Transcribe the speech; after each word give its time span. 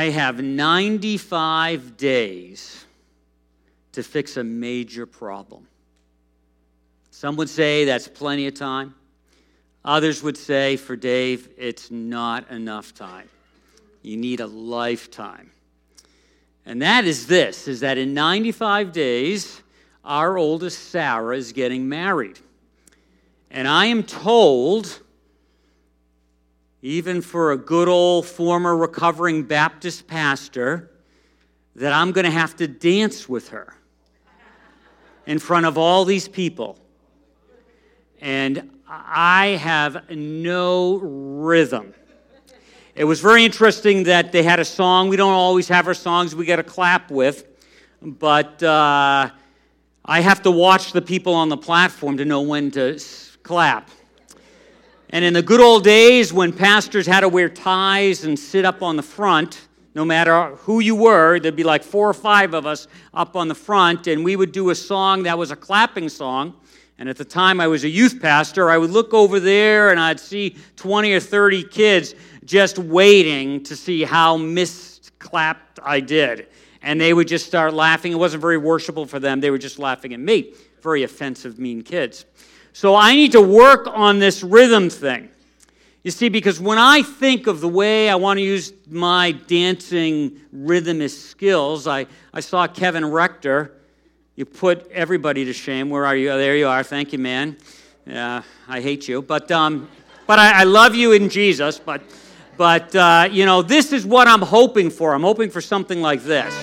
I 0.00 0.04
have 0.04 0.42
95 0.42 1.98
days 1.98 2.86
to 3.92 4.02
fix 4.02 4.38
a 4.38 4.42
major 4.42 5.04
problem. 5.04 5.68
Some 7.10 7.36
would 7.36 7.50
say 7.50 7.84
that's 7.84 8.08
plenty 8.08 8.46
of 8.46 8.54
time. 8.54 8.94
Others 9.84 10.22
would 10.22 10.38
say 10.38 10.78
for 10.78 10.96
Dave, 10.96 11.50
it's 11.58 11.90
not 11.90 12.50
enough 12.50 12.94
time. 12.94 13.28
You 14.00 14.16
need 14.16 14.40
a 14.40 14.46
lifetime. 14.46 15.50
And 16.64 16.80
that 16.80 17.04
is 17.04 17.26
this 17.26 17.68
is 17.68 17.80
that 17.80 17.98
in 17.98 18.14
95 18.14 18.92
days, 18.92 19.60
our 20.02 20.38
oldest 20.38 20.78
Sarah 20.88 21.36
is 21.36 21.52
getting 21.52 21.90
married. 21.90 22.38
And 23.50 23.68
I 23.68 23.84
am 23.84 24.04
told, 24.04 25.02
even 26.82 27.20
for 27.20 27.52
a 27.52 27.56
good 27.56 27.88
old 27.88 28.26
former 28.26 28.76
recovering 28.76 29.42
Baptist 29.42 30.06
pastor, 30.06 30.90
that 31.76 31.92
I'm 31.92 32.12
going 32.12 32.24
to 32.24 32.30
have 32.30 32.56
to 32.56 32.66
dance 32.66 33.28
with 33.28 33.50
her 33.50 33.74
in 35.26 35.38
front 35.38 35.66
of 35.66 35.78
all 35.78 36.04
these 36.04 36.28
people. 36.28 36.78
And 38.20 38.70
I 38.88 39.48
have 39.60 40.10
no 40.10 40.96
rhythm. 40.96 41.94
It 42.94 43.04
was 43.04 43.20
very 43.20 43.44
interesting 43.44 44.02
that 44.04 44.32
they 44.32 44.42
had 44.42 44.58
a 44.58 44.64
song. 44.64 45.08
We 45.08 45.16
don't 45.16 45.32
always 45.32 45.68
have 45.68 45.86
our 45.86 45.94
songs 45.94 46.34
we 46.34 46.44
get 46.44 46.58
a 46.58 46.64
clap 46.64 47.10
with, 47.10 47.46
but 48.02 48.62
uh, 48.62 49.30
I 50.04 50.20
have 50.20 50.42
to 50.42 50.50
watch 50.50 50.92
the 50.92 51.00
people 51.00 51.34
on 51.34 51.48
the 51.48 51.56
platform 51.56 52.16
to 52.16 52.24
know 52.24 52.40
when 52.40 52.70
to 52.72 53.00
clap. 53.42 53.90
And 55.12 55.24
in 55.24 55.34
the 55.34 55.42
good 55.42 55.60
old 55.60 55.82
days 55.82 56.32
when 56.32 56.52
pastors 56.52 57.04
had 57.04 57.20
to 57.20 57.28
wear 57.28 57.48
ties 57.48 58.22
and 58.22 58.38
sit 58.38 58.64
up 58.64 58.80
on 58.80 58.94
the 58.94 59.02
front, 59.02 59.66
no 59.92 60.04
matter 60.04 60.54
who 60.58 60.78
you 60.78 60.94
were, 60.94 61.40
there'd 61.40 61.56
be 61.56 61.64
like 61.64 61.82
four 61.82 62.08
or 62.08 62.14
five 62.14 62.54
of 62.54 62.64
us 62.64 62.86
up 63.12 63.34
on 63.34 63.48
the 63.48 63.54
front, 63.54 64.06
and 64.06 64.24
we 64.24 64.36
would 64.36 64.52
do 64.52 64.70
a 64.70 64.74
song 64.74 65.24
that 65.24 65.36
was 65.36 65.50
a 65.50 65.56
clapping 65.56 66.08
song. 66.08 66.54
And 66.96 67.08
at 67.08 67.16
the 67.16 67.24
time 67.24 67.60
I 67.60 67.66
was 67.66 67.82
a 67.82 67.88
youth 67.88 68.20
pastor, 68.22 68.70
I 68.70 68.78
would 68.78 68.90
look 68.90 69.12
over 69.12 69.40
there 69.40 69.90
and 69.90 69.98
I'd 69.98 70.20
see 70.20 70.56
20 70.76 71.12
or 71.12 71.18
30 71.18 71.64
kids 71.64 72.14
just 72.44 72.78
waiting 72.78 73.64
to 73.64 73.74
see 73.74 74.04
how 74.04 74.36
misclapped 74.36 75.80
I 75.82 75.98
did. 76.00 76.48
And 76.82 77.00
they 77.00 77.14
would 77.14 77.26
just 77.26 77.46
start 77.46 77.74
laughing. 77.74 78.12
It 78.12 78.16
wasn't 78.16 78.42
very 78.42 78.58
worshipful 78.58 79.06
for 79.06 79.18
them. 79.18 79.40
They 79.40 79.50
were 79.50 79.58
just 79.58 79.78
laughing 79.78 80.12
at 80.12 80.20
me. 80.20 80.54
Very 80.82 81.02
offensive, 81.02 81.58
mean 81.58 81.82
kids. 81.82 82.26
So 82.72 82.94
I 82.94 83.14
need 83.14 83.32
to 83.32 83.40
work 83.40 83.86
on 83.86 84.18
this 84.18 84.42
rhythm 84.42 84.90
thing. 84.90 85.28
You 86.02 86.10
see, 86.10 86.28
because 86.28 86.58
when 86.58 86.78
I 86.78 87.02
think 87.02 87.46
of 87.46 87.60
the 87.60 87.68
way 87.68 88.08
I 88.08 88.14
want 88.14 88.38
to 88.38 88.42
use 88.42 88.72
my 88.88 89.32
dancing 89.32 90.40
rhythmist 90.52 91.28
skills, 91.28 91.86
I, 91.86 92.06
I 92.32 92.40
saw 92.40 92.66
Kevin 92.66 93.04
Rector 93.04 93.76
you 94.40 94.46
put 94.46 94.90
everybody 94.90 95.44
to 95.44 95.52
shame. 95.52 95.90
Where 95.90 96.06
are 96.06 96.16
you? 96.16 96.30
Oh, 96.30 96.38
there 96.38 96.56
you 96.56 96.66
are. 96.66 96.82
Thank 96.82 97.12
you, 97.12 97.18
man. 97.18 97.58
Yeah, 98.06 98.42
I 98.66 98.80
hate 98.80 99.06
you, 99.06 99.20
but 99.20 99.50
um, 99.50 99.86
but 100.26 100.38
I, 100.38 100.60
I 100.60 100.64
love 100.64 100.94
you 100.94 101.12
in 101.12 101.28
Jesus. 101.28 101.78
But 101.78 102.00
but 102.56 102.96
uh, 102.96 103.28
you 103.30 103.44
know, 103.44 103.60
this 103.60 103.92
is 103.92 104.06
what 104.06 104.28
I'm 104.28 104.40
hoping 104.40 104.88
for. 104.88 105.12
I'm 105.12 105.20
hoping 105.20 105.50
for 105.50 105.60
something 105.60 106.00
like 106.00 106.22
this. 106.22 106.54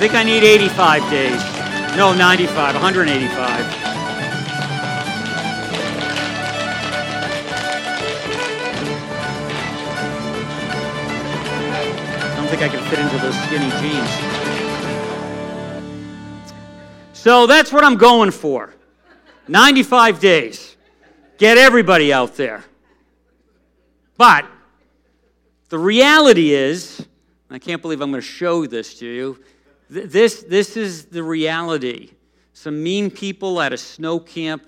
Think 0.00 0.14
I 0.14 0.22
need 0.22 0.42
85 0.42 1.10
days. 1.10 1.42
No, 1.94 2.14
95, 2.14 2.74
185. 2.74 3.90
I 12.16 12.34
don't 12.34 12.48
think 12.48 12.62
I 12.62 12.68
can 12.70 12.82
fit 12.88 12.98
into 12.98 13.18
those 13.18 13.38
skinny 13.42 13.68
jeans. 13.82 14.08
So 17.12 17.46
that's 17.46 17.70
what 17.70 17.84
I'm 17.84 17.96
going 17.96 18.30
for 18.30 18.72
95 19.48 20.18
days. 20.18 20.78
Get 21.36 21.58
everybody 21.58 22.10
out 22.10 22.36
there. 22.36 22.64
But 24.16 24.46
the 25.68 25.78
reality 25.78 26.54
is, 26.54 27.06
I 27.50 27.58
can't 27.58 27.82
believe 27.82 28.00
I'm 28.00 28.10
going 28.10 28.22
to 28.22 28.26
show 28.26 28.64
this 28.64 28.94
to 29.00 29.06
you. 29.06 29.38
This, 29.90 30.44
this 30.44 30.76
is 30.76 31.06
the 31.06 31.24
reality. 31.24 32.10
Some 32.52 32.80
mean 32.80 33.10
people 33.10 33.60
at 33.60 33.72
a 33.72 33.76
snow 33.76 34.20
camp 34.20 34.64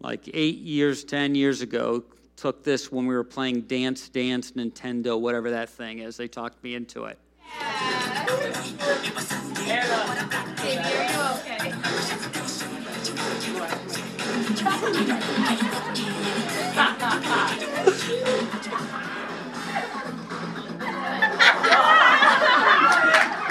like 0.00 0.28
eight 0.34 0.58
years, 0.58 1.04
10 1.04 1.36
years 1.36 1.62
ago 1.62 2.02
took 2.34 2.64
this 2.64 2.90
when 2.90 3.06
we 3.06 3.14
were 3.14 3.22
playing 3.22 3.60
Dance 3.62 4.08
Dance 4.08 4.50
Nintendo, 4.52 5.20
whatever 5.20 5.50
that 5.50 5.70
thing 5.70 6.00
is. 6.00 6.16
They 6.16 6.26
talked 6.26 6.60
me 6.64 6.74
into 6.74 7.04
it. 7.04 7.18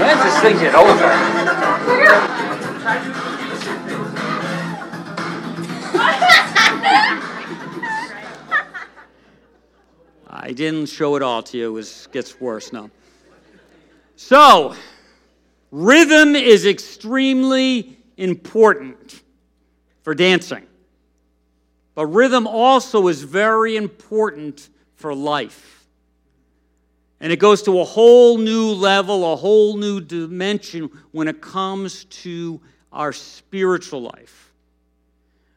When's 0.00 0.22
this 0.24 0.40
thing 0.40 0.58
get 0.58 0.74
over? 0.74 1.04
I 10.26 10.52
didn't 10.52 10.86
show 10.86 11.16
it 11.16 11.22
all 11.22 11.42
to 11.42 11.58
you. 11.58 11.66
It 11.66 11.72
was, 11.72 12.08
gets 12.12 12.40
worse 12.40 12.72
now. 12.72 12.90
So, 14.16 14.74
rhythm 15.70 16.34
is 16.34 16.64
extremely 16.64 17.98
important 18.16 19.22
for 20.02 20.14
dancing. 20.14 20.66
But 21.94 22.06
rhythm 22.06 22.46
also 22.46 23.08
is 23.08 23.22
very 23.22 23.76
important 23.76 24.70
for 24.96 25.14
life. 25.14 25.73
And 27.20 27.32
it 27.32 27.38
goes 27.38 27.62
to 27.62 27.80
a 27.80 27.84
whole 27.84 28.38
new 28.38 28.72
level, 28.72 29.32
a 29.32 29.36
whole 29.36 29.76
new 29.76 30.00
dimension 30.00 30.90
when 31.12 31.28
it 31.28 31.40
comes 31.40 32.04
to 32.04 32.60
our 32.92 33.12
spiritual 33.12 34.02
life. 34.02 34.52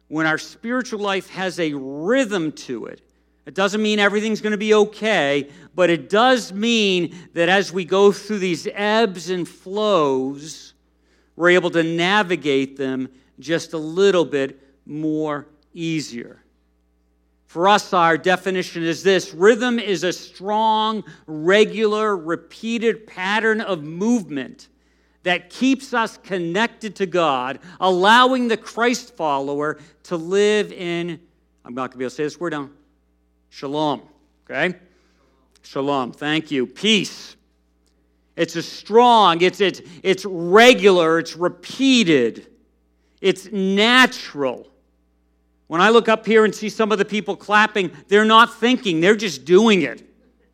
When 0.08 0.26
our 0.26 0.38
spiritual 0.38 1.00
life 1.00 1.30
has 1.30 1.60
a 1.60 1.74
rhythm 1.74 2.52
to 2.54 2.86
it, 2.86 3.02
it 3.46 3.54
doesn't 3.54 3.82
mean 3.82 4.00
everything's 4.00 4.42
going 4.42 4.52
to 4.52 4.58
be 4.58 4.74
okay, 4.74 5.50
but 5.74 5.90
it 5.90 6.10
does 6.10 6.52
mean 6.52 7.16
that 7.34 7.48
as 7.48 7.72
we 7.72 7.86
go 7.86 8.12
through 8.12 8.40
these 8.40 8.68
ebbs 8.74 9.30
and 9.30 9.48
flows, 9.48 10.74
we're 11.36 11.52
able 11.52 11.70
to 11.72 11.84
navigate 11.84 12.78
them 12.78 13.08
just 13.40 13.74
a 13.74 13.78
little 13.78 14.26
bit 14.26 14.60
more 14.86 15.48
easier. 15.74 16.42
For 17.48 17.70
us, 17.70 17.94
our 17.94 18.18
definition 18.18 18.84
is 18.84 19.04
this 19.04 19.34
rhythm 19.34 19.80
is 19.80 20.04
a 20.04 20.12
strong, 20.12 21.04
regular, 21.26 22.16
repeated 22.16 23.08
pattern 23.08 23.62
of 23.62 23.84
movement 23.84 24.68
that 25.24 25.50
keeps 25.50 25.94
us 25.94 26.18
connected 26.18 26.96
to 26.98 27.06
God, 27.06 27.60
allowing 27.80 28.50
the 28.50 28.58
Christ 28.58 29.16
follower 29.16 29.80
to 30.04 30.18
live 30.18 30.74
in, 30.74 31.20
I'm 31.64 31.74
not 31.74 31.90
going 31.90 31.92
to 31.92 31.98
be 31.98 32.04
able 32.04 32.10
to 32.12 32.16
say 32.16 32.24
this 32.24 32.40
word 32.40 32.52
down, 32.52 32.72
shalom. 33.50 34.02
Okay? 34.50 34.78
Shalom. 35.64 36.12
Thank 36.12 36.52
you. 36.52 36.68
Peace. 36.68 37.38
It's 38.36 38.56
a 38.56 38.62
strong, 38.62 39.42
it's, 39.42 39.62
it's, 39.62 39.82
it's 40.04 40.24
regular, 40.26 41.18
it's 41.20 41.36
repeated, 41.36 42.48
it's 43.20 43.52
natural. 43.52 44.68
When 45.68 45.82
I 45.82 45.90
look 45.90 46.08
up 46.08 46.26
here 46.26 46.46
and 46.46 46.56
see 46.56 46.70
some 46.70 46.92
of 46.92 46.98
the 46.98 47.06
people 47.06 47.36
clapping, 47.36 47.92
they're 48.08 48.26
not 48.26 48.56
thinking, 48.56 49.02
they're 49.02 49.16
just 49.16 49.46
doing 49.46 49.82
it. 49.82 50.04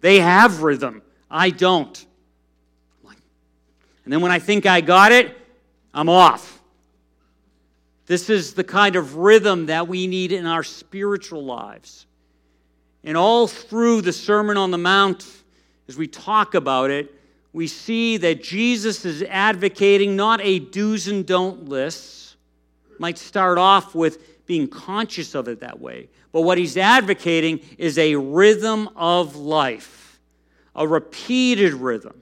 They 0.02 0.20
have 0.20 0.64
rhythm. 0.64 1.02
I 1.30 1.50
don't. 1.50 2.06
And 4.04 4.12
then 4.12 4.22
when 4.22 4.32
I 4.32 4.40
think 4.40 4.66
I 4.66 4.82
got 4.82 5.12
it, 5.12 5.38
I'm 5.94 6.10
off. 6.10 6.62
This 8.06 8.30
is 8.30 8.54
the 8.54 8.64
kind 8.64 8.96
of 8.96 9.16
rhythm 9.16 9.68
that 9.68 9.88
we 9.88 10.08
need 10.08 10.32
in 10.32 10.46
our 10.46 10.64
spiritual 10.64 11.46
lives. 11.46 12.06
And 13.04 13.16
all 13.16 13.48
through 13.48 14.02
the 14.02 14.12
Sermon 14.12 14.58
on 14.58 14.72
the 14.72 14.78
Mount, 14.78 15.26
as 15.88 15.98
we 15.98 16.08
talk 16.08 16.54
about 16.54 16.92
it, 16.92 17.14
we 17.54 17.68
see 17.68 18.18
that 18.18 18.44
Jesus 18.44 19.06
is 19.06 19.22
advocating 19.24 20.16
not 20.16 20.42
a 20.42 20.60
do's 20.60 21.08
and 21.08 21.26
don't 21.26 21.70
list. 21.70 22.36
Might 23.00 23.18
start 23.18 23.58
off 23.58 23.96
with 23.96 24.33
being 24.46 24.68
conscious 24.68 25.36
of 25.36 25.48
it 25.48 25.60
that 25.62 25.80
way. 25.80 26.10
But 26.32 26.42
what 26.42 26.58
he's 26.58 26.78
advocating 26.78 27.60
is 27.78 27.98
a 27.98 28.16
rhythm 28.16 28.90
of 28.96 29.36
life, 29.36 30.20
a 30.76 30.88
repeated 30.88 31.74
rhythm, 31.74 32.22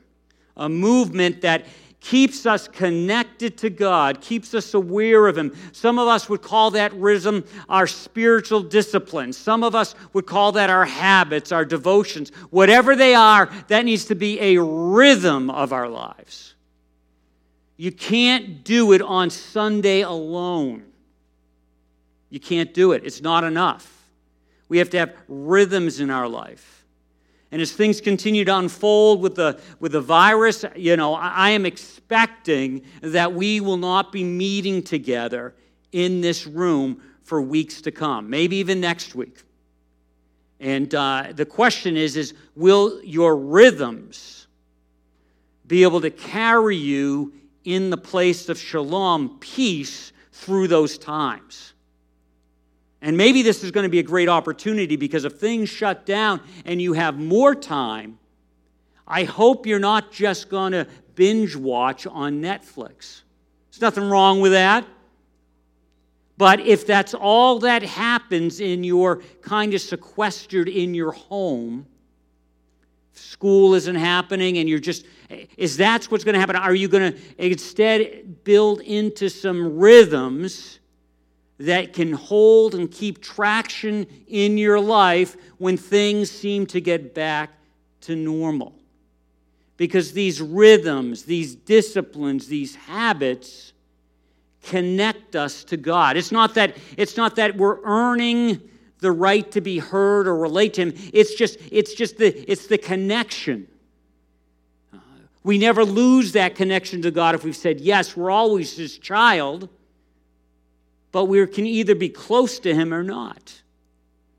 a 0.58 0.70
movement 0.70 1.42
that 1.42 1.66
keeps 2.02 2.48
us 2.48 2.68
connected 2.68 3.58
to 3.60 3.70
God, 3.70 4.22
keeps 4.22 4.54
us 4.54 4.74
aware 4.74 5.28
of 5.28 5.38
Him. 5.38 5.56
Some 5.72 6.00
of 6.00 6.08
us 6.08 6.28
would 6.28 6.42
call 6.42 6.72
that 6.72 6.94
rhythm 6.94 7.46
our 7.70 7.88
spiritual 7.88 8.62
discipline. 8.62 9.32
Some 9.32 9.64
of 9.64 9.76
us 9.76 9.96
would 10.12 10.26
call 10.26 10.52
that 10.54 10.70
our 10.70 10.86
habits, 10.86 11.52
our 11.52 11.64
devotions. 11.64 12.32
Whatever 12.50 12.96
they 12.96 13.14
are, 13.14 13.50
that 13.68 13.86
needs 13.86 14.06
to 14.06 14.16
be 14.16 14.40
a 14.40 14.62
rhythm 14.62 15.50
of 15.50 15.72
our 15.72 15.88
lives. 15.88 16.56
You 17.78 17.92
can't 17.92 18.64
do 18.64 18.92
it 18.92 19.02
on 19.02 19.30
Sunday 19.30 20.02
alone. 20.02 20.84
You 22.32 22.40
can't 22.40 22.74
do 22.74 22.94
it, 22.94 23.04
it's 23.06 23.22
not 23.22 23.44
enough. 23.44 24.00
We 24.70 24.80
have 24.80 24.90
to 24.92 24.98
have 24.98 25.14
rhythms 25.28 26.00
in 26.00 26.10
our 26.10 26.28
life. 26.28 26.86
And 27.52 27.62
as 27.62 27.74
things 27.74 28.00
continue 28.00 28.46
to 28.46 28.58
unfold 28.58 29.22
with 29.22 29.36
the, 29.36 29.60
with 29.82 29.92
the 29.92 30.00
virus, 30.00 30.64
you 30.78 30.96
know, 30.96 31.14
I, 31.14 31.28
I 31.30 31.50
am 31.50 31.66
expecting 31.66 32.84
that 33.02 33.34
we 33.34 33.60
will 33.60 33.76
not 33.76 34.14
be 34.14 34.24
meeting 34.24 34.82
together 34.82 35.54
in 35.92 36.22
this 36.22 36.48
room 36.48 37.02
for 37.24 37.42
weeks 37.42 37.82
to 37.82 37.92
come, 37.92 38.30
maybe 38.30 38.56
even 38.58 38.80
next 38.80 39.14
week. 39.14 39.44
And 40.62 40.94
uh, 40.96 41.34
the 41.34 41.46
question 41.46 41.98
is, 41.98 42.16
is 42.16 42.34
will 42.56 43.04
your 43.04 43.36
rhythms 43.36 44.48
be 45.68 45.84
able 45.84 46.00
to 46.02 46.10
carry 46.12 46.78
you 46.78 47.34
in 47.66 47.90
the 47.90 47.98
place 47.98 48.48
of 48.48 48.58
shalom, 48.58 49.38
peace, 49.42 50.14
through 50.32 50.70
those 50.70 50.98
times? 50.98 51.74
And 53.02 53.18
maybe 53.18 53.42
this 53.42 53.64
is 53.64 53.72
going 53.72 53.84
to 53.84 53.90
be 53.90 54.00
a 54.00 54.04
great 54.04 54.30
opportunity 54.30 54.96
because 54.96 55.26
if 55.26 55.34
things 55.34 55.70
shut 55.70 56.06
down 56.06 56.42
and 56.66 56.82
you 56.82 56.94
have 56.94 57.18
more 57.18 57.56
time, 57.56 58.20
I 59.08 59.24
hope 59.24 59.66
you're 59.66 59.80
not 59.80 60.12
just 60.12 60.50
going 60.50 60.74
to 60.74 60.88
binge 61.16 61.56
watch 61.56 62.06
on 62.06 62.42
Netflix. 62.42 63.22
There's 63.72 63.82
nothing 63.82 64.08
wrong 64.08 64.40
with 64.40 64.52
that. 64.52 64.86
But 66.38 66.60
if 66.62 66.88
that's 66.88 67.14
all 67.14 67.60
that 67.60 67.84
happens 67.84 68.60
in 68.60 68.84
your 68.84 69.22
kind 69.42 69.74
of 69.74 69.82
sequestered 69.82 70.70
in 70.70 70.94
your 70.94 71.12
home, 71.12 71.86
school 73.14 73.74
isn't 73.76 73.96
happening 73.96 74.58
and 74.58 74.68
you're 74.70 74.80
just 74.80 75.06
is 75.58 75.78
that's 75.78 76.10
what's 76.10 76.24
going 76.24 76.34
to 76.34 76.40
happen 76.40 76.56
are 76.56 76.76
you 76.76 76.88
going 76.88 77.14
to 77.14 77.20
instead 77.38 78.44
build 78.44 78.82
into 78.82 79.30
some 79.30 79.78
rhythms 79.78 80.80
that 81.62 81.94
can 81.94 82.12
hold 82.12 82.74
and 82.74 82.92
keep 82.92 83.22
traction 83.22 84.08
in 84.28 84.58
your 84.58 84.80
life 84.80 85.38
when 85.58 85.78
things 85.78 86.32
seem 86.32 86.66
to 86.66 86.82
get 86.82 87.14
back 87.14 87.52
to 88.02 88.16
normal. 88.16 88.74
Because 89.78 90.12
these 90.14 90.42
rhythms, 90.42 91.24
these 91.24 91.56
disciplines, 91.56 92.48
these 92.48 92.76
habits 92.76 93.74
connect 94.64 95.36
us 95.36 95.64
to 95.66 95.78
God. 95.78 96.18
It's 96.18 96.32
not 96.32 96.56
that, 96.56 96.78
it's 96.98 97.16
not 97.16 97.36
that 97.36 97.56
we're 97.56 97.80
earning 97.84 98.62
the 99.00 99.12
right 99.12 99.50
to 99.52 99.62
be 99.62 99.78
heard 99.80 100.28
or 100.28 100.36
relate 100.36 100.76
to 100.76 100.82
him. 100.82 100.94
It's 101.14 101.36
just, 101.36 101.60
it's 101.72 101.94
just 101.94 102.18
the, 102.18 102.28
it's 102.52 102.68
the 102.68 102.78
connection. 102.78 103.68
Uh, 104.94 104.98
we 105.44 105.58
never 105.58 105.84
lose 105.84 106.32
that 106.34 106.56
connection 106.56 107.02
to 107.04 107.12
God 107.12 107.36
if 107.36 107.44
we've 107.44 107.56
said, 107.56 107.80
yes, 107.80 108.16
we're 108.16 108.32
always 108.32 108.76
his 108.76 108.98
child 108.98 109.70
but 111.12 111.26
we 111.26 111.46
can 111.48 111.66
either 111.66 111.96
be 111.96 112.10
close 112.10 112.60
to 112.60 112.74
him 112.74 112.94
or 112.94 113.04
not. 113.04 113.62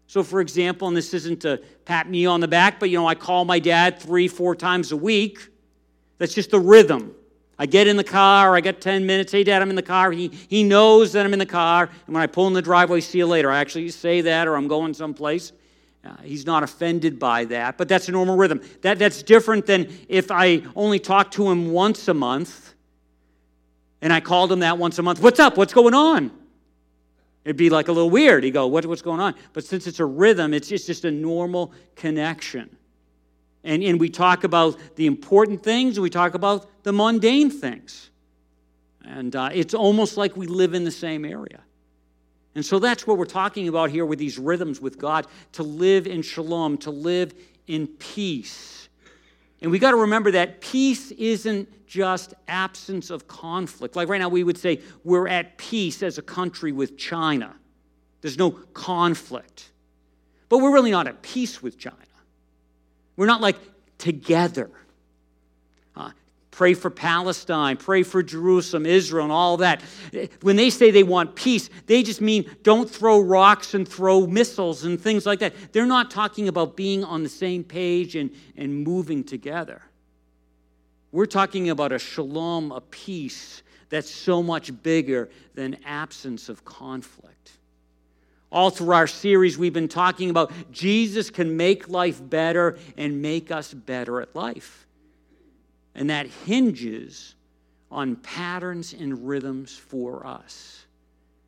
So, 0.06 0.22
for 0.22 0.40
example, 0.40 0.88
and 0.88 0.96
this 0.96 1.14
isn't 1.14 1.40
to 1.40 1.62
pat 1.84 2.08
me 2.08 2.26
on 2.26 2.40
the 2.40 2.48
back, 2.48 2.78
but 2.78 2.90
you 2.90 2.98
know, 2.98 3.06
I 3.06 3.14
call 3.14 3.44
my 3.44 3.58
dad 3.58 3.98
three, 3.98 4.28
four 4.28 4.54
times 4.54 4.92
a 4.92 4.96
week. 4.96 5.48
That's 6.18 6.34
just 6.34 6.50
the 6.50 6.60
rhythm. 6.60 7.14
I 7.58 7.66
get 7.66 7.86
in 7.86 7.96
the 7.96 8.04
car, 8.04 8.56
I 8.56 8.60
got 8.60 8.80
10 8.80 9.06
minutes. 9.06 9.32
Hey, 9.32 9.44
Dad, 9.44 9.62
I'm 9.62 9.70
in 9.70 9.76
the 9.76 9.82
car. 9.82 10.10
He, 10.10 10.28
he 10.48 10.64
knows 10.64 11.12
that 11.12 11.24
I'm 11.24 11.32
in 11.32 11.38
the 11.38 11.46
car. 11.46 11.88
And 12.06 12.14
when 12.14 12.22
I 12.22 12.26
pull 12.26 12.46
in 12.48 12.54
the 12.54 12.62
driveway, 12.62 13.00
see 13.00 13.18
you 13.18 13.26
later. 13.26 13.50
I 13.50 13.60
actually 13.60 13.88
say 13.90 14.20
that, 14.22 14.48
or 14.48 14.56
I'm 14.56 14.68
going 14.68 14.94
someplace. 14.94 15.52
Uh, 16.04 16.16
he's 16.22 16.44
not 16.44 16.64
offended 16.64 17.18
by 17.20 17.44
that, 17.44 17.78
but 17.78 17.88
that's 17.88 18.08
a 18.08 18.12
normal 18.12 18.36
rhythm. 18.36 18.60
That, 18.80 18.98
that's 18.98 19.22
different 19.22 19.66
than 19.66 19.88
if 20.08 20.32
I 20.32 20.62
only 20.74 20.98
talk 20.98 21.30
to 21.32 21.48
him 21.48 21.70
once 21.70 22.08
a 22.08 22.14
month 22.14 22.74
and 24.00 24.12
I 24.12 24.18
called 24.18 24.50
him 24.50 24.58
that 24.60 24.78
once 24.78 24.98
a 24.98 25.02
month. 25.02 25.22
What's 25.22 25.38
up? 25.38 25.56
What's 25.56 25.72
going 25.72 25.94
on? 25.94 26.32
It'd 27.44 27.56
be 27.56 27.70
like 27.70 27.88
a 27.88 27.92
little 27.92 28.10
weird. 28.10 28.44
You 28.44 28.52
go, 28.52 28.66
what, 28.66 28.86
what's 28.86 29.02
going 29.02 29.20
on? 29.20 29.34
But 29.52 29.64
since 29.64 29.86
it's 29.86 30.00
a 30.00 30.04
rhythm, 30.04 30.54
it's 30.54 30.68
just, 30.68 30.86
just 30.86 31.04
a 31.04 31.10
normal 31.10 31.72
connection. 31.96 32.76
And, 33.64 33.82
and 33.82 33.98
we 33.98 34.08
talk 34.08 34.44
about 34.44 34.76
the 34.96 35.06
important 35.06 35.62
things 35.62 35.98
we 35.98 36.10
talk 36.10 36.34
about 36.34 36.66
the 36.82 36.92
mundane 36.92 37.50
things. 37.50 38.10
And 39.04 39.34
uh, 39.34 39.50
it's 39.52 39.74
almost 39.74 40.16
like 40.16 40.36
we 40.36 40.46
live 40.46 40.74
in 40.74 40.84
the 40.84 40.90
same 40.90 41.24
area. 41.24 41.60
And 42.54 42.64
so 42.64 42.78
that's 42.78 43.06
what 43.06 43.18
we're 43.18 43.24
talking 43.24 43.68
about 43.68 43.90
here 43.90 44.04
with 44.04 44.18
these 44.18 44.38
rhythms 44.38 44.80
with 44.80 44.98
God 44.98 45.26
to 45.52 45.62
live 45.62 46.06
in 46.06 46.22
shalom, 46.22 46.76
to 46.78 46.90
live 46.90 47.34
in 47.66 47.86
peace. 47.86 48.88
And 49.62 49.70
we 49.70 49.78
got 49.78 49.92
to 49.92 49.96
remember 49.96 50.32
that 50.32 50.60
peace 50.60 51.12
isn't 51.12 51.86
just 51.86 52.34
absence 52.48 53.10
of 53.10 53.28
conflict. 53.28 53.94
Like 53.94 54.08
right 54.08 54.18
now, 54.18 54.28
we 54.28 54.42
would 54.42 54.58
say 54.58 54.80
we're 55.04 55.28
at 55.28 55.56
peace 55.56 56.02
as 56.02 56.18
a 56.18 56.22
country 56.22 56.72
with 56.72 56.98
China. 56.98 57.54
There's 58.22 58.38
no 58.38 58.50
conflict. 58.50 59.70
But 60.48 60.58
we're 60.58 60.72
really 60.72 60.90
not 60.90 61.06
at 61.06 61.22
peace 61.22 61.62
with 61.62 61.78
China. 61.78 61.96
We're 63.16 63.26
not 63.26 63.40
like 63.40 63.56
together. 63.98 64.70
Pray 66.52 66.74
for 66.74 66.90
Palestine, 66.90 67.78
pray 67.78 68.02
for 68.02 68.22
Jerusalem, 68.22 68.84
Israel, 68.84 69.24
and 69.24 69.32
all 69.32 69.56
that. 69.56 69.80
When 70.42 70.56
they 70.56 70.68
say 70.68 70.90
they 70.90 71.02
want 71.02 71.34
peace, 71.34 71.70
they 71.86 72.02
just 72.02 72.20
mean 72.20 72.44
don't 72.62 72.88
throw 72.88 73.20
rocks 73.20 73.72
and 73.72 73.88
throw 73.88 74.26
missiles 74.26 74.84
and 74.84 75.00
things 75.00 75.24
like 75.24 75.38
that. 75.38 75.54
They're 75.72 75.86
not 75.86 76.10
talking 76.10 76.48
about 76.48 76.76
being 76.76 77.04
on 77.04 77.22
the 77.22 77.30
same 77.30 77.64
page 77.64 78.16
and, 78.16 78.30
and 78.54 78.84
moving 78.84 79.24
together. 79.24 79.80
We're 81.10 81.24
talking 81.24 81.70
about 81.70 81.90
a 81.90 81.98
shalom, 81.98 82.70
a 82.70 82.82
peace 82.82 83.62
that's 83.88 84.10
so 84.10 84.42
much 84.42 84.82
bigger 84.82 85.30
than 85.54 85.78
absence 85.86 86.50
of 86.50 86.66
conflict. 86.66 87.52
All 88.50 88.68
through 88.68 88.92
our 88.92 89.06
series, 89.06 89.56
we've 89.56 89.72
been 89.72 89.88
talking 89.88 90.28
about 90.28 90.52
Jesus 90.70 91.30
can 91.30 91.56
make 91.56 91.88
life 91.88 92.20
better 92.22 92.76
and 92.98 93.22
make 93.22 93.50
us 93.50 93.72
better 93.72 94.20
at 94.20 94.36
life. 94.36 94.86
And 95.94 96.10
that 96.10 96.26
hinges 96.26 97.34
on 97.90 98.16
patterns 98.16 98.94
and 98.94 99.26
rhythms 99.26 99.76
for 99.76 100.26
us. 100.26 100.86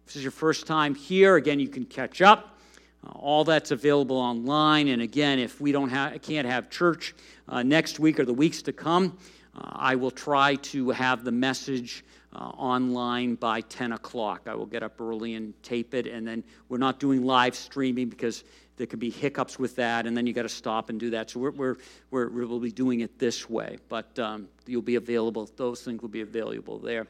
If 0.03 0.07
this 0.07 0.17
is 0.17 0.23
your 0.23 0.33
first 0.33 0.67
time 0.67 0.95
here, 0.95 1.37
again, 1.37 1.59
you 1.59 1.69
can 1.69 1.87
catch 1.87 2.21
up. 2.21 2.59
Uh, 3.07 3.11
all 3.13 3.45
that's 3.45 3.71
available 3.71 4.17
online. 4.17 4.89
And 4.89 5.01
again, 5.01 5.39
if 5.39 5.61
we 5.61 5.73
don't 5.73 5.89
have, 5.89 6.21
can't 6.23 6.47
have 6.47 6.71
church 6.71 7.15
uh, 7.49 7.63
next 7.63 7.99
week 7.99 8.21
or 8.21 8.25
the 8.25 8.35
weeks 8.35 8.63
to 8.63 8.73
come, 8.73 9.19
uh, 9.57 9.71
I 9.73 9.95
will 9.95 10.11
try 10.11 10.57
to 10.57 10.91
have 10.91 11.25
the 11.25 11.33
message 11.33 12.05
uh, 12.35 12.39
online 12.39 13.37
by 13.37 13.61
10 13.63 13.93
o'clock. 13.93 14.43
I 14.47 14.55
will 14.55 14.67
get 14.67 14.83
up 14.83 15.01
early 15.01 15.35
and 15.35 15.55
tape 15.63 15.95
it. 15.95 16.07
And 16.07 16.27
then 16.27 16.45
we're 16.69 16.79
not 16.79 16.99
doing 16.99 17.25
live 17.25 17.55
streaming 17.55 18.09
because 18.09 18.45
there 18.77 18.87
could 18.87 18.99
be 18.99 19.11
hiccups 19.11 19.59
with 19.59 19.77
that, 19.77 20.07
and 20.07 20.17
then 20.17 20.27
you 20.27 20.33
got 20.33 20.43
to 20.43 20.49
stop 20.49 20.91
and 20.91 20.99
do 20.99 21.11
that. 21.11 21.31
So 21.31 21.41
we're, 21.41 21.51
we're, 21.53 21.77
we're, 22.11 22.29
we'll 22.29 22.59
be 22.59 22.73
doing 22.73 23.01
it 23.01 23.19
this 23.19 23.49
way, 23.49 23.79
but 23.89 24.19
um, 24.19 24.49
you'll 24.67 24.83
be 24.83 24.97
available. 24.97 25.49
Those 25.57 25.83
things 25.83 26.03
will 26.03 26.09
be 26.09 26.23
available 26.23 26.79
there. 26.79 27.07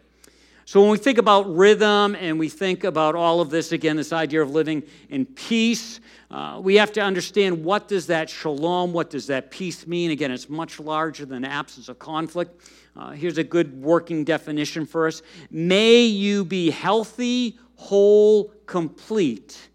So 0.66 0.80
when 0.80 0.90
we 0.90 0.96
think 0.96 1.18
about 1.18 1.54
rhythm 1.54 2.16
and 2.18 2.38
we 2.38 2.48
think 2.48 2.84
about 2.84 3.14
all 3.14 3.42
of 3.42 3.50
this 3.50 3.72
again, 3.72 3.96
this 3.96 4.14
idea 4.14 4.40
of 4.40 4.50
living 4.50 4.82
in 5.10 5.26
peace, 5.26 6.00
uh, 6.30 6.58
we 6.62 6.76
have 6.76 6.90
to 6.92 7.02
understand 7.02 7.62
what 7.62 7.86
does 7.86 8.06
that 8.06 8.30
shalom, 8.30 8.94
what 8.94 9.10
does 9.10 9.26
that 9.26 9.50
peace 9.50 9.86
mean? 9.86 10.10
Again, 10.10 10.30
it's 10.30 10.48
much 10.48 10.80
larger 10.80 11.26
than 11.26 11.44
absence 11.44 11.90
of 11.90 11.98
conflict. 11.98 12.62
Uh, 12.96 13.10
here's 13.10 13.36
a 13.36 13.44
good 13.44 13.82
working 13.82 14.24
definition 14.24 14.86
for 14.86 15.06
us. 15.06 15.20
May 15.50 16.04
you 16.04 16.46
be 16.46 16.70
healthy, 16.70 17.58
whole, 17.76 18.50
complete 18.64 19.68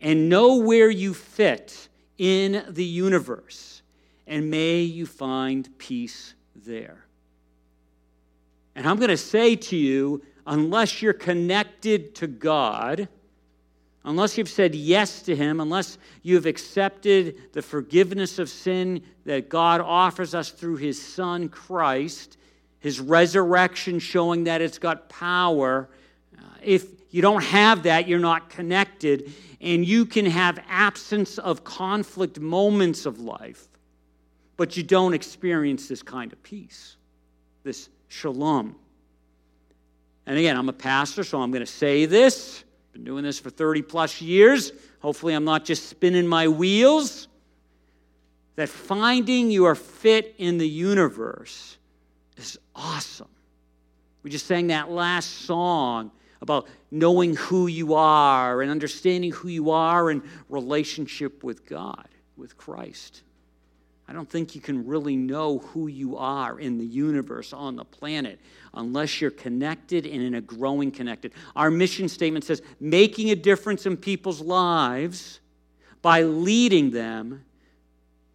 and 0.00 0.28
know 0.28 0.56
where 0.56 0.90
you 0.90 1.14
fit 1.14 1.88
in 2.18 2.64
the 2.68 2.84
universe, 2.84 3.82
and 4.26 4.50
may 4.50 4.80
you 4.80 5.06
find 5.06 5.68
peace 5.78 6.34
there. 6.54 7.04
And 8.74 8.86
I'm 8.86 8.98
going 8.98 9.10
to 9.10 9.16
say 9.16 9.56
to 9.56 9.76
you, 9.76 10.22
unless 10.46 11.02
you're 11.02 11.12
connected 11.12 12.14
to 12.16 12.26
God, 12.26 13.08
unless 14.04 14.38
you've 14.38 14.48
said 14.48 14.74
yes 14.74 15.22
to 15.22 15.34
Him, 15.34 15.60
unless 15.60 15.98
you've 16.22 16.46
accepted 16.46 17.52
the 17.52 17.62
forgiveness 17.62 18.38
of 18.38 18.48
sin 18.48 19.02
that 19.24 19.48
God 19.48 19.80
offers 19.80 20.34
us 20.34 20.50
through 20.50 20.76
His 20.76 21.00
Son 21.00 21.48
Christ, 21.48 22.38
His 22.78 23.00
resurrection 23.00 23.98
showing 23.98 24.44
that 24.44 24.60
it's 24.60 24.78
got 24.78 25.08
power, 25.08 25.88
uh, 26.38 26.42
if 26.62 27.05
you 27.10 27.22
don't 27.22 27.42
have 27.42 27.84
that, 27.84 28.08
you're 28.08 28.18
not 28.18 28.50
connected, 28.50 29.32
and 29.60 29.86
you 29.86 30.04
can 30.06 30.26
have 30.26 30.58
absence 30.68 31.38
of 31.38 31.64
conflict 31.64 32.40
moments 32.40 33.06
of 33.06 33.20
life, 33.20 33.68
but 34.56 34.76
you 34.76 34.82
don't 34.82 35.14
experience 35.14 35.88
this 35.88 36.02
kind 36.02 36.32
of 36.32 36.42
peace, 36.42 36.96
this 37.62 37.88
shalom. 38.08 38.76
And 40.26 40.38
again, 40.38 40.56
I'm 40.56 40.68
a 40.68 40.74
pastor, 40.74 41.22
so 41.22 41.40
I'm 41.40 41.52
going 41.52 41.64
to 41.64 41.70
say 41.70 42.06
this. 42.06 42.64
Been 42.92 43.04
doing 43.04 43.24
this 43.24 43.38
for 43.38 43.50
30 43.50 43.82
plus 43.82 44.20
years. 44.20 44.72
Hopefully, 45.00 45.34
I'm 45.34 45.44
not 45.44 45.64
just 45.64 45.88
spinning 45.88 46.26
my 46.26 46.48
wheels. 46.48 47.28
That 48.56 48.70
finding 48.70 49.50
your 49.50 49.74
fit 49.74 50.34
in 50.38 50.56
the 50.56 50.66
universe 50.66 51.76
is 52.38 52.58
awesome. 52.74 53.28
We 54.22 54.30
just 54.30 54.46
sang 54.46 54.68
that 54.68 54.90
last 54.90 55.42
song 55.42 56.10
about 56.42 56.68
knowing 56.90 57.34
who 57.36 57.66
you 57.66 57.94
are 57.94 58.62
and 58.62 58.70
understanding 58.70 59.32
who 59.32 59.48
you 59.48 59.70
are 59.70 60.10
in 60.10 60.22
relationship 60.48 61.42
with 61.42 61.66
God, 61.66 62.08
with 62.36 62.56
Christ. 62.56 63.22
I 64.08 64.12
don't 64.12 64.30
think 64.30 64.54
you 64.54 64.60
can 64.60 64.86
really 64.86 65.16
know 65.16 65.58
who 65.58 65.88
you 65.88 66.16
are 66.16 66.60
in 66.60 66.78
the 66.78 66.84
universe, 66.84 67.52
on 67.52 67.74
the 67.74 67.84
planet, 67.84 68.38
unless 68.74 69.20
you're 69.20 69.32
connected 69.32 70.06
and 70.06 70.22
in 70.22 70.34
a 70.34 70.40
growing 70.40 70.92
connected. 70.92 71.32
Our 71.56 71.70
mission 71.70 72.08
statement 72.08 72.44
says 72.44 72.62
making 72.78 73.30
a 73.30 73.36
difference 73.36 73.84
in 73.84 73.96
people's 73.96 74.40
lives 74.40 75.40
by 76.02 76.22
leading 76.22 76.90
them 76.90 77.44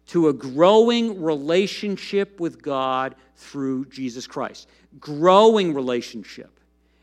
to 0.08 0.28
a 0.28 0.32
growing 0.32 1.22
relationship 1.22 2.38
with 2.38 2.60
God 2.60 3.14
through 3.36 3.86
Jesus 3.86 4.26
Christ. 4.26 4.68
Growing 5.00 5.72
relationship. 5.72 6.50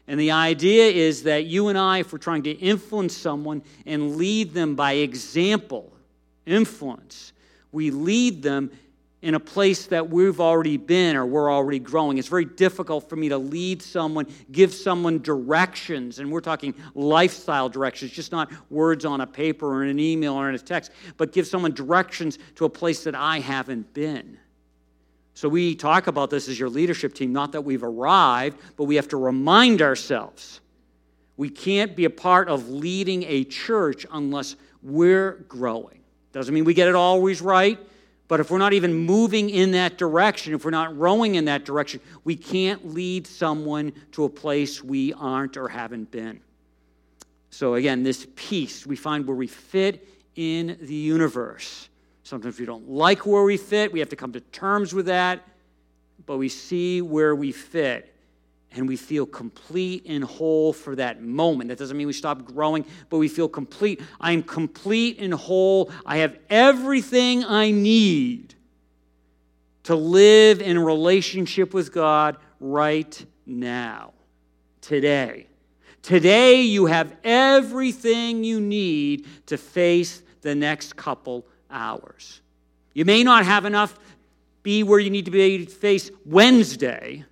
And 0.10 0.20
the 0.20 0.32
idea 0.32 0.88
is 0.88 1.22
that 1.24 1.46
you 1.46 1.68
and 1.68 1.78
I, 1.78 2.00
if 2.00 2.12
we're 2.12 2.18
trying 2.18 2.42
to 2.42 2.52
influence 2.52 3.16
someone 3.16 3.62
and 3.86 4.16
lead 4.16 4.56
them 4.56 4.76
by 4.76 4.94
example, 4.94 5.94
influence, 6.48 7.32
we 7.72 7.92
lead 7.92 8.42
them 8.42 8.72
in 9.22 9.36
a 9.36 9.40
place 9.40 9.86
that 9.86 10.10
we've 10.10 10.40
already 10.40 10.78
been 10.78 11.16
or 11.16 11.28
we're 11.28 11.52
already 11.54 11.78
growing. 11.78 12.18
It's 12.18 12.28
very 12.28 12.46
difficult 12.46 13.08
for 13.08 13.18
me 13.18 13.30
to 13.30 13.38
lead 13.38 13.84
someone, 13.84 14.26
give 14.52 14.74
someone 14.74 15.22
directions, 15.22 16.18
and 16.18 16.32
we're 16.32 16.42
talking 16.42 16.74
lifestyle 16.96 17.70
directions, 17.70 18.10
just 18.10 18.32
not 18.32 18.52
words 18.72 19.06
on 19.06 19.22
a 19.22 19.28
paper 19.28 19.68
or 19.68 19.84
in 19.84 19.90
an 19.90 20.00
email 20.00 20.34
or 20.34 20.50
in 20.50 20.56
a 20.56 20.60
text, 20.60 20.92
but 21.18 21.34
give 21.34 21.46
someone 21.46 21.72
directions 21.72 22.40
to 22.56 22.66
a 22.66 22.70
place 22.70 23.04
that 23.04 23.14
I 23.14 23.42
haven't 23.42 23.94
been. 23.94 24.40
So 25.40 25.48
we 25.48 25.74
talk 25.74 26.08
about 26.08 26.30
this 26.30 26.50
as 26.50 26.60
your 26.60 26.68
leadership 26.68 27.14
team, 27.14 27.32
not 27.32 27.54
that 27.54 27.62
we've 27.62 27.82
arrived, 27.82 28.60
but 28.76 28.84
we 28.84 28.98
have 28.98 29.08
to 29.08 29.16
remind 29.16 29.82
ourselves 29.82 30.60
we 31.38 31.50
can't 31.50 31.96
be 31.96 32.04
a 32.04 32.10
part 32.10 32.50
of 32.50 32.68
leading 32.68 33.24
a 33.24 33.46
church 33.46 34.06
unless 34.12 34.58
we're 34.84 35.46
growing. 35.48 36.02
Doesn't 36.34 36.54
mean 36.54 36.66
we 36.66 36.74
get 36.74 36.90
it 36.90 36.96
always 36.96 37.42
right, 37.42 37.80
but 38.28 38.42
if 38.42 38.52
we're 38.52 38.58
not 38.58 38.74
even 38.74 38.94
moving 38.94 39.50
in 39.50 39.72
that 39.72 39.98
direction, 39.98 40.54
if 40.54 40.66
we're 40.66 40.72
not 40.72 40.98
rowing 40.98 41.36
in 41.36 41.46
that 41.46 41.64
direction, 41.64 42.02
we 42.26 42.36
can't 42.36 42.94
lead 42.94 43.26
someone 43.26 43.94
to 44.12 44.26
a 44.26 44.30
place 44.30 44.84
we 44.84 45.14
aren't 45.14 45.56
or 45.56 45.70
haven't 45.70 46.12
been. 46.12 46.42
So, 47.50 47.76
again, 47.76 48.04
this 48.04 48.28
peace 48.36 48.86
we 48.86 48.98
find 48.98 49.26
where 49.26 49.38
we 49.38 49.48
fit 49.48 50.06
in 50.36 50.78
the 50.82 50.94
universe. 50.94 51.88
Sometimes 52.30 52.60
we 52.60 52.66
don't 52.68 52.88
like 52.88 53.26
where 53.26 53.42
we 53.42 53.58
fit. 53.58 53.92
We 53.92 53.98
have 53.98 54.10
to 54.10 54.16
come 54.16 54.32
to 54.34 54.40
terms 54.40 54.94
with 54.94 55.08
that. 55.08 55.48
But 56.28 56.38
we 56.38 56.48
see 56.48 57.02
where 57.02 57.34
we 57.36 57.52
fit 57.52 58.14
and 58.72 58.88
we 58.88 58.98
feel 58.98 59.26
complete 59.26 60.06
and 60.08 60.24
whole 60.24 60.72
for 60.72 60.96
that 60.96 61.24
moment. 61.24 61.70
That 61.70 61.80
doesn't 61.80 61.98
mean 61.98 62.06
we 62.06 62.14
stop 62.14 62.46
growing, 62.46 62.86
but 63.10 63.18
we 63.18 63.30
feel 63.30 63.50
complete. 63.50 64.00
I 64.22 64.34
am 64.34 64.44
complete 64.44 65.18
and 65.18 65.34
whole. 65.34 65.90
I 66.06 66.18
have 66.18 66.38
everything 66.52 67.44
I 67.44 67.72
need 67.72 68.54
to 69.86 69.96
live 69.96 70.62
in 70.62 70.78
relationship 70.78 71.74
with 71.74 71.92
God 71.92 72.38
right 72.60 73.26
now, 73.48 74.14
today. 74.82 75.48
Today, 76.04 76.62
you 76.62 76.86
have 76.86 77.16
everything 77.24 78.44
you 78.44 78.62
need 78.62 79.26
to 79.48 79.58
face 79.58 80.22
the 80.42 80.54
next 80.54 80.96
couple 80.96 81.48
hours. 81.72 82.42
You 82.94 83.06
may 83.06 83.24
not 83.24 83.46
have 83.46 83.66
enough 83.66 83.98
be 84.64 84.84
where 84.84 85.00
you 85.00 85.10
need 85.10 85.26
to 85.26 85.32
be 85.32 85.66
to 85.66 85.72
face 85.72 86.12
Wednesday, 86.26 87.24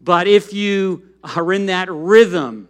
but 0.00 0.28
if 0.28 0.52
you 0.52 1.08
are 1.22 1.52
in 1.52 1.66
that 1.66 1.90
rhythm, 1.90 2.68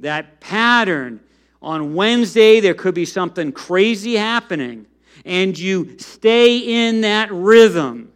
that 0.00 0.40
pattern, 0.40 1.20
on 1.62 1.94
Wednesday 1.94 2.60
there 2.60 2.74
could 2.74 2.94
be 2.94 3.06
something 3.06 3.52
crazy 3.52 4.16
happening, 4.16 4.86
and 5.24 5.58
you 5.58 5.98
stay 5.98 6.58
in 6.58 7.00
that 7.00 7.32
rhythm 7.32 8.12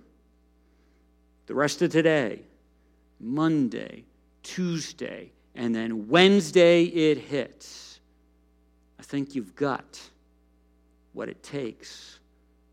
the 1.47 1.55
rest 1.55 1.81
of 1.81 1.91
today, 1.91 2.43
Monday, 3.19 4.05
Tuesday, 4.43 5.31
and 5.55 5.75
then 5.75 6.09
Wednesday 6.09 6.85
it 6.85 7.17
hits. 7.17 8.01
I 9.01 9.03
think 9.03 9.35
you've 9.35 9.57
got 9.57 9.99
what 11.19 11.29
it 11.29 11.43
takes 11.43 12.21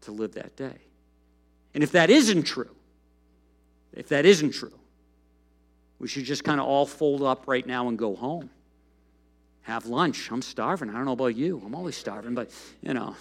to 0.02 0.12
live 0.12 0.36
that 0.36 0.56
day. 0.56 0.78
And 1.74 1.84
if 1.84 1.94
that 1.94 2.12
isn't 2.12 2.44
true, 2.44 2.70
if 3.92 4.10
that 4.10 4.24
isn't 4.24 4.52
true, 4.52 4.78
we 5.98 6.08
should 6.08 6.26
just 6.26 6.44
kind 6.44 6.62
of 6.62 6.68
all 6.68 6.86
fold 6.86 7.24
up 7.24 7.48
right 7.48 7.66
now 7.66 7.88
and 7.88 7.98
go 7.98 8.16
home. 8.16 8.52
Have 9.64 9.88
lunch. 9.88 10.30
I'm 10.32 10.44
starving. 10.44 10.92
I 10.92 10.94
don't 10.94 11.06
know 11.06 11.14
about 11.14 11.36
you. 11.36 11.60
I'm 11.66 11.74
always 11.74 11.98
starving, 11.98 12.36
but 12.36 12.52
you 12.84 12.94
know, 12.94 13.16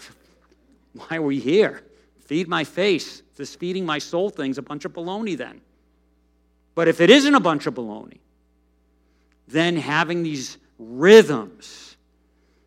why 0.93 1.17
are 1.17 1.23
we 1.23 1.41
here? 1.41 1.83
Feed 2.27 2.47
my 2.47 2.65
face. 2.65 3.23
This 3.37 3.55
feeding 3.55 3.87
my 3.87 3.99
soul 3.99 4.29
thing's 4.29 4.59
a 4.59 4.63
bunch 4.63 4.85
of 4.85 4.93
baloney 4.93 5.39
then. 5.39 5.63
But 6.75 6.87
if 6.87 7.01
it 7.01 7.09
isn't 7.09 7.35
a 7.35 7.41
bunch 7.41 7.67
of 7.67 7.73
baloney, 7.73 8.19
then 9.49 9.77
having 9.77 10.23
these 10.23 10.59
rhythms 10.79 11.84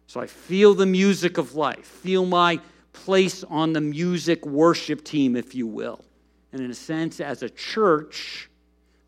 so 0.08 0.22
I 0.22 0.26
feel 0.26 0.74
the 0.74 0.86
music 0.86 1.38
of 1.38 1.56
life, 1.56 1.86
feel 1.86 2.26
my 2.26 2.60
place 2.94 3.44
on 3.44 3.74
the 3.74 3.82
music 3.82 4.46
worship 4.46 5.04
team, 5.04 5.36
if 5.36 5.54
you 5.54 5.68
will. 5.68 6.04
And 6.52 6.62
in 6.62 6.72
a 6.72 6.74
sense, 6.74 7.20
as 7.20 7.44
a 7.44 7.50
church, 7.50 8.50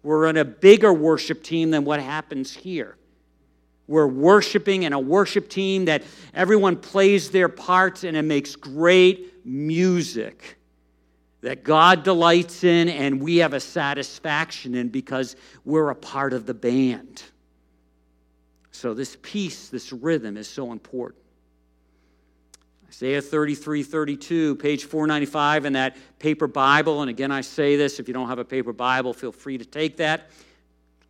we're 0.03 0.27
in 0.27 0.37
a 0.37 0.45
bigger 0.45 0.93
worship 0.93 1.41
team 1.41 1.71
than 1.71 1.85
what 1.85 2.01
happens 2.01 2.53
here. 2.53 2.97
We're 3.87 4.07
worshiping 4.07 4.83
in 4.83 4.93
a 4.93 4.99
worship 4.99 5.49
team 5.49 5.85
that 5.85 6.03
everyone 6.33 6.75
plays 6.75 7.31
their 7.31 7.49
parts 7.49 8.03
and 8.03 8.15
it 8.15 8.21
makes 8.21 8.55
great 8.55 9.45
music 9.45 10.57
that 11.41 11.63
God 11.63 12.03
delights 12.03 12.63
in 12.63 12.89
and 12.89 13.21
we 13.21 13.37
have 13.37 13.53
a 13.53 13.59
satisfaction 13.59 14.75
in 14.75 14.89
because 14.89 15.35
we're 15.65 15.89
a 15.89 15.95
part 15.95 16.33
of 16.33 16.45
the 16.45 16.53
band. 16.53 17.23
So, 18.79 18.93
this 18.93 19.17
peace, 19.21 19.67
this 19.67 19.91
rhythm 19.91 20.37
is 20.37 20.47
so 20.47 20.71
important. 20.71 21.21
Isaiah 22.87 23.21
33 23.21 23.83
32, 23.83 24.55
page 24.55 24.85
495 24.85 25.65
in 25.65 25.73
that 25.73 25.97
paper 26.17 26.47
Bible. 26.47 27.01
And 27.01 27.09
again, 27.09 27.29
I 27.29 27.41
say 27.41 27.75
this 27.75 27.99
if 27.99 28.07
you 28.07 28.13
don't 28.13 28.29
have 28.29 28.39
a 28.39 28.45
paper 28.45 28.71
Bible, 28.71 29.11
feel 29.11 29.33
free 29.33 29.57
to 29.57 29.65
take 29.65 29.97
that. 29.97 30.29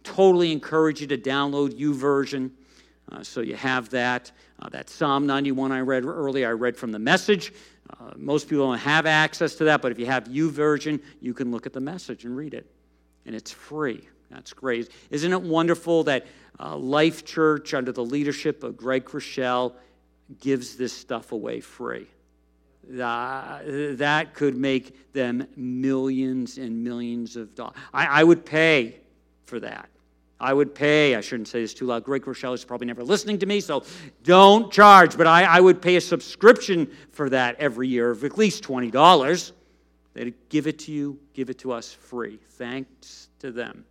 Totally 0.04 0.52
encourage 0.52 1.00
you 1.00 1.06
to 1.10 1.18
download 1.20 1.80
YouVersion. 1.80 2.50
Uh, 3.12 3.22
so 3.22 3.42
you 3.42 3.56
have 3.56 3.88
that. 3.92 4.32
Uh, 4.60 4.70
that 4.70 4.90
Psalm 4.90 5.28
91 5.28 5.72
I 5.72 5.82
read 5.82 6.06
earlier, 6.06 6.50
I 6.50 6.54
read 6.54 6.76
from 6.76 6.92
the 6.92 6.98
message. 6.98 7.54
Uh, 7.88 8.14
most 8.16 8.50
people 8.50 8.66
don't 8.66 8.80
have 8.80 9.06
access 9.06 9.54
to 9.58 9.66
that, 9.66 9.84
but 9.84 9.92
if 9.92 10.00
you 10.00 10.08
have 10.08 10.24
YouVersion, 10.24 11.00
you 11.22 11.36
can 11.36 11.52
look 11.52 11.68
at 11.68 11.74
the 11.74 11.80
message 11.80 12.26
and 12.26 12.36
read 12.36 12.56
it. 12.56 12.66
And 13.28 13.36
it's 13.36 13.52
free. 13.52 14.10
That's 14.32 14.54
great. 14.54 14.90
Isn't 15.10 15.34
it 15.34 15.42
wonderful 15.42 16.04
that 16.06 16.26
uh, 16.60 16.75
Life 16.75 17.25
Church, 17.25 17.74
under 17.74 17.92
the 17.92 18.04
leadership 18.04 18.63
of 18.63 18.78
Greg 18.78 19.06
Groeschel, 19.06 19.74
gives 20.39 20.75
this 20.75 20.94
stuff 20.94 21.32
away 21.32 21.62
free? 21.62 22.08
Uh, 22.89 23.60
that 23.92 24.34
could 24.34 24.58
make 24.58 25.13
them 25.13 25.48
millions 25.56 26.58
and 26.58 26.84
millions 26.84 27.36
of 27.36 27.54
dollars. 27.54 27.75
I, 27.94 28.22
I, 28.22 28.24
would 28.24 28.46
pay 28.46 28.96
for 29.46 29.60
that. 29.60 29.89
I 30.39 30.54
would 30.54 30.74
pay. 30.74 31.16
I 31.16 31.22
shouldn't 31.22 31.50
say 31.50 31.62
this 31.62 31.74
too 31.74 31.86
loud. 31.86 32.04
Greg 32.04 32.24
Groeschel 32.24 32.54
is 32.54 32.66
probably 32.66 32.88
never 32.88 33.04
listening 33.04 33.38
to 33.39 33.46
me, 33.46 33.60
so 33.60 33.84
don't 34.24 34.72
charge. 34.72 35.18
But 35.18 35.28
I, 35.28 35.44
I 35.44 35.60
would 35.60 35.84
pay 35.84 35.98
a 35.98 36.01
subscription 36.01 36.89
for 37.12 37.30
that 37.30 37.58
every 37.60 37.88
year 37.88 38.10
of 38.10 38.24
at 38.24 38.38
least 38.39 38.63
$20. 38.63 39.51
They'd 40.13 40.34
give 40.50 40.66
it 40.66 40.80
to 40.80 40.92
you, 40.92 41.20
give 41.34 41.50
it 41.50 41.60
to 41.60 41.72
us 41.72 41.94
free. 41.94 42.39
Thanks 42.51 43.30
to 43.39 43.51
them. 43.51 43.86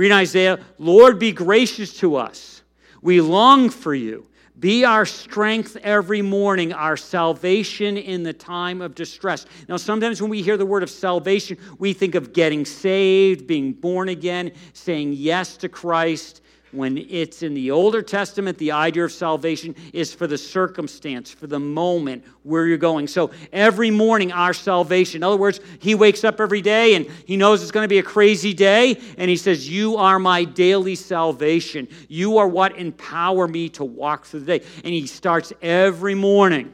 Read 0.00 0.12
Isaiah 0.12 0.58
Lord, 0.78 1.18
be 1.18 1.30
gracious 1.30 1.92
to 1.98 2.16
us. 2.16 2.62
We 3.02 3.20
long 3.20 3.68
for 3.68 3.94
you. 3.94 4.26
Be 4.58 4.82
our 4.82 5.04
strength 5.04 5.76
every 5.82 6.22
morning, 6.22 6.72
our 6.72 6.96
salvation 6.96 7.98
in 7.98 8.22
the 8.22 8.32
time 8.32 8.80
of 8.80 8.94
distress. 8.94 9.44
Now, 9.68 9.76
sometimes 9.76 10.22
when 10.22 10.30
we 10.30 10.40
hear 10.40 10.56
the 10.56 10.64
word 10.64 10.82
of 10.82 10.88
salvation, 10.88 11.58
we 11.78 11.92
think 11.92 12.14
of 12.14 12.32
getting 12.32 12.64
saved, 12.64 13.46
being 13.46 13.74
born 13.74 14.08
again, 14.08 14.52
saying 14.72 15.12
yes 15.12 15.58
to 15.58 15.68
Christ. 15.68 16.40
When 16.72 16.98
it's 16.98 17.42
in 17.42 17.54
the 17.54 17.70
Older 17.72 18.00
Testament, 18.00 18.56
the 18.58 18.72
idea 18.72 19.04
of 19.04 19.12
salvation 19.12 19.74
is 19.92 20.14
for 20.14 20.26
the 20.26 20.38
circumstance, 20.38 21.30
for 21.30 21.48
the 21.48 21.58
moment 21.58 22.24
where 22.44 22.66
you're 22.66 22.78
going. 22.78 23.08
So 23.08 23.32
every 23.52 23.90
morning, 23.90 24.30
our 24.30 24.54
salvation, 24.54 25.18
in 25.18 25.22
other 25.24 25.36
words, 25.36 25.60
he 25.80 25.96
wakes 25.96 26.22
up 26.22 26.40
every 26.40 26.60
day 26.60 26.94
and 26.94 27.06
he 27.26 27.36
knows 27.36 27.62
it's 27.62 27.72
going 27.72 27.84
to 27.84 27.88
be 27.88 27.98
a 27.98 28.04
crazy 28.04 28.54
day, 28.54 29.00
and 29.18 29.28
he 29.28 29.36
says, 29.36 29.68
You 29.68 29.96
are 29.96 30.18
my 30.18 30.44
daily 30.44 30.94
salvation. 30.94 31.88
You 32.08 32.38
are 32.38 32.48
what 32.48 32.76
empower 32.76 33.48
me 33.48 33.68
to 33.70 33.84
walk 33.84 34.26
through 34.26 34.40
the 34.40 34.58
day. 34.58 34.66
And 34.84 34.94
he 34.94 35.06
starts 35.06 35.52
every 35.60 36.14
morning 36.14 36.72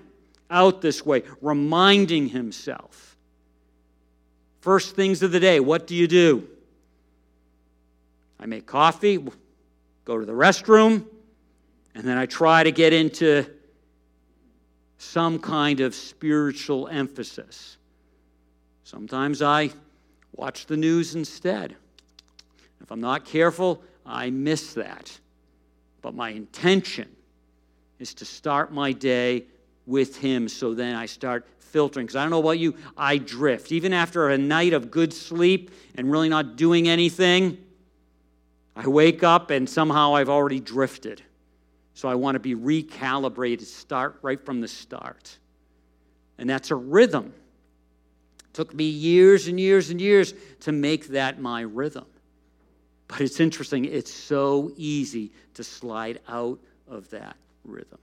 out 0.51 0.83
this 0.83 1.05
way, 1.05 1.23
reminding 1.41 2.29
himself. 2.29 3.17
First 4.61 4.95
things 4.95 5.23
of 5.23 5.33
the 5.33 5.41
day, 5.41 5.61
what 5.61 5.87
do 5.87 5.95
you 5.95 6.07
do? 6.07 6.47
I 8.39 8.47
make 8.47 8.67
coffee 8.67 9.19
go 10.07 10.19
to 10.19 10.25
the 10.25 10.33
restroom, 10.33 11.05
and 11.95 12.05
then 12.05 12.17
I 12.17 12.27
try 12.27 12.63
to 12.63 12.71
get 12.71 12.93
into 12.93 13.45
some 14.99 15.39
kind 15.39 15.81
of 15.81 15.95
spiritual 15.95 16.89
emphasis. 16.89 17.77
Sometimes 18.85 19.43
I 19.43 19.71
watch 20.33 20.67
the 20.67 20.77
news 20.77 21.17
instead. 21.17 21.75
If 22.81 22.91
I'm 22.91 23.01
not 23.01 23.25
careful, 23.25 23.83
I 24.07 24.31
miss 24.31 24.75
that. 24.75 25.19
But 26.03 26.15
my 26.15 26.31
intention 26.31 27.09
is 27.99 28.15
to 28.15 28.25
start 28.25 28.73
my 28.73 28.93
day 28.93 29.45
with 29.87 30.17
Him 30.17 30.49
so 30.49 30.73
then 30.73 30.95
I 30.95 31.07
start 31.07 31.47
filtering. 31.59 32.07
Because 32.07 32.17
I 32.17 32.23
don't 32.23 32.31
know 32.31 32.41
about 32.41 32.61
you, 32.61 32.77
I 32.97 33.19
drift. 33.19 33.73
Even 33.73 33.93
after 33.93 34.29
a 34.29 34.39
night 34.39 34.73
of 34.73 34.93
good 34.93 35.13
sleep 35.13 35.73
and 35.97 36.11
really 36.13 36.29
not 36.29 36.55
doing 36.55 36.87
anything, 36.87 37.59
I 38.77 38.87
wake 38.87 39.23
up 39.23 39.51
and 39.51 39.69
somehow 39.69 40.15
I've 40.15 40.29
already 40.29 40.61
drifted. 40.61 41.23
So 41.95 42.11
I 42.11 42.15
want 42.15 42.35
to 42.35 42.41
be 42.41 42.55
recalibrated, 42.55 43.63
start 43.63 44.19
right 44.21 44.45
from 44.45 44.61
the 44.61 44.69
start. 44.69 45.39
And 46.37 46.49
that's 46.49 46.71
a 46.71 46.75
rhythm. 46.75 47.33
It 48.39 48.53
took 48.53 48.75
me 48.75 48.85
years 48.85 49.49
and 49.49 49.59
years 49.59 49.89
and 49.89 49.99
years 49.99 50.35
to 50.61 50.73
make 50.73 51.09
that 51.09 51.41
my 51.41 51.63
rhythm. 51.63 52.05
But 53.09 53.23
it's 53.23 53.41
interesting, 53.41 53.87
it's 53.87 54.13
so 54.13 54.73
easy 54.77 55.33
to 55.55 55.65
slide 55.65 56.21
out 56.29 56.59
of 56.87 57.09
that 57.11 57.37
rhythm. 57.65 57.99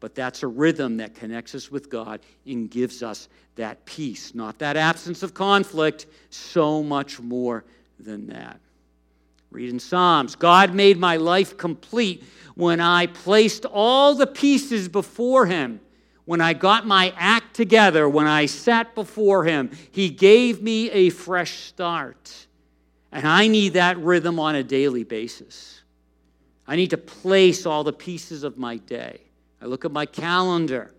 But 0.00 0.14
that's 0.14 0.42
a 0.42 0.46
rhythm 0.46 0.96
that 0.96 1.14
connects 1.14 1.54
us 1.54 1.70
with 1.70 1.90
God 1.90 2.20
and 2.46 2.70
gives 2.70 3.02
us 3.02 3.28
that 3.56 3.84
peace, 3.84 4.34
not 4.34 4.58
that 4.60 4.78
absence 4.78 5.22
of 5.22 5.34
conflict, 5.34 6.06
so 6.30 6.82
much 6.82 7.20
more 7.20 7.64
than 8.00 8.26
that. 8.28 8.58
Read 9.52 9.68
in 9.68 9.78
Psalms 9.78 10.34
God 10.34 10.74
made 10.74 10.98
my 10.98 11.16
life 11.16 11.56
complete 11.56 12.24
when 12.54 12.80
I 12.80 13.06
placed 13.06 13.66
all 13.66 14.14
the 14.14 14.26
pieces 14.26 14.88
before 14.88 15.46
Him. 15.46 15.80
When 16.24 16.40
I 16.40 16.52
got 16.54 16.86
my 16.86 17.12
act 17.16 17.54
together, 17.54 18.08
when 18.08 18.26
I 18.26 18.46
sat 18.46 18.94
before 18.94 19.44
Him, 19.44 19.70
He 19.90 20.08
gave 20.08 20.62
me 20.62 20.90
a 20.90 21.10
fresh 21.10 21.64
start. 21.64 22.46
And 23.10 23.26
I 23.26 23.46
need 23.46 23.74
that 23.74 23.98
rhythm 23.98 24.40
on 24.40 24.54
a 24.54 24.62
daily 24.62 25.04
basis. 25.04 25.82
I 26.66 26.76
need 26.76 26.90
to 26.90 26.98
place 26.98 27.66
all 27.66 27.84
the 27.84 27.92
pieces 27.92 28.44
of 28.44 28.56
my 28.56 28.76
day. 28.78 29.20
I 29.60 29.66
look 29.66 29.84
at 29.84 29.92
my 29.92 30.06
calendar 30.06 30.94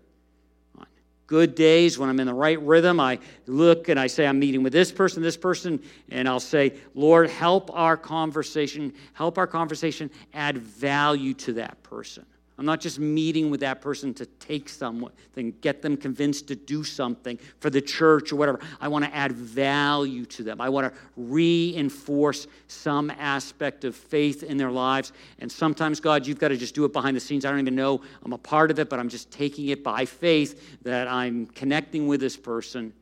good 1.26 1.54
days 1.54 1.98
when 1.98 2.08
I'm 2.08 2.20
in 2.20 2.26
the 2.26 2.34
right 2.34 2.60
rhythm, 2.60 3.00
I 3.00 3.18
look 3.46 3.88
and 3.88 3.98
I 3.98 4.06
say, 4.06 4.26
I'm 4.26 4.38
meeting 4.38 4.62
with 4.62 4.72
this 4.72 4.92
person, 4.92 5.22
this 5.22 5.36
person, 5.36 5.82
and 6.10 6.28
I'll 6.28 6.40
say, 6.40 6.74
Lord, 6.94 7.30
help 7.30 7.70
our 7.74 7.96
conversation, 7.96 8.92
help 9.14 9.38
our 9.38 9.46
conversation 9.46 10.10
add 10.32 10.58
value 10.58 11.34
to 11.34 11.54
that 11.54 11.82
person. 11.82 12.26
I'm 12.56 12.64
not 12.64 12.80
just 12.80 13.00
meeting 13.00 13.50
with 13.50 13.60
that 13.60 13.80
person 13.80 14.14
to 14.14 14.26
take 14.26 14.68
something, 14.68 15.54
get 15.60 15.82
them 15.82 15.96
convinced 15.96 16.46
to 16.48 16.54
do 16.54 16.84
something 16.84 17.36
for 17.58 17.68
the 17.68 17.80
church 17.80 18.32
or 18.32 18.36
whatever. 18.36 18.60
I 18.80 18.86
want 18.86 19.04
to 19.04 19.14
add 19.14 19.32
value 19.32 20.24
to 20.26 20.44
them. 20.44 20.60
I 20.60 20.68
want 20.68 20.92
to 20.92 21.00
reinforce 21.16 22.46
some 22.68 23.10
aspect 23.10 23.84
of 23.84 23.96
faith 23.96 24.44
in 24.44 24.56
their 24.56 24.70
lives. 24.70 25.12
And 25.40 25.50
sometimes, 25.50 25.98
God, 25.98 26.28
you've 26.28 26.38
got 26.38 26.48
to 26.48 26.56
just 26.56 26.76
do 26.76 26.84
it 26.84 26.92
behind 26.92 27.16
the 27.16 27.20
scenes. 27.20 27.44
I 27.44 27.50
don't 27.50 27.58
even 27.58 27.74
know 27.74 28.00
I'm 28.24 28.32
a 28.32 28.38
part 28.38 28.70
of 28.70 28.78
it, 28.78 28.88
but 28.88 29.00
I'm 29.00 29.08
just 29.08 29.32
taking 29.32 29.68
it 29.68 29.82
by 29.82 30.04
faith 30.04 30.78
that 30.82 31.08
I'm 31.08 31.46
connecting 31.46 32.06
with 32.06 32.20
this 32.20 32.36
person. 32.36 32.92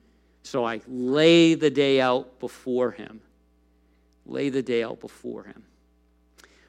So 0.45 0.65
I 0.65 0.81
lay 0.88 1.55
the 1.55 1.71
day 1.71 2.01
out 2.01 2.41
before 2.41 2.91
Him. 2.91 3.21
Lay 4.25 4.49
the 4.49 4.62
day 4.62 4.83
out 4.83 4.99
before 4.99 5.45
Him. 5.45 5.62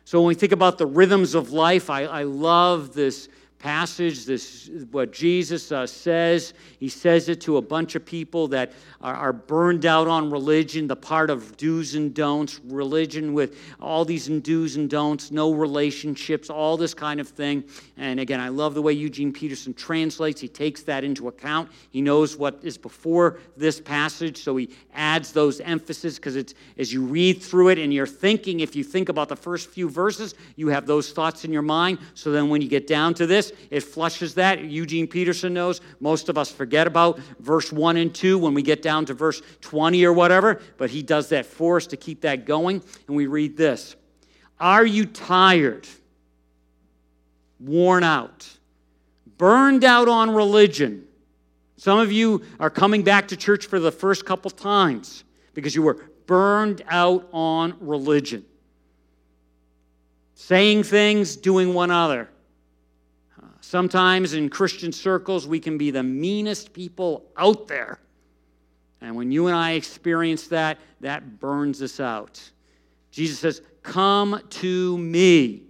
So 0.06 0.20
when 0.20 0.28
we 0.28 0.36
think 0.36 0.52
about 0.52 0.78
the 0.78 0.86
rhythms 0.86 1.34
of 1.34 1.52
life, 1.52 1.90
I, 1.90 2.04
I 2.04 2.24
love 2.24 2.94
this 2.94 3.30
passage, 3.64 4.26
this 4.26 4.70
what 4.92 5.14
Jesus 5.14 5.72
uh, 5.72 5.88
says. 5.88 6.54
He 6.80 6.90
says 6.90 7.30
it 7.30 7.40
to 7.42 7.56
a 7.56 7.62
bunch 7.62 7.96
of 7.96 8.06
people 8.06 8.50
that 8.50 8.74
are, 9.00 9.16
are, 9.16 9.32
burned 9.32 9.86
out 9.86 10.06
on 10.06 10.30
religion, 10.30 10.86
the 10.86 10.98
part 10.98 11.30
of 11.30 11.56
do's 11.56 11.96
and 11.96 12.14
don'ts, 12.14 12.60
religion 12.66 13.34
with 13.34 13.58
all 13.80 14.04
these 14.04 14.28
do's 14.28 14.76
and 14.76 14.90
don'ts, 14.90 15.32
no 15.32 15.54
relationships, 15.54 16.50
all 16.50 16.76
this 16.76 16.94
kind 16.94 17.22
of 17.22 17.30
thing. 17.30 17.64
And 17.96 18.20
again, 18.20 18.42
I 18.42 18.50
love 18.50 18.74
the 18.74 18.82
way 18.82 18.92
Eugene 18.92 19.32
Peterson 19.32 19.74
translates. 19.74 20.42
He 20.42 20.50
takes 20.50 20.84
that 20.84 21.06
into 21.06 21.30
account. 21.30 21.72
He 21.90 22.02
knows 22.02 22.36
what 22.36 22.60
is 22.64 22.78
before 22.78 23.40
this 23.56 23.80
passage, 23.80 24.44
so 24.44 24.58
he 24.58 24.72
adds 24.94 25.32
those 25.32 25.62
emphasis 25.62 26.18
because 26.18 26.36
it's 26.36 26.54
as 26.78 26.92
you 26.92 27.02
read 27.02 27.42
through 27.42 27.70
it 27.70 27.80
and 27.80 27.94
you're 27.94 28.08
thinking, 28.08 28.60
if 28.60 28.76
you 28.76 28.84
think 28.84 29.08
about 29.08 29.30
the 29.30 29.38
first 29.38 29.70
few 29.70 29.90
verses, 29.90 30.36
you 30.58 30.68
have 30.68 30.86
those 30.86 31.14
thoughts 31.14 31.46
in 31.46 31.54
your 31.54 31.62
mind. 31.62 32.00
So 32.14 32.30
then 32.30 32.50
when 32.50 32.62
you 32.62 32.68
get 32.68 32.88
down 32.88 33.14
to 33.14 33.26
this, 33.26 33.53
it 33.70 33.82
flushes 33.82 34.36
that. 34.36 34.64
Eugene 34.64 35.08
Peterson 35.08 35.54
knows. 35.54 35.82
Most 36.00 36.30
of 36.30 36.38
us 36.38 36.52
forget 36.52 36.88
about 36.88 37.20
verse 37.40 37.72
1 37.72 37.98
and 37.98 38.14
2 38.14 38.38
when 38.38 38.54
we 38.54 38.62
get 38.62 38.82
down 38.82 39.06
to 39.06 39.14
verse 39.14 39.42
20 39.62 40.04
or 40.06 40.14
whatever, 40.14 40.62
but 40.78 40.90
he 40.90 41.02
does 41.02 41.30
that 41.30 41.46
for 41.46 41.78
us 41.78 41.88
to 41.88 41.98
keep 41.98 42.22
that 42.22 42.46
going. 42.46 42.82
And 43.08 43.16
we 43.16 43.28
read 43.28 43.58
this 43.58 43.96
Are 44.60 44.86
you 44.86 45.06
tired, 45.06 45.88
worn 47.60 48.04
out, 48.04 48.48
burned 49.38 49.84
out 49.84 50.08
on 50.08 50.32
religion? 50.32 51.08
Some 51.78 52.00
of 52.00 52.14
you 52.14 52.44
are 52.62 52.70
coming 52.70 53.04
back 53.04 53.28
to 53.28 53.36
church 53.36 53.66
for 53.66 53.78
the 53.78 53.92
first 53.92 54.26
couple 54.26 54.50
times 54.50 55.26
because 55.54 55.76
you 55.76 55.82
were 55.82 56.10
burned 56.28 56.82
out 56.88 57.28
on 57.34 57.76
religion. 57.80 58.46
Saying 60.36 60.84
things, 60.84 61.36
doing 61.36 61.74
one 61.74 61.92
other. 61.92 62.30
Sometimes 63.74 64.36
in 64.36 64.50
Christian 64.50 64.92
circles, 64.92 65.48
we 65.48 65.60
can 65.60 65.80
be 65.80 65.90
the 65.90 66.04
meanest 66.04 66.74
people 66.74 67.26
out 67.36 67.68
there. 67.68 67.98
And 69.02 69.16
when 69.16 69.32
you 69.32 69.48
and 69.48 69.56
I 69.56 69.72
experience 69.72 70.46
that, 70.50 70.78
that 71.02 71.40
burns 71.40 71.82
us 71.82 72.00
out. 72.00 72.40
Jesus 73.10 73.40
says, 73.40 73.64
Come 73.82 74.40
to 74.48 74.98
me. 75.00 75.64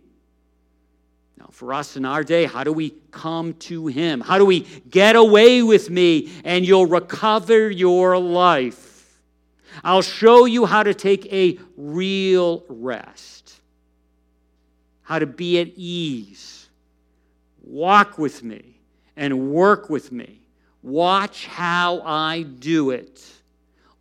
Now, 1.37 1.47
for 1.49 1.73
us 1.73 1.95
in 1.95 2.03
our 2.03 2.25
day, 2.25 2.43
how 2.43 2.65
do 2.65 2.73
we 2.73 2.89
come 3.11 3.53
to 3.69 3.87
Him? 3.87 4.19
How 4.19 4.37
do 4.37 4.45
we 4.45 4.67
get 4.89 5.15
away 5.15 5.63
with 5.63 5.89
me 5.89 6.29
and 6.43 6.67
you'll 6.67 6.87
recover 6.87 7.69
your 7.69 8.17
life? 8.17 9.17
I'll 9.81 10.01
show 10.01 10.43
you 10.43 10.65
how 10.65 10.83
to 10.83 10.93
take 10.93 11.31
a 11.31 11.57
real 11.77 12.65
rest, 12.67 13.61
how 15.03 15.19
to 15.19 15.25
be 15.25 15.61
at 15.61 15.69
ease 15.77 16.62
Walk 17.63 18.17
with 18.17 18.43
me 18.43 18.79
and 19.15 19.51
work 19.51 19.89
with 19.89 20.11
me. 20.11 20.41
Watch 20.81 21.47
how 21.47 22.01
I 22.01 22.43
do 22.43 22.91
it. 22.91 23.25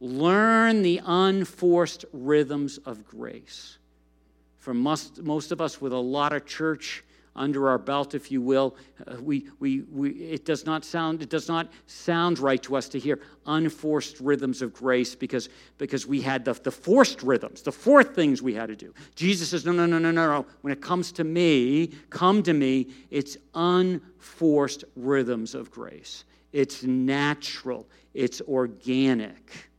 Learn 0.00 0.82
the 0.82 1.00
unforced 1.04 2.04
rhythms 2.12 2.78
of 2.78 3.06
grace. 3.06 3.78
For 4.58 4.74
most, 4.74 5.22
most 5.22 5.52
of 5.52 5.60
us 5.60 5.80
with 5.80 5.92
a 5.92 5.98
lot 5.98 6.32
of 6.32 6.44
church 6.44 7.04
under 7.34 7.68
our 7.68 7.78
belt, 7.78 8.14
if 8.14 8.30
you 8.30 8.42
will. 8.42 8.76
Uh, 9.06 9.16
we, 9.20 9.46
we, 9.58 9.82
we, 9.90 10.10
it, 10.10 10.44
does 10.44 10.66
not 10.66 10.84
sound, 10.84 11.22
it 11.22 11.30
does 11.30 11.48
not 11.48 11.70
sound 11.86 12.38
right 12.38 12.62
to 12.62 12.76
us 12.76 12.88
to 12.90 12.98
hear 12.98 13.20
unforced 13.46 14.20
rhythms 14.20 14.60
of 14.62 14.72
grace 14.72 15.14
because, 15.14 15.48
because 15.78 16.06
we 16.06 16.20
had 16.20 16.44
the, 16.44 16.52
the 16.52 16.70
forced 16.70 17.22
rhythms, 17.22 17.62
the 17.62 17.72
fourth 17.72 18.14
things 18.14 18.42
we 18.42 18.54
had 18.54 18.66
to 18.66 18.76
do. 18.76 18.92
Jesus 19.14 19.48
says, 19.48 19.64
no, 19.64 19.72
no, 19.72 19.86
no, 19.86 19.98
no, 19.98 20.10
no, 20.10 20.26
no. 20.26 20.46
When 20.60 20.72
it 20.72 20.82
comes 20.82 21.12
to 21.12 21.24
me, 21.24 21.92
come 22.10 22.42
to 22.42 22.52
me, 22.52 22.88
it's 23.10 23.36
unforced 23.54 24.84
rhythms 24.94 25.54
of 25.54 25.70
grace. 25.70 26.24
It's 26.52 26.82
natural, 26.82 27.88
it's 28.12 28.42
organic. 28.42 29.70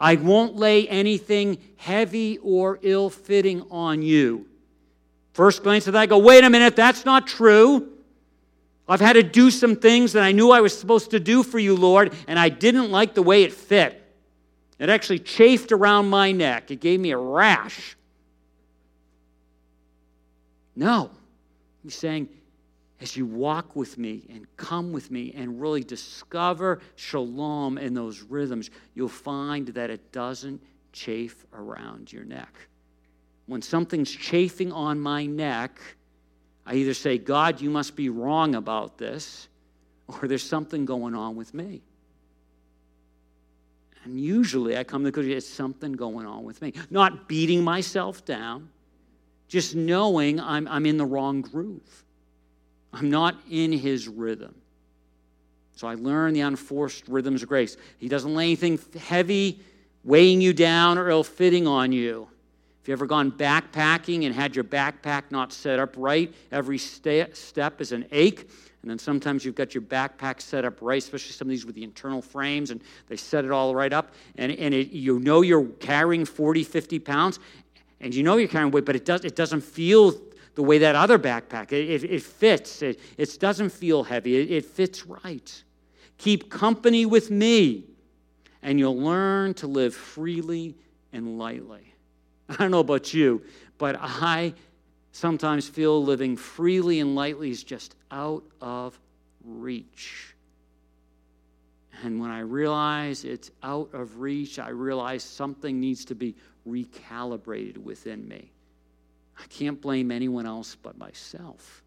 I 0.00 0.16
won't 0.16 0.56
lay 0.56 0.88
anything 0.88 1.58
heavy 1.76 2.38
or 2.38 2.78
ill 2.82 3.10
fitting 3.10 3.62
on 3.70 4.02
you. 4.02 4.47
First 5.32 5.62
glance 5.62 5.86
at 5.86 5.92
that, 5.92 6.00
I 6.00 6.06
go, 6.06 6.18
wait 6.18 6.44
a 6.44 6.50
minute, 6.50 6.76
that's 6.76 7.04
not 7.04 7.26
true. 7.26 7.92
I've 8.88 9.00
had 9.00 9.14
to 9.14 9.22
do 9.22 9.50
some 9.50 9.76
things 9.76 10.14
that 10.14 10.22
I 10.22 10.32
knew 10.32 10.50
I 10.50 10.60
was 10.60 10.76
supposed 10.76 11.10
to 11.10 11.20
do 11.20 11.42
for 11.42 11.58
you, 11.58 11.76
Lord, 11.76 12.14
and 12.26 12.38
I 12.38 12.48
didn't 12.48 12.90
like 12.90 13.14
the 13.14 13.22
way 13.22 13.42
it 13.42 13.52
fit. 13.52 14.02
It 14.78 14.88
actually 14.88 15.18
chafed 15.18 15.72
around 15.72 16.08
my 16.08 16.32
neck, 16.32 16.70
it 16.70 16.80
gave 16.80 17.00
me 17.00 17.10
a 17.10 17.18
rash. 17.18 17.96
No. 20.74 21.10
He's 21.82 21.96
saying, 21.96 22.28
as 23.00 23.16
you 23.16 23.26
walk 23.26 23.76
with 23.76 23.98
me 23.98 24.26
and 24.28 24.46
come 24.56 24.92
with 24.92 25.10
me 25.10 25.32
and 25.36 25.60
really 25.60 25.82
discover 25.82 26.80
shalom 26.96 27.78
in 27.78 27.94
those 27.94 28.22
rhythms, 28.22 28.70
you'll 28.94 29.08
find 29.08 29.68
that 29.68 29.90
it 29.90 30.12
doesn't 30.12 30.60
chafe 30.92 31.46
around 31.52 32.12
your 32.12 32.24
neck. 32.24 32.68
When 33.48 33.62
something's 33.62 34.10
chafing 34.10 34.72
on 34.72 35.00
my 35.00 35.24
neck, 35.24 35.80
I 36.66 36.74
either 36.74 36.92
say, 36.92 37.16
God, 37.16 37.62
you 37.62 37.70
must 37.70 37.96
be 37.96 38.10
wrong 38.10 38.54
about 38.54 38.98
this, 38.98 39.48
or 40.06 40.28
there's 40.28 40.42
something 40.42 40.84
going 40.84 41.14
on 41.14 41.34
with 41.34 41.54
me. 41.54 41.80
And 44.04 44.20
usually 44.20 44.76
I 44.76 44.84
come 44.84 45.00
to 45.00 45.06
the 45.06 45.12
conclusion 45.12 45.38
it's 45.38 45.48
something 45.48 45.92
going 45.92 46.26
on 46.26 46.44
with 46.44 46.60
me. 46.60 46.74
Not 46.90 47.26
beating 47.26 47.64
myself 47.64 48.22
down, 48.26 48.68
just 49.48 49.74
knowing 49.74 50.38
I'm, 50.38 50.68
I'm 50.68 50.84
in 50.84 50.98
the 50.98 51.06
wrong 51.06 51.40
groove. 51.40 52.04
I'm 52.92 53.08
not 53.08 53.34
in 53.50 53.72
his 53.72 54.08
rhythm. 54.08 54.54
So 55.74 55.88
I 55.88 55.94
learn 55.94 56.34
the 56.34 56.40
unforced 56.40 57.08
rhythms 57.08 57.42
of 57.42 57.48
grace. 57.48 57.78
He 57.98 58.08
doesn't 58.08 58.34
lay 58.34 58.44
anything 58.44 58.78
heavy, 59.00 59.60
weighing 60.04 60.42
you 60.42 60.52
down, 60.52 60.98
or 60.98 61.08
ill 61.08 61.24
fitting 61.24 61.66
on 61.66 61.92
you. 61.92 62.28
You 62.88 62.92
ever 62.92 63.04
gone 63.04 63.30
backpacking 63.30 64.24
and 64.24 64.34
had 64.34 64.56
your 64.56 64.64
backpack 64.64 65.24
not 65.30 65.52
set 65.52 65.78
up 65.78 65.94
right, 65.98 66.32
every 66.50 66.78
step 66.78 67.82
is 67.82 67.92
an 67.92 68.06
ache. 68.10 68.48
And 68.80 68.90
then 68.90 68.98
sometimes 68.98 69.44
you've 69.44 69.56
got 69.56 69.74
your 69.74 69.82
backpack 69.82 70.40
set 70.40 70.64
up 70.64 70.80
right, 70.80 70.96
especially 70.96 71.32
some 71.32 71.48
of 71.48 71.50
these 71.50 71.66
with 71.66 71.74
the 71.74 71.84
internal 71.84 72.22
frames, 72.22 72.70
and 72.70 72.80
they 73.08 73.16
set 73.16 73.44
it 73.44 73.50
all 73.50 73.74
right 73.74 73.92
up. 73.92 74.14
And, 74.36 74.52
and 74.52 74.72
it, 74.72 74.88
you 74.88 75.18
know 75.18 75.42
you're 75.42 75.66
carrying 75.80 76.24
40, 76.24 76.64
50 76.64 76.98
pounds, 77.00 77.40
and 78.00 78.14
you 78.14 78.22
know 78.22 78.38
you're 78.38 78.48
carrying 78.48 78.70
weight, 78.70 78.86
but 78.86 78.96
it, 78.96 79.04
does, 79.04 79.22
it 79.22 79.36
doesn't 79.36 79.60
feel 79.60 80.18
the 80.54 80.62
way 80.62 80.78
that 80.78 80.96
other 80.96 81.18
backpack. 81.18 81.72
It, 81.72 81.90
it, 81.90 82.04
it 82.04 82.22
fits, 82.22 82.80
it, 82.80 82.98
it 83.18 83.38
doesn't 83.38 83.68
feel 83.68 84.02
heavy, 84.02 84.36
it, 84.38 84.50
it 84.50 84.64
fits 84.64 85.04
right. 85.04 85.62
Keep 86.16 86.48
company 86.48 87.04
with 87.04 87.30
me, 87.30 87.84
and 88.62 88.78
you'll 88.78 88.98
learn 88.98 89.52
to 89.54 89.66
live 89.66 89.94
freely 89.94 90.74
and 91.12 91.38
lightly. 91.38 91.87
I 92.48 92.56
don't 92.56 92.70
know 92.70 92.80
about 92.80 93.12
you, 93.12 93.42
but 93.76 93.96
I 94.00 94.54
sometimes 95.12 95.68
feel 95.68 96.02
living 96.02 96.36
freely 96.36 97.00
and 97.00 97.14
lightly 97.14 97.50
is 97.50 97.62
just 97.62 97.94
out 98.10 98.44
of 98.60 98.98
reach. 99.44 100.34
And 102.02 102.20
when 102.20 102.30
I 102.30 102.40
realize 102.40 103.24
it's 103.24 103.50
out 103.62 103.92
of 103.92 104.20
reach, 104.20 104.58
I 104.58 104.68
realize 104.68 105.22
something 105.24 105.80
needs 105.80 106.04
to 106.06 106.14
be 106.14 106.36
recalibrated 106.66 107.78
within 107.78 108.26
me. 108.28 108.52
I 109.38 109.44
can't 109.48 109.80
blame 109.80 110.10
anyone 110.10 110.46
else 110.46 110.76
but 110.76 110.96
myself. 110.96 111.82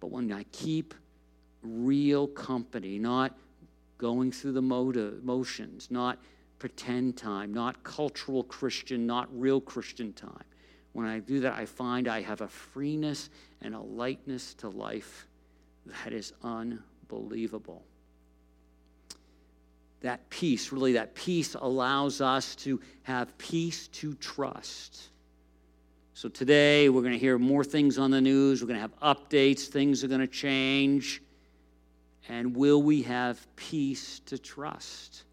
But 0.00 0.10
when 0.10 0.32
I 0.32 0.44
keep 0.52 0.94
real 1.62 2.26
company, 2.26 2.98
not 2.98 3.36
going 3.98 4.32
through 4.32 4.52
the 4.52 4.62
motions, 4.62 5.90
not 5.90 6.18
pretend 6.60 7.16
time, 7.16 7.52
not 7.52 7.82
cultural 7.82 8.44
Christian, 8.44 9.06
not 9.06 9.28
real 9.32 9.60
Christian 9.60 10.12
time, 10.12 10.44
when 10.92 11.06
I 11.06 11.20
do 11.20 11.40
that, 11.40 11.54
I 11.54 11.66
find 11.66 12.08
I 12.08 12.20
have 12.22 12.40
a 12.40 12.48
freeness 12.48 13.30
and 13.62 13.74
a 13.74 13.80
lightness 13.80 14.54
to 14.54 14.68
life 14.68 15.26
that 15.86 16.12
is 16.12 16.32
unbelievable. 16.42 17.84
That 20.00 20.28
peace, 20.30 20.72
really, 20.72 20.94
that 20.94 21.14
peace 21.14 21.54
allows 21.54 22.20
us 22.20 22.56
to 22.56 22.80
have 23.02 23.36
peace 23.38 23.88
to 23.88 24.14
trust. 24.14 25.10
So 26.14 26.28
today, 26.28 26.88
we're 26.88 27.02
going 27.02 27.12
to 27.12 27.18
hear 27.18 27.38
more 27.38 27.64
things 27.64 27.98
on 27.98 28.10
the 28.10 28.20
news. 28.20 28.60
We're 28.60 28.68
going 28.68 28.80
to 28.80 28.82
have 28.82 28.98
updates. 29.00 29.66
Things 29.66 30.02
are 30.02 30.08
going 30.08 30.20
to 30.20 30.26
change. 30.26 31.22
And 32.28 32.56
will 32.56 32.82
we 32.82 33.02
have 33.02 33.46
peace 33.56 34.20
to 34.26 34.38
trust? 34.38 35.24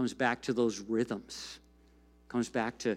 Comes 0.00 0.14
back 0.14 0.40
to 0.44 0.54
those 0.54 0.80
rhythms. 0.80 1.58
Comes 2.28 2.48
back 2.48 2.78
to 2.78 2.96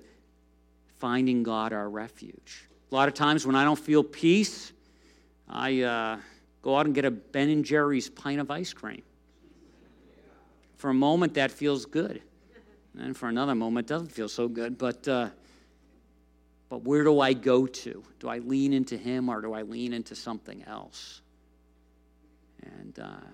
finding 0.99 1.43
God 1.43 1.73
our 1.73 1.89
refuge. 1.89 2.69
A 2.89 2.95
lot 2.95 3.09
of 3.09 3.13
times 3.13 3.45
when 3.45 3.57
I 3.57 3.65
don't 3.65 3.77
feel 3.77 4.05
peace, 4.05 4.71
I 5.49 5.81
uh, 5.81 6.19
go 6.61 6.77
out 6.77 6.85
and 6.85 6.95
get 6.95 7.03
a 7.03 7.11
Ben 7.11 7.49
and 7.49 7.65
Jerry's 7.65 8.09
pint 8.09 8.39
of 8.39 8.49
ice 8.49 8.71
cream. 8.71 9.01
For 10.77 10.91
a 10.91 10.93
moment, 10.93 11.33
that 11.33 11.51
feels 11.51 11.85
good. 11.85 12.21
And 12.97 13.17
for 13.17 13.27
another 13.27 13.53
moment, 13.53 13.87
it 13.87 13.93
doesn't 13.93 14.13
feel 14.13 14.29
so 14.29 14.47
good. 14.47 14.77
But, 14.77 15.05
uh, 15.05 15.27
but 16.69 16.83
where 16.85 17.03
do 17.03 17.19
I 17.19 17.33
go 17.33 17.67
to? 17.67 18.01
Do 18.21 18.29
I 18.29 18.37
lean 18.37 18.71
into 18.71 18.95
Him 18.95 19.27
or 19.27 19.41
do 19.41 19.51
I 19.51 19.63
lean 19.63 19.91
into 19.91 20.15
something 20.15 20.63
else? 20.67 21.19
And, 22.61 22.97
uh, 22.97 23.27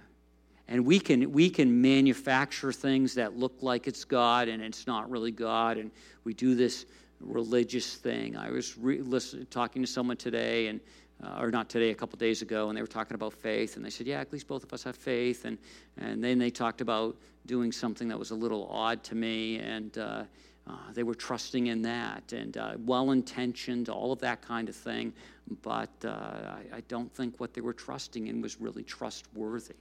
and 0.69 0.85
we 0.85 0.99
can, 0.99 1.31
we 1.31 1.49
can 1.49 1.81
manufacture 1.81 2.71
things 2.71 3.15
that 3.15 3.35
look 3.35 3.53
like 3.61 3.87
it's 3.87 4.05
God 4.05 4.47
and 4.47 4.61
it's 4.61 4.85
not 4.85 5.09
really 5.09 5.31
God. 5.31 5.77
And 5.77 5.89
we 6.23 6.35
do 6.35 6.53
this 6.53 6.85
religious 7.19 7.95
thing. 7.95 8.37
I 8.37 8.51
was 8.51 8.77
re- 8.77 9.01
talking 9.49 9.81
to 9.81 9.87
someone 9.87 10.15
today, 10.15 10.67
and 10.67 10.79
uh, 11.23 11.41
or 11.41 11.49
not 11.49 11.69
today, 11.69 11.89
a 11.89 11.95
couple 11.95 12.17
days 12.17 12.43
ago, 12.43 12.69
and 12.69 12.77
they 12.77 12.81
were 12.81 12.87
talking 12.87 13.15
about 13.15 13.33
faith, 13.33 13.75
and 13.75 13.83
they 13.83 13.89
said, 13.89 14.07
"Yeah, 14.07 14.21
at 14.21 14.31
least 14.31 14.47
both 14.47 14.63
of 14.63 14.71
us 14.71 14.83
have 14.83 14.95
faith." 14.95 15.43
And 15.43 15.57
and 15.97 16.23
then 16.23 16.39
they 16.39 16.49
talked 16.49 16.79
about 16.79 17.17
doing 17.45 17.73
something 17.73 18.07
that 18.07 18.17
was 18.17 18.31
a 18.31 18.35
little 18.35 18.69
odd 18.71 19.03
to 19.05 19.15
me, 19.15 19.57
and 19.57 19.97
uh, 19.97 20.23
uh, 20.65 20.73
they 20.93 21.03
were 21.03 21.15
trusting 21.15 21.67
in 21.67 21.81
that, 21.81 22.31
and 22.31 22.55
uh, 22.55 22.75
well-intentioned, 22.85 23.89
all 23.89 24.13
of 24.13 24.19
that 24.19 24.41
kind 24.41 24.69
of 24.69 24.75
thing. 24.75 25.11
But 25.61 25.89
uh, 26.05 26.09
I, 26.09 26.77
I 26.77 26.81
don't 26.87 27.11
think 27.13 27.39
what 27.39 27.53
they 27.53 27.61
were 27.61 27.73
trusting 27.73 28.27
in 28.27 28.39
was 28.39 28.61
really 28.61 28.83
trustworthy 28.83 29.75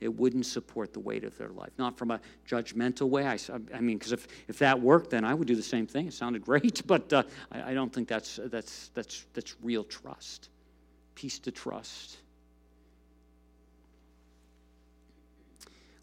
it 0.00 0.08
wouldn't 0.08 0.46
support 0.46 0.92
the 0.92 1.00
weight 1.00 1.24
of 1.24 1.36
their 1.36 1.50
life. 1.50 1.70
Not 1.78 1.98
from 1.98 2.10
a 2.10 2.20
judgmental 2.48 3.08
way. 3.08 3.26
I, 3.26 3.38
I 3.74 3.80
mean, 3.80 3.98
because 3.98 4.12
if, 4.12 4.26
if 4.48 4.58
that 4.58 4.80
worked, 4.80 5.10
then 5.10 5.24
I 5.24 5.34
would 5.34 5.46
do 5.46 5.54
the 5.54 5.62
same 5.62 5.86
thing. 5.86 6.06
It 6.06 6.14
sounded 6.14 6.42
great, 6.44 6.86
but 6.86 7.12
uh, 7.12 7.22
I, 7.52 7.70
I 7.70 7.74
don't 7.74 7.92
think 7.92 8.08
that's, 8.08 8.40
that's, 8.44 8.90
that's, 8.94 9.26
that's 9.34 9.54
real 9.62 9.84
trust. 9.84 10.48
Peace 11.14 11.38
to 11.40 11.50
trust. 11.50 12.16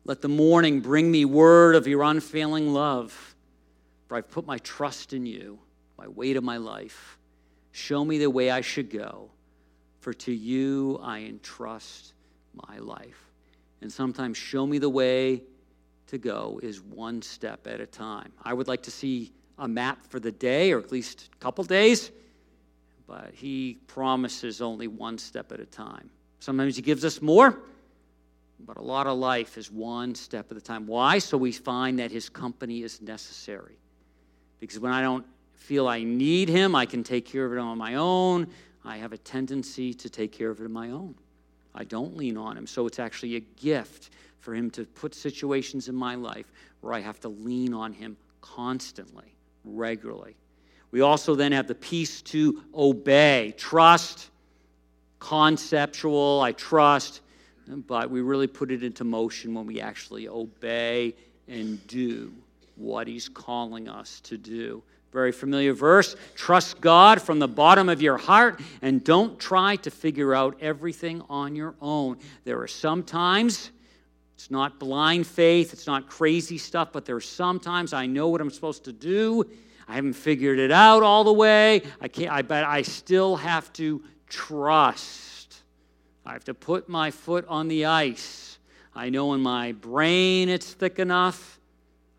Let 0.05 0.21
the 0.21 0.29
morning 0.29 0.79
bring 0.79 1.11
me 1.11 1.25
word 1.25 1.75
of 1.75 1.87
your 1.87 2.03
unfailing 2.03 2.73
love, 2.73 3.35
for 4.07 4.15
I've 4.15 4.29
put 4.29 4.45
my 4.45 4.57
trust 4.59 5.11
in 5.11 5.25
you, 5.25 5.59
my 5.97 6.07
weight 6.07 6.37
of 6.37 6.43
my 6.43 6.57
life. 6.57 7.17
Show 7.71 8.05
me 8.05 8.17
the 8.19 8.29
way 8.29 8.49
I 8.49 8.61
should 8.61 8.89
go, 8.89 9.31
for 9.99 10.13
to 10.13 10.31
you 10.31 10.99
I 11.03 11.19
entrust 11.23 12.13
my 12.53 12.77
life. 12.77 13.26
And 13.81 13.91
sometimes 13.91 14.37
show 14.37 14.65
me 14.65 14.79
the 14.79 14.89
way 14.89 15.43
to 16.07 16.17
go 16.17 16.59
is 16.63 16.81
one 16.81 17.21
step 17.21 17.67
at 17.67 17.79
a 17.79 17.85
time. 17.85 18.31
I 18.43 18.53
would 18.53 18.67
like 18.67 18.83
to 18.83 18.91
see 18.91 19.31
a 19.57 19.67
map 19.67 20.05
for 20.07 20.19
the 20.19 20.31
day, 20.31 20.71
or 20.71 20.79
at 20.79 20.91
least 20.91 21.29
a 21.33 21.37
couple 21.37 21.63
days, 21.63 22.11
but 23.07 23.31
he 23.33 23.77
promises 23.87 24.61
only 24.61 24.87
one 24.87 25.17
step 25.17 25.51
at 25.51 25.59
a 25.59 25.65
time. 25.65 26.09
Sometimes 26.39 26.75
he 26.75 26.81
gives 26.81 27.03
us 27.03 27.21
more, 27.21 27.59
but 28.59 28.77
a 28.77 28.81
lot 28.81 29.07
of 29.07 29.17
life 29.17 29.57
is 29.57 29.71
one 29.71 30.15
step 30.15 30.51
at 30.51 30.57
a 30.57 30.61
time. 30.61 30.87
Why? 30.87 31.19
So 31.19 31.37
we 31.37 31.51
find 31.51 31.99
that 31.99 32.11
his 32.11 32.29
company 32.29 32.83
is 32.83 33.01
necessary. 33.01 33.77
Because 34.59 34.79
when 34.79 34.91
I 34.91 35.01
don't 35.01 35.25
feel 35.53 35.87
I 35.87 36.03
need 36.03 36.49
him, 36.49 36.75
I 36.75 36.85
can 36.85 37.03
take 37.03 37.25
care 37.25 37.45
of 37.45 37.53
it 37.53 37.59
on 37.59 37.77
my 37.77 37.95
own. 37.95 38.47
I 38.83 38.97
have 38.97 39.13
a 39.13 39.17
tendency 39.17 39.93
to 39.93 40.09
take 40.09 40.31
care 40.31 40.49
of 40.49 40.59
it 40.61 40.65
on 40.65 40.71
my 40.71 40.91
own. 40.91 41.15
I 41.77 41.83
don't 41.83 42.17
lean 42.17 42.37
on 42.37 42.57
him. 42.57 42.65
So 42.65 42.87
it's 42.87 42.99
actually 42.99 43.35
a 43.35 43.39
gift 43.39 44.09
for 44.39 44.53
him 44.53 44.69
to 44.71 44.83
put 44.83 45.13
situations 45.13 45.87
in 45.87 45.95
my 45.95 46.15
life 46.15 46.51
where 46.81 46.93
I 46.93 46.99
have 46.99 47.19
to 47.21 47.29
lean 47.29 47.73
on 47.73 47.93
him 47.93 48.17
constantly, 48.41 49.35
regularly. 49.63 50.35
We 50.91 51.01
also 51.01 51.35
then 51.35 51.51
have 51.51 51.67
the 51.67 51.75
peace 51.75 52.21
to 52.23 52.63
obey, 52.73 53.53
trust, 53.57 54.31
conceptual, 55.19 56.41
I 56.41 56.53
trust, 56.53 57.21
but 57.67 58.09
we 58.09 58.21
really 58.21 58.47
put 58.47 58.71
it 58.71 58.83
into 58.83 59.03
motion 59.03 59.53
when 59.53 59.67
we 59.67 59.79
actually 59.79 60.27
obey 60.27 61.13
and 61.47 61.85
do 61.87 62.33
what 62.75 63.07
he's 63.07 63.29
calling 63.29 63.87
us 63.87 64.19
to 64.21 64.37
do. 64.37 64.81
Very 65.11 65.31
familiar 65.31 65.73
verse. 65.73 66.15
Trust 66.35 66.81
God 66.81 67.21
from 67.21 67.39
the 67.39 67.47
bottom 67.47 67.89
of 67.89 68.01
your 68.01 68.17
heart 68.17 68.59
and 68.81 69.03
don't 69.03 69.39
try 69.39 69.77
to 69.77 69.89
figure 69.89 70.35
out 70.35 70.57
everything 70.59 71.23
on 71.29 71.55
your 71.55 71.75
own. 71.81 72.17
There 72.43 72.61
are 72.61 72.67
sometimes 72.67 73.71
it's 74.35 74.51
not 74.51 74.79
blind 74.79 75.25
faith, 75.25 75.73
it's 75.73 75.87
not 75.87 76.07
crazy 76.07 76.57
stuff, 76.57 76.89
but 76.91 77.05
there 77.05 77.15
are 77.15 77.21
sometimes 77.21 77.93
I 77.93 78.05
know 78.05 78.27
what 78.27 78.41
I'm 78.41 78.51
supposed 78.51 78.83
to 78.83 78.93
do. 78.93 79.43
I 79.87 79.95
haven't 79.95 80.13
figured 80.13 80.59
it 80.59 80.71
out 80.71 81.01
all 81.01 81.23
the 81.23 81.33
way. 81.33 81.81
I 82.01 82.07
can't, 82.07 82.31
I, 82.31 82.41
but 82.41 82.65
I 82.65 82.81
still 82.81 83.37
have 83.37 83.71
to 83.73 84.03
trust. 84.27 85.63
I 86.25 86.33
have 86.33 86.43
to 86.43 86.53
put 86.53 86.89
my 86.89 87.09
foot 87.09 87.45
on 87.47 87.69
the 87.69 87.85
ice. 87.85 88.59
I 88.93 89.09
know 89.09 89.33
in 89.33 89.41
my 89.41 89.71
brain 89.71 90.49
it's 90.49 90.73
thick 90.73 90.99
enough, 90.99 91.59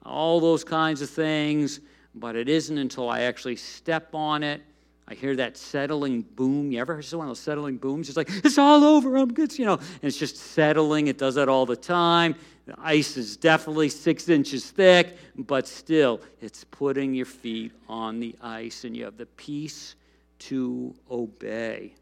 all 0.04 0.40
those 0.40 0.64
kinds 0.64 1.02
of 1.02 1.10
things 1.10 1.80
but 2.18 2.36
it 2.36 2.48
isn't 2.48 2.76
until 2.76 3.08
I 3.08 3.22
actually 3.22 3.56
step 3.56 4.14
on 4.14 4.42
it, 4.42 4.62
I 5.10 5.14
hear 5.14 5.34
that 5.36 5.56
settling 5.56 6.20
boom. 6.20 6.70
You 6.70 6.80
ever 6.80 6.94
heard 6.94 7.12
one 7.12 7.26
of 7.26 7.30
those 7.30 7.40
settling 7.40 7.78
booms? 7.78 8.08
It's 8.08 8.16
like, 8.16 8.28
it's 8.44 8.58
all 8.58 8.84
over, 8.84 9.16
I'm 9.16 9.32
good, 9.32 9.58
you 9.58 9.64
know, 9.64 9.76
and 9.76 10.02
it's 10.02 10.18
just 10.18 10.36
settling. 10.36 11.06
It 11.06 11.16
does 11.16 11.36
that 11.36 11.48
all 11.48 11.64
the 11.64 11.76
time. 11.76 12.34
The 12.66 12.74
ice 12.78 13.16
is 13.16 13.38
definitely 13.38 13.88
six 13.88 14.28
inches 14.28 14.70
thick, 14.70 15.16
but 15.34 15.66
still, 15.66 16.20
it's 16.42 16.64
putting 16.64 17.14
your 17.14 17.24
feet 17.24 17.72
on 17.88 18.20
the 18.20 18.36
ice, 18.42 18.84
and 18.84 18.94
you 18.94 19.04
have 19.04 19.16
the 19.16 19.24
peace 19.24 19.94
to 20.40 20.94
obey. 21.10 21.94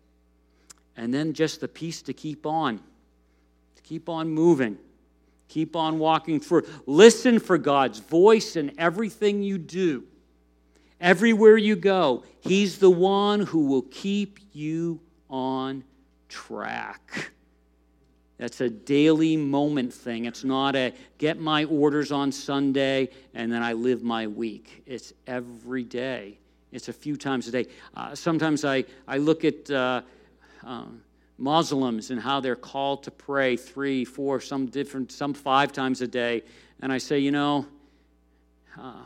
And 0.97 1.15
then 1.15 1.33
just 1.33 1.61
the 1.61 1.69
peace 1.69 2.03
to 2.03 2.13
keep 2.13 2.45
on, 2.45 2.79
to 3.77 3.83
keep 3.85 4.09
on 4.09 4.29
moving, 4.29 4.79
keep 5.49 5.77
on 5.77 5.99
walking 5.99 6.41
through. 6.41 6.67
Listen 6.87 7.39
for 7.39 7.59
God's 7.59 7.99
voice 7.99 8.57
in 8.57 8.73
everything 8.79 9.43
you 9.43 9.59
do. 9.59 10.05
Everywhere 11.01 11.57
you 11.57 11.77
go, 11.77 12.25
He's 12.41 12.79
the 12.79 12.91
one 12.91 13.41
who 13.41 13.67
will 13.67 13.83
keep 13.83 14.39
you 14.53 15.01
on 15.29 15.85
track. 16.29 17.33
That's 18.39 18.61
a 18.61 18.69
daily 18.69 19.37
moment 19.37 19.93
thing. 19.93 20.27
It's 20.27 20.45
not 20.45 20.77
a 20.77 20.93
get 21.19 21.39
my 21.39 21.65
orders 21.65 22.13
on 22.13 22.33
Sunday 22.33 23.09
and 23.35 23.51
then 23.51 23.63
I 23.63 23.73
live 23.73 24.03
my 24.03 24.27
week. 24.27 24.83
It's 24.87 25.13
every 25.27 25.85
day. 25.85 26.39
It's 26.71 26.89
a 26.89 26.93
few 26.93 27.17
times 27.17 27.49
a 27.49 27.51
day. 27.51 27.67
Uh, 27.95 28.15
sometimes 28.15 28.65
I, 28.65 28.85
I 29.09 29.17
look 29.17 29.45
at 29.45 29.71
uh, 29.71 30.03
uh, 30.67 30.85
Muslims 31.39 32.11
and 32.11 32.21
how 32.21 32.41
they're 32.41 32.57
called 32.57 33.03
to 33.05 33.11
pray 33.11 33.57
three, 33.57 34.05
four, 34.05 34.41
some 34.41 34.67
different, 34.67 35.13
some 35.13 35.35
five 35.35 35.73
times 35.73 36.01
a 36.01 36.07
day. 36.07 36.43
And 36.81 36.93
I 36.93 36.99
say, 36.99 37.19
you 37.19 37.31
know, 37.31 37.67
uh, 38.79 39.03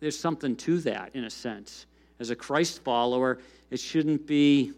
there's 0.00 0.18
something 0.18 0.56
to 0.56 0.78
that 0.80 1.14
in 1.14 1.24
a 1.24 1.30
sense. 1.30 1.86
As 2.18 2.30
a 2.30 2.36
Christ 2.36 2.82
follower, 2.82 3.38
it 3.70 3.80
shouldn't 3.80 4.26
be 4.26 4.72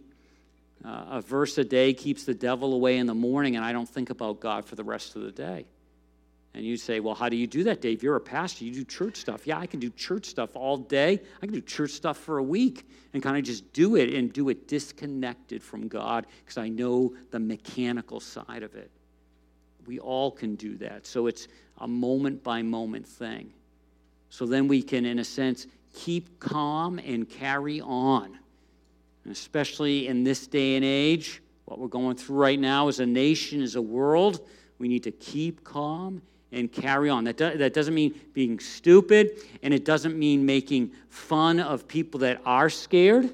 uh, 0.84 1.04
a 1.10 1.20
verse 1.20 1.58
a 1.58 1.64
day 1.64 1.92
keeps 1.92 2.24
the 2.24 2.34
devil 2.34 2.74
away 2.74 2.98
in 2.98 3.06
the 3.06 3.14
morning, 3.14 3.56
and 3.56 3.64
I 3.64 3.72
don't 3.72 3.88
think 3.88 4.10
about 4.10 4.40
God 4.40 4.64
for 4.64 4.74
the 4.74 4.84
rest 4.84 5.14
of 5.14 5.22
the 5.22 5.30
day. 5.30 5.66
And 6.54 6.64
you 6.64 6.76
say, 6.76 7.00
Well, 7.00 7.14
how 7.14 7.28
do 7.28 7.36
you 7.36 7.46
do 7.46 7.64
that, 7.64 7.80
Dave? 7.80 8.02
You're 8.02 8.16
a 8.16 8.20
pastor. 8.20 8.64
You 8.64 8.72
do 8.72 8.84
church 8.84 9.16
stuff. 9.16 9.46
Yeah, 9.46 9.58
I 9.58 9.66
can 9.66 9.80
do 9.80 9.90
church 9.90 10.26
stuff 10.26 10.54
all 10.54 10.76
day. 10.76 11.20
I 11.42 11.46
can 11.46 11.54
do 11.54 11.60
church 11.60 11.92
stuff 11.92 12.18
for 12.18 12.38
a 12.38 12.42
week 12.42 12.86
and 13.14 13.22
kind 13.22 13.36
of 13.36 13.44
just 13.44 13.72
do 13.72 13.96
it 13.96 14.12
and 14.12 14.32
do 14.32 14.48
it 14.50 14.68
disconnected 14.68 15.62
from 15.62 15.88
God 15.88 16.26
because 16.44 16.58
I 16.58 16.68
know 16.68 17.14
the 17.30 17.40
mechanical 17.40 18.20
side 18.20 18.62
of 18.62 18.74
it. 18.74 18.90
We 19.86 19.98
all 19.98 20.30
can 20.30 20.54
do 20.54 20.76
that. 20.78 21.06
So 21.06 21.26
it's 21.26 21.48
a 21.78 21.88
moment 21.88 22.44
by 22.44 22.62
moment 22.62 23.06
thing. 23.06 23.52
So 24.28 24.46
then 24.46 24.68
we 24.68 24.82
can, 24.82 25.04
in 25.04 25.18
a 25.18 25.24
sense, 25.24 25.66
keep 25.94 26.38
calm 26.38 26.98
and 26.98 27.28
carry 27.28 27.80
on. 27.80 28.38
And 29.24 29.32
especially 29.32 30.06
in 30.06 30.24
this 30.24 30.46
day 30.46 30.76
and 30.76 30.84
age, 30.84 31.42
what 31.64 31.78
we're 31.78 31.88
going 31.88 32.16
through 32.16 32.36
right 32.36 32.58
now 32.58 32.88
as 32.88 33.00
a 33.00 33.06
nation, 33.06 33.62
as 33.62 33.76
a 33.76 33.82
world, 33.82 34.46
we 34.78 34.88
need 34.88 35.02
to 35.04 35.10
keep 35.10 35.64
calm 35.64 36.22
and 36.52 36.70
carry 36.70 37.08
on. 37.08 37.24
That, 37.24 37.36
do, 37.36 37.56
that 37.56 37.74
doesn't 37.74 37.94
mean 37.94 38.18
being 38.34 38.60
stupid, 38.60 39.40
and 39.62 39.72
it 39.72 39.84
doesn't 39.84 40.18
mean 40.18 40.44
making 40.46 40.92
fun 41.08 41.58
of 41.58 41.88
people 41.88 42.20
that 42.20 42.40
are 42.44 42.70
scared. 42.70 43.30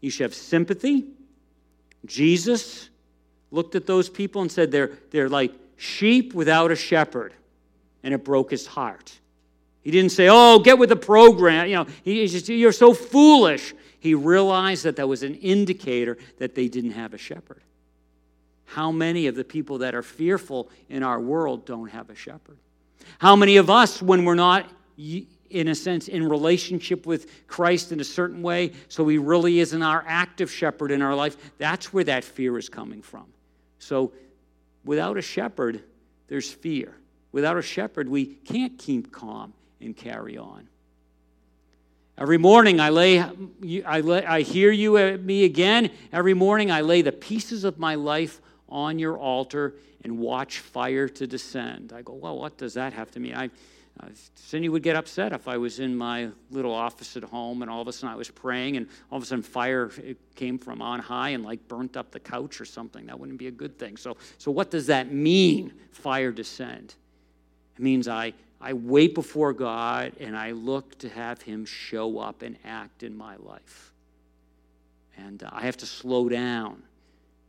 You 0.00 0.10
should 0.10 0.24
have 0.24 0.34
sympathy. 0.34 1.06
Jesus 2.04 2.90
looked 3.50 3.74
at 3.74 3.86
those 3.86 4.08
people 4.08 4.42
and 4.42 4.52
said, 4.52 4.70
They're, 4.70 4.92
they're 5.10 5.28
like 5.28 5.52
sheep 5.76 6.34
without 6.34 6.70
a 6.70 6.76
shepherd, 6.76 7.32
and 8.02 8.14
it 8.14 8.24
broke 8.24 8.50
his 8.50 8.66
heart. 8.66 9.18
He 9.82 9.90
didn't 9.90 10.12
say, 10.12 10.28
Oh, 10.30 10.58
get 10.58 10.78
with 10.78 10.90
the 10.90 10.96
program. 10.96 11.68
You 11.68 11.76
know, 11.76 11.86
he 12.02 12.26
just, 12.26 12.48
you're 12.48 12.72
so 12.72 12.92
foolish. 12.92 13.74
He 13.98 14.14
realized 14.14 14.84
that 14.84 14.96
that 14.96 15.08
was 15.08 15.22
an 15.22 15.34
indicator 15.36 16.18
that 16.38 16.54
they 16.54 16.68
didn't 16.68 16.92
have 16.92 17.14
a 17.14 17.18
shepherd. 17.18 17.62
How 18.66 18.92
many 18.92 19.26
of 19.26 19.34
the 19.34 19.44
people 19.44 19.78
that 19.78 19.94
are 19.94 20.02
fearful 20.02 20.68
in 20.88 21.02
our 21.02 21.20
world 21.20 21.64
don't 21.64 21.88
have 21.88 22.10
a 22.10 22.14
shepherd? 22.14 22.58
How 23.18 23.36
many 23.36 23.56
of 23.56 23.70
us, 23.70 24.02
when 24.02 24.24
we're 24.24 24.34
not, 24.34 24.70
in 24.96 25.68
a 25.68 25.74
sense, 25.74 26.08
in 26.08 26.28
relationship 26.28 27.06
with 27.06 27.46
Christ 27.46 27.92
in 27.92 28.00
a 28.00 28.04
certain 28.04 28.42
way, 28.42 28.72
so 28.88 29.06
he 29.06 29.18
really 29.18 29.60
isn't 29.60 29.82
our 29.82 30.04
active 30.06 30.50
shepherd 30.50 30.90
in 30.90 31.00
our 31.00 31.14
life, 31.14 31.36
that's 31.58 31.92
where 31.92 32.04
that 32.04 32.24
fear 32.24 32.58
is 32.58 32.68
coming 32.68 33.02
from. 33.02 33.26
So 33.78 34.12
without 34.84 35.16
a 35.16 35.22
shepherd, 35.22 35.82
there's 36.28 36.50
fear. 36.50 36.96
Without 37.32 37.56
a 37.56 37.62
shepherd, 37.62 38.08
we 38.08 38.26
can't 38.26 38.78
keep 38.78 39.12
calm 39.12 39.52
and 39.80 39.96
carry 39.96 40.36
on. 40.36 40.68
Every 42.18 42.38
morning 42.38 42.80
I 42.80 42.88
lay, 42.88 43.20
I, 43.20 44.00
lay, 44.00 44.24
I 44.24 44.40
hear 44.40 44.72
you 44.72 44.96
at 44.96 45.22
me 45.22 45.44
again. 45.44 45.90
Every 46.12 46.32
morning 46.32 46.70
I 46.70 46.80
lay 46.80 47.02
the 47.02 47.12
pieces 47.12 47.62
of 47.62 47.78
my 47.78 47.94
life 47.94 48.40
on 48.68 48.98
your 48.98 49.18
altar 49.18 49.74
and 50.04 50.18
watch 50.18 50.60
fire 50.60 51.08
to 51.08 51.26
descend. 51.26 51.92
I 51.92 52.02
go, 52.02 52.14
well, 52.14 52.38
what 52.38 52.56
does 52.56 52.74
that 52.74 52.92
have 52.92 53.10
to 53.12 53.20
mean? 53.20 53.34
I, 53.34 53.46
uh, 53.98 54.08
Cindy 54.34 54.68
would 54.68 54.82
get 54.82 54.94
upset 54.94 55.32
if 55.32 55.48
I 55.48 55.56
was 55.56 55.80
in 55.80 55.96
my 55.96 56.28
little 56.50 56.74
office 56.74 57.16
at 57.16 57.24
home 57.24 57.62
and 57.62 57.70
all 57.70 57.80
of 57.80 57.88
a 57.88 57.92
sudden 57.92 58.12
I 58.12 58.16
was 58.16 58.30
praying 58.30 58.76
and 58.76 58.88
all 59.10 59.16
of 59.16 59.22
a 59.22 59.26
sudden 59.26 59.42
fire 59.42 59.90
came 60.34 60.58
from 60.58 60.82
on 60.82 61.00
high 61.00 61.30
and 61.30 61.44
like 61.44 61.66
burnt 61.66 61.96
up 61.96 62.10
the 62.10 62.20
couch 62.20 62.60
or 62.60 62.66
something. 62.66 63.06
That 63.06 63.18
wouldn't 63.18 63.38
be 63.38 63.46
a 63.46 63.52
good 63.52 63.78
thing. 63.78 63.96
So, 63.96 64.16
so 64.38 64.50
what 64.50 64.70
does 64.70 64.86
that 64.88 65.12
mean, 65.12 65.72
fire 65.92 66.30
descend? 66.30 66.94
It 67.76 67.82
means 67.82 68.06
I 68.06 68.34
I 68.60 68.72
wait 68.72 69.14
before 69.14 69.52
God 69.52 70.12
and 70.18 70.36
I 70.36 70.52
look 70.52 70.98
to 70.98 71.08
have 71.08 71.42
Him 71.42 71.64
show 71.64 72.18
up 72.18 72.42
and 72.42 72.56
act 72.64 73.02
in 73.02 73.16
my 73.16 73.36
life. 73.36 73.92
And 75.18 75.42
uh, 75.42 75.50
I 75.52 75.62
have 75.62 75.76
to 75.78 75.86
slow 75.86 76.28
down 76.28 76.82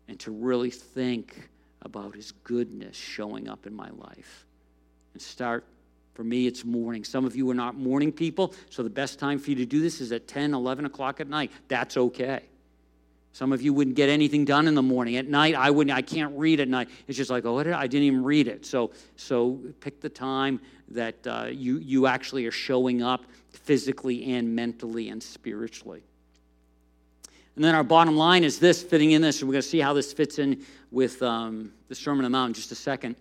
and 0.07 0.19
to 0.21 0.31
really 0.31 0.69
think 0.69 1.49
about 1.81 2.15
His 2.15 2.31
goodness 2.43 2.95
showing 2.95 3.47
up 3.47 3.65
in 3.65 3.73
my 3.73 3.89
life. 3.89 4.45
And 5.13 5.21
start, 5.21 5.65
for 6.13 6.23
me, 6.23 6.47
it's 6.47 6.65
morning. 6.65 7.03
Some 7.03 7.25
of 7.25 7.35
you 7.35 7.49
are 7.49 7.55
not 7.55 7.75
morning 7.75 8.11
people, 8.11 8.53
so 8.69 8.83
the 8.83 8.89
best 8.89 9.19
time 9.19 9.39
for 9.39 9.49
you 9.49 9.55
to 9.57 9.65
do 9.65 9.79
this 9.79 10.01
is 10.01 10.11
at 10.11 10.27
10, 10.27 10.53
11 10.53 10.85
o'clock 10.85 11.19
at 11.19 11.27
night. 11.27 11.51
That's 11.67 11.97
okay. 11.97 12.43
Some 13.37 13.53
of 13.53 13.61
you 13.61 13.71
wouldn't 13.71 13.95
get 13.95 14.09
anything 14.09 14.45
done 14.45 14.67
in 14.67 14.73
the 14.73 14.81
morning. 14.81 15.15
At 15.15 15.27
night, 15.27 15.53
I 15.53 15.69
wouldn't. 15.69 15.95
I 15.95 16.01
can't 16.01 16.35
read 16.39 16.59
at 16.59 16.67
night. 16.67 16.89
It's 17.07 17.15
just 17.15 17.29
like, 17.29 17.45
oh, 17.45 17.59
I 17.59 17.85
didn't 17.85 18.07
even 18.07 18.23
read 18.23 18.47
it. 18.47 18.65
So, 18.65 18.89
so 19.15 19.59
pick 19.79 20.01
the 20.01 20.09
time 20.09 20.59
that 20.87 21.27
uh, 21.27 21.45
you 21.51 21.77
you 21.77 22.07
actually 22.07 22.47
are 22.47 22.51
showing 22.51 23.03
up 23.03 23.25
physically 23.51 24.33
and 24.33 24.55
mentally 24.55 25.09
and 25.09 25.21
spiritually. 25.21 26.01
And 27.57 27.63
then 27.63 27.73
our 27.73 27.83
bottom 27.83 28.15
line 28.15 28.43
is 28.43 28.59
this, 28.59 28.83
fitting 28.83 29.13
in 29.13 29.21
this, 29.23 29.41
and 29.41 29.49
we're 29.49 29.53
going 29.53 29.63
to 29.63 29.67
see 29.67 29.79
how 29.79 29.91
this 29.91 30.13
fits 30.13 30.37
in 30.37 30.63
with 30.91 31.23
um, 31.23 31.73
the 31.87 31.95
Sermon 31.95 32.23
on 32.23 32.31
the 32.31 32.37
Mount 32.37 32.49
in 32.51 32.53
just 32.53 32.71
a 32.71 32.75
second. 32.75 33.15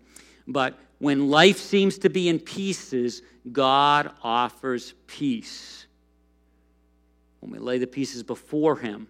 But 0.46 0.78
when 0.98 1.30
life 1.30 1.56
seems 1.56 1.96
to 2.00 2.10
be 2.10 2.28
in 2.28 2.38
pieces, 2.38 3.22
God 3.50 4.12
offers 4.22 4.92
peace. 5.06 5.86
When 7.40 7.50
we 7.50 7.58
lay 7.58 7.78
the 7.78 7.86
pieces 7.86 8.22
before 8.22 8.76
Him, 8.76 9.08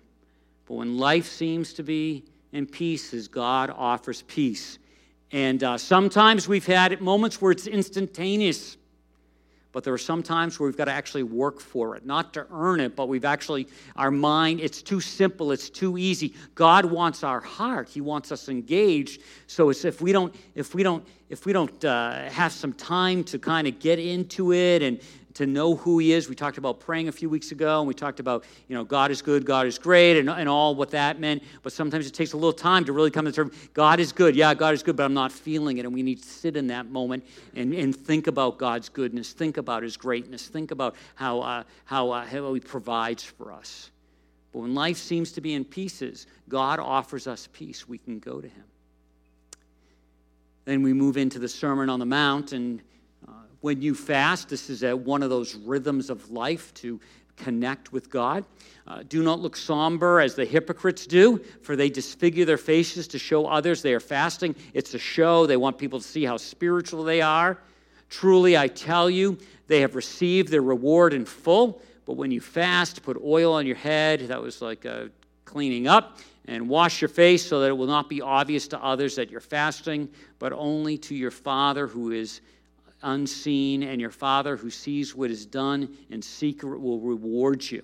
but 0.65 0.75
when 0.75 0.97
life 0.97 1.27
seems 1.27 1.73
to 1.73 1.83
be 1.83 2.23
in 2.53 2.65
pieces, 2.65 3.27
God 3.27 3.75
offers 3.77 4.23
peace. 4.23 4.79
And 5.33 5.65
uh, 5.65 5.77
sometimes 5.77 6.47
we've 6.47 6.67
had 6.67 7.01
moments 7.01 7.43
where 7.43 7.51
it's 7.51 7.67
instantaneous, 7.67 8.77
but 9.77 9.85
there 9.85 9.93
are 9.93 9.99
some 9.99 10.23
times 10.23 10.59
where 10.59 10.67
we've 10.67 10.77
got 10.79 10.87
to 10.87 10.91
actually 10.91 11.23
work 11.23 11.61
for 11.61 11.97
it, 11.97 12.07
not 12.07 12.33
to 12.33 12.47
earn 12.51 12.81
it, 12.81 12.97
but 12.97 13.11
we've 13.11 13.27
actually, 13.27 13.69
our 13.95 14.11
mind, 14.11 14.59
it's 14.59 14.81
too 14.81 15.03
simple, 15.03 15.53
it's 15.53 15.69
too 15.69 15.99
easy. 15.99 16.33
God 16.55 16.87
wants 16.87 17.23
our 17.23 17.41
heart, 17.41 17.91
He 17.91 18.01
wants 18.01 18.33
us 18.33 18.49
engaged. 18.49 19.21
So 19.47 19.69
it's 19.69 19.85
if 19.85 20.01
we 20.01 20.13
don't, 20.13 20.35
if 20.55 20.75
we 20.75 20.83
don't, 20.83 21.07
if 21.29 21.45
we 21.45 21.53
don't 21.53 21.85
uh, 21.85 22.27
have 22.31 22.53
some 22.53 22.73
time 22.73 23.23
to 23.25 23.39
kind 23.39 23.67
of 23.67 23.79
get 23.79 23.99
into 23.99 24.55
it 24.55 24.81
and 24.81 24.99
to 25.37 25.47
know 25.47 25.77
who 25.77 25.99
he 25.99 26.13
is. 26.13 26.29
We 26.29 26.35
talked 26.35 26.59
about 26.59 26.81
praying 26.81 27.09
a 27.09 27.13
few 27.13 27.29
weeks 27.29 27.53
ago, 27.53 27.79
and 27.79 27.87
we 27.87 27.95
talked 27.95 28.21
about, 28.21 28.45
you 28.69 28.75
know, 28.75 28.85
God 28.85 29.11
is 29.11 29.23
good, 29.23 29.45
God 29.45 29.67
is 29.67 29.79
great, 29.79 30.19
and, 30.19 30.29
and 30.31 30.49
all 30.49 30.75
what 30.75 30.91
that 30.91 31.21
meant. 31.21 31.43
But 31.63 31.73
sometimes 31.73 32.07
it 32.07 32.15
takes 32.15 32.33
a 32.33 32.37
little 32.37 32.53
time 32.53 32.85
to 32.87 32.93
really 32.93 33.11
come 33.11 33.27
to 33.27 33.33
terms. 33.33 33.55
God 33.75 34.01
is 34.01 34.13
good. 34.13 34.35
Yeah, 34.35 34.55
God 34.55 34.75
is 34.75 34.83
good, 34.83 34.97
but 34.97 35.05
I'm 35.05 35.15
not 35.15 35.31
feeling 35.31 35.79
it. 35.79 35.85
And 35.85 35.95
we 35.95 36.03
need 36.03 36.23
to 36.23 36.29
sit 36.29 36.57
in 36.57 36.67
that 36.69 36.91
moment 36.91 37.25
and, 37.55 37.75
and 37.75 37.95
think 37.95 38.27
about 38.27 38.59
God's 38.59 38.89
goodness, 38.89 39.33
think 39.33 39.59
about 39.59 39.83
his 39.83 39.97
greatness, 39.97 40.49
think 40.49 40.71
about 40.71 40.97
how, 41.15 41.41
uh, 41.41 41.63
how, 41.85 42.11
uh, 42.11 42.25
how 42.25 42.55
he 42.55 42.61
provides 42.61 43.23
for 43.23 43.53
us. 43.53 43.91
But 44.53 44.61
when 44.61 44.75
life 44.75 44.97
seems 44.97 45.33
to 45.33 45.43
be 45.43 45.53
in 45.53 45.65
pieces, 45.65 46.27
God 46.49 46.79
offers 46.79 47.27
us 47.27 47.49
peace. 47.53 47.87
We 47.87 47.99
can 47.99 48.19
go 48.19 48.41
to 48.41 48.49
him. 48.49 48.65
Then 50.65 50.83
we 50.83 50.95
move 50.95 51.17
into 51.17 51.39
the 51.39 51.49
Sermon 51.49 51.91
on 51.91 52.01
the 52.01 52.07
Mount, 52.07 52.53
and 52.53 52.83
when 53.67 53.83
you 53.83 53.97
fast, 53.97 54.49
this 54.49 54.71
is 54.71 54.85
a, 54.85 54.97
one 54.97 55.25
of 55.25 55.29
those 55.29 55.57
rhythms 55.57 56.09
of 56.09 56.31
life 56.31 56.73
to 56.73 57.01
connect 57.37 57.93
with 57.93 58.09
God. 58.09 58.45
Uh, 58.87 59.03
do 59.09 59.25
not 59.25 59.41
look 59.41 59.57
somber 59.57 60.21
as 60.21 60.37
the 60.37 60.45
hypocrites 60.45 61.05
do, 61.05 61.39
for 61.63 61.75
they 61.75 61.91
disfigure 61.91 62.45
their 62.45 62.59
faces 62.59 63.09
to 63.09 63.19
show 63.19 63.49
others 63.49 63.83
they 63.83 63.93
are 63.93 63.99
fasting. 63.99 64.55
It's 64.73 64.95
a 64.95 65.01
show. 65.01 65.47
They 65.47 65.57
want 65.57 65.79
people 65.79 65.99
to 65.99 66.07
see 66.07 66.25
how 66.25 66.37
spiritual 66.37 67.03
they 67.03 67.21
are. 67.21 67.59
Truly, 68.09 68.57
I 68.57 68.69
tell 68.69 69.11
you, 69.11 69.37
they 69.67 69.81
have 69.81 69.97
received 69.97 70.49
their 70.49 70.63
reward 70.63 71.13
in 71.13 71.25
full. 71.25 71.83
but 72.05 72.13
when 72.13 72.31
you 72.31 72.41
fast, 72.41 73.03
put 73.03 73.21
oil 73.21 73.53
on 73.53 73.67
your 73.67 73.75
head. 73.75 74.21
That 74.29 74.41
was 74.41 74.63
like 74.63 74.87
cleaning 75.45 75.89
up. 75.89 76.21
And 76.47 76.69
wash 76.69 77.03
your 77.03 77.09
face 77.09 77.45
so 77.45 77.59
that 77.63 77.71
it 77.71 77.77
will 77.77 77.89
not 77.89 78.09
be 78.09 78.23
obvious 78.23 78.69
to 78.69 78.81
others 78.81 79.17
that 79.17 79.29
you're 79.29 79.41
fasting, 79.41 80.09
but 80.39 80.53
only 80.53 80.97
to 80.99 81.17
your 81.17 81.33
Father 81.33 81.89
who 81.89 82.13
is 82.13 82.41
unseen, 83.03 83.83
and 83.83 84.01
your 84.01 84.11
Father 84.11 84.57
who 84.57 84.71
sees 84.71 85.15
what 85.15 85.31
is 85.31 85.47
done 85.47 85.97
in 86.11 86.23
secret 86.23 86.81
will 86.81 87.01
reward 87.01 87.69
you. 87.71 87.83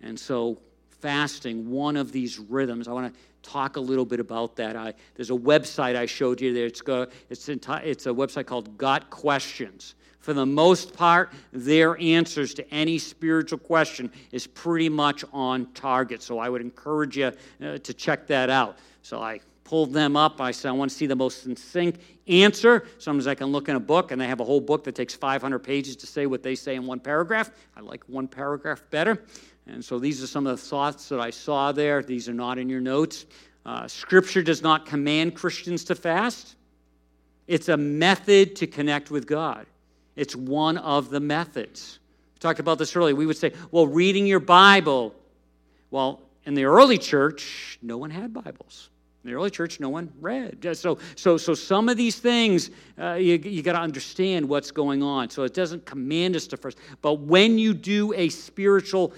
And 0.00 0.18
so, 0.18 0.58
fasting, 1.00 1.70
one 1.70 1.96
of 1.96 2.12
these 2.12 2.38
rhythms, 2.38 2.88
I 2.88 2.92
want 2.92 3.12
to 3.12 3.20
talk 3.42 3.76
a 3.76 3.80
little 3.80 4.04
bit 4.04 4.20
about 4.20 4.56
that. 4.56 4.76
I, 4.76 4.94
there's 5.14 5.30
a 5.30 5.34
website 5.34 5.96
I 5.96 6.06
showed 6.06 6.40
you 6.40 6.54
there. 6.54 6.66
It's, 6.66 6.80
go, 6.80 7.06
it's, 7.28 7.48
enti- 7.48 7.84
it's 7.84 8.06
a 8.06 8.10
website 8.10 8.46
called 8.46 8.76
Got 8.78 9.10
Questions. 9.10 9.94
For 10.20 10.32
the 10.32 10.46
most 10.46 10.94
part, 10.94 11.32
their 11.52 12.00
answers 12.00 12.54
to 12.54 12.74
any 12.74 12.98
spiritual 12.98 13.58
question 13.58 14.10
is 14.30 14.46
pretty 14.46 14.88
much 14.88 15.24
on 15.32 15.66
target. 15.72 16.22
So 16.22 16.38
I 16.38 16.48
would 16.48 16.60
encourage 16.60 17.16
you 17.16 17.32
uh, 17.60 17.78
to 17.78 17.94
check 17.94 18.28
that 18.28 18.48
out. 18.48 18.78
So 19.02 19.20
I 19.20 19.40
pulled 19.64 19.92
them 19.92 20.16
up. 20.16 20.40
I 20.40 20.50
said, 20.50 20.68
I 20.68 20.72
want 20.72 20.90
to 20.90 20.96
see 20.96 21.06
the 21.06 21.16
most 21.16 21.42
succinct 21.42 22.00
answer. 22.26 22.86
Sometimes 22.98 23.26
I 23.26 23.34
can 23.34 23.48
look 23.48 23.68
in 23.68 23.76
a 23.76 23.80
book, 23.80 24.10
and 24.10 24.20
they 24.20 24.26
have 24.26 24.40
a 24.40 24.44
whole 24.44 24.60
book 24.60 24.84
that 24.84 24.94
takes 24.94 25.14
500 25.14 25.58
pages 25.58 25.96
to 25.96 26.06
say 26.06 26.26
what 26.26 26.42
they 26.42 26.54
say 26.54 26.74
in 26.74 26.86
one 26.86 27.00
paragraph. 27.00 27.50
I 27.76 27.80
like 27.80 28.04
one 28.08 28.28
paragraph 28.28 28.82
better. 28.90 29.24
And 29.66 29.84
so 29.84 29.98
these 29.98 30.22
are 30.22 30.26
some 30.26 30.46
of 30.46 30.56
the 30.56 30.62
thoughts 30.62 31.08
that 31.08 31.20
I 31.20 31.30
saw 31.30 31.72
there. 31.72 32.02
These 32.02 32.28
are 32.28 32.34
not 32.34 32.58
in 32.58 32.68
your 32.68 32.80
notes. 32.80 33.26
Uh, 33.64 33.86
scripture 33.86 34.42
does 34.42 34.62
not 34.62 34.86
command 34.86 35.36
Christians 35.36 35.84
to 35.84 35.94
fast, 35.94 36.56
it's 37.46 37.68
a 37.68 37.76
method 37.76 38.56
to 38.56 38.66
connect 38.66 39.10
with 39.10 39.26
God. 39.26 39.66
It's 40.16 40.36
one 40.36 40.78
of 40.78 41.10
the 41.10 41.20
methods. 41.20 41.98
We 42.34 42.38
talked 42.38 42.60
about 42.60 42.78
this 42.78 42.94
earlier. 42.96 43.14
We 43.14 43.26
would 43.26 43.36
say, 43.36 43.52
well, 43.70 43.86
reading 43.86 44.26
your 44.26 44.40
Bible. 44.40 45.14
Well, 45.90 46.20
in 46.44 46.54
the 46.54 46.64
early 46.64 46.98
church, 46.98 47.78
no 47.82 47.98
one 47.98 48.10
had 48.10 48.32
Bibles. 48.32 48.90
In 49.24 49.30
the 49.30 49.36
early 49.36 49.50
church, 49.50 49.78
no 49.78 49.88
one 49.88 50.12
read. 50.20 50.66
So, 50.76 50.98
so, 51.14 51.36
so 51.36 51.54
some 51.54 51.88
of 51.88 51.96
these 51.96 52.18
things, 52.18 52.70
uh, 53.00 53.14
you, 53.14 53.34
you 53.36 53.62
got 53.62 53.74
to 53.74 53.80
understand 53.80 54.48
what's 54.48 54.72
going 54.72 55.02
on. 55.02 55.30
So 55.30 55.44
it 55.44 55.54
doesn't 55.54 55.86
command 55.86 56.34
us 56.34 56.48
to 56.48 56.56
first. 56.56 56.78
But 57.02 57.20
when 57.20 57.56
you 57.56 57.72
do 57.72 58.12
a 58.14 58.28
spiritual 58.28 59.12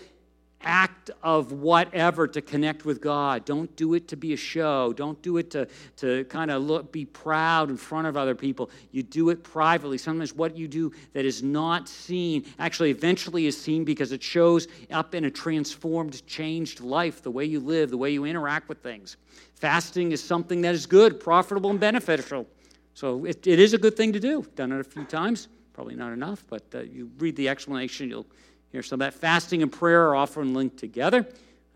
act 0.64 1.10
of 1.22 1.52
whatever 1.52 2.26
to 2.26 2.40
connect 2.40 2.84
with 2.84 3.00
God. 3.00 3.44
Don't 3.44 3.74
do 3.76 3.94
it 3.94 4.08
to 4.08 4.16
be 4.16 4.32
a 4.32 4.36
show. 4.36 4.92
Don't 4.92 5.20
do 5.22 5.36
it 5.36 5.50
to, 5.50 5.68
to 5.96 6.24
kind 6.24 6.50
of 6.50 6.62
look, 6.62 6.90
be 6.90 7.04
proud 7.04 7.70
in 7.70 7.76
front 7.76 8.06
of 8.06 8.16
other 8.16 8.34
people. 8.34 8.70
You 8.90 9.02
do 9.02 9.30
it 9.30 9.42
privately. 9.42 9.98
Sometimes 9.98 10.32
what 10.32 10.56
you 10.56 10.66
do 10.66 10.92
that 11.12 11.24
is 11.24 11.42
not 11.42 11.88
seen 11.88 12.44
actually 12.58 12.90
eventually 12.90 13.46
is 13.46 13.60
seen 13.60 13.84
because 13.84 14.12
it 14.12 14.22
shows 14.22 14.66
up 14.90 15.14
in 15.14 15.26
a 15.26 15.30
transformed, 15.30 16.26
changed 16.26 16.80
life, 16.80 17.22
the 17.22 17.30
way 17.30 17.44
you 17.44 17.60
live, 17.60 17.90
the 17.90 17.98
way 17.98 18.10
you 18.10 18.24
interact 18.24 18.68
with 18.68 18.78
things. 18.78 19.16
Fasting 19.64 20.12
is 20.12 20.22
something 20.22 20.60
that 20.60 20.74
is 20.74 20.84
good, 20.84 21.18
profitable, 21.18 21.70
and 21.70 21.80
beneficial. 21.80 22.46
So 22.92 23.24
it, 23.24 23.46
it 23.46 23.58
is 23.58 23.72
a 23.72 23.78
good 23.78 23.96
thing 23.96 24.12
to 24.12 24.20
do. 24.20 24.46
Done 24.56 24.72
it 24.72 24.78
a 24.78 24.84
few 24.84 25.04
times, 25.04 25.48
probably 25.72 25.94
not 25.94 26.12
enough, 26.12 26.44
but 26.50 26.64
uh, 26.74 26.80
you 26.80 27.10
read 27.16 27.34
the 27.34 27.48
explanation, 27.48 28.10
you'll 28.10 28.26
here, 28.72 28.82
so 28.82 28.94
that 28.96 29.14
fasting 29.14 29.62
and 29.62 29.72
prayer 29.72 30.02
are 30.08 30.16
often 30.16 30.52
linked 30.52 30.76
together, 30.76 31.26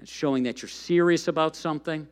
showing 0.04 0.42
that 0.42 0.60
you're 0.60 0.68
serious 0.68 1.28
about 1.28 1.56
something. 1.56 2.06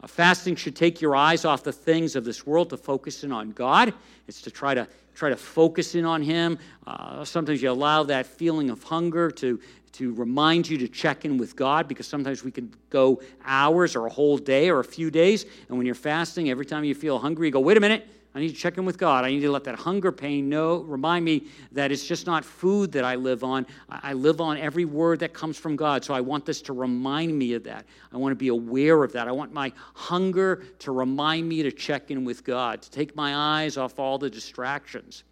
Uh, 0.00 0.06
fasting 0.06 0.54
should 0.54 0.76
take 0.76 1.00
your 1.00 1.16
eyes 1.16 1.44
off 1.44 1.64
the 1.64 1.72
things 1.72 2.14
of 2.14 2.24
this 2.24 2.46
world 2.46 2.70
to 2.70 2.76
focus 2.76 3.24
in 3.24 3.32
on 3.32 3.50
God. 3.50 3.92
It's 4.28 4.40
to 4.42 4.50
try 4.52 4.74
to 4.74 4.86
try 5.16 5.30
to 5.30 5.36
focus 5.36 5.96
in 5.96 6.04
on 6.04 6.22
Him. 6.22 6.56
Uh, 6.86 7.24
sometimes 7.24 7.60
you 7.60 7.70
allow 7.70 8.04
that 8.04 8.26
feeling 8.26 8.70
of 8.70 8.84
hunger 8.84 9.32
to 9.32 9.58
to 9.96 10.12
remind 10.14 10.68
you 10.68 10.78
to 10.78 10.88
check 10.88 11.24
in 11.24 11.38
with 11.38 11.56
God 11.56 11.88
because 11.88 12.06
sometimes 12.06 12.44
we 12.44 12.50
can 12.50 12.72
go 12.90 13.20
hours 13.44 13.96
or 13.96 14.06
a 14.06 14.10
whole 14.10 14.38
day 14.38 14.68
or 14.68 14.80
a 14.80 14.84
few 14.84 15.10
days. 15.10 15.44
And 15.68 15.76
when 15.76 15.86
you're 15.86 15.94
fasting, 15.94 16.50
every 16.50 16.66
time 16.66 16.84
you 16.84 16.94
feel 16.94 17.18
hungry, 17.18 17.48
you 17.48 17.52
go, 17.52 17.60
wait 17.60 17.76
a 17.76 17.80
minute, 17.80 18.06
I 18.36 18.40
need 18.40 18.50
to 18.50 18.54
check 18.54 18.76
in 18.76 18.84
with 18.84 18.98
God. 18.98 19.24
I 19.24 19.30
need 19.30 19.40
to 19.40 19.50
let 19.50 19.64
that 19.64 19.76
hunger 19.76 20.12
pain 20.12 20.50
know, 20.50 20.80
remind 20.80 21.24
me 21.24 21.44
that 21.72 21.90
it's 21.90 22.06
just 22.06 22.26
not 22.26 22.44
food 22.44 22.92
that 22.92 23.02
I 23.02 23.14
live 23.14 23.42
on. 23.42 23.66
I 23.88 24.12
live 24.12 24.42
on 24.42 24.58
every 24.58 24.84
word 24.84 25.20
that 25.20 25.32
comes 25.32 25.56
from 25.56 25.74
God. 25.74 26.04
So 26.04 26.12
I 26.12 26.20
want 26.20 26.44
this 26.44 26.60
to 26.62 26.74
remind 26.74 27.36
me 27.38 27.54
of 27.54 27.64
that. 27.64 27.86
I 28.12 28.18
want 28.18 28.32
to 28.32 28.36
be 28.36 28.48
aware 28.48 29.02
of 29.02 29.12
that. 29.12 29.26
I 29.26 29.32
want 29.32 29.54
my 29.54 29.72
hunger 29.94 30.64
to 30.80 30.92
remind 30.92 31.48
me 31.48 31.62
to 31.62 31.72
check 31.72 32.10
in 32.10 32.26
with 32.26 32.44
God, 32.44 32.82
to 32.82 32.90
take 32.90 33.16
my 33.16 33.62
eyes 33.62 33.78
off 33.78 33.98
all 33.98 34.18
the 34.18 34.28
distractions. 34.28 35.24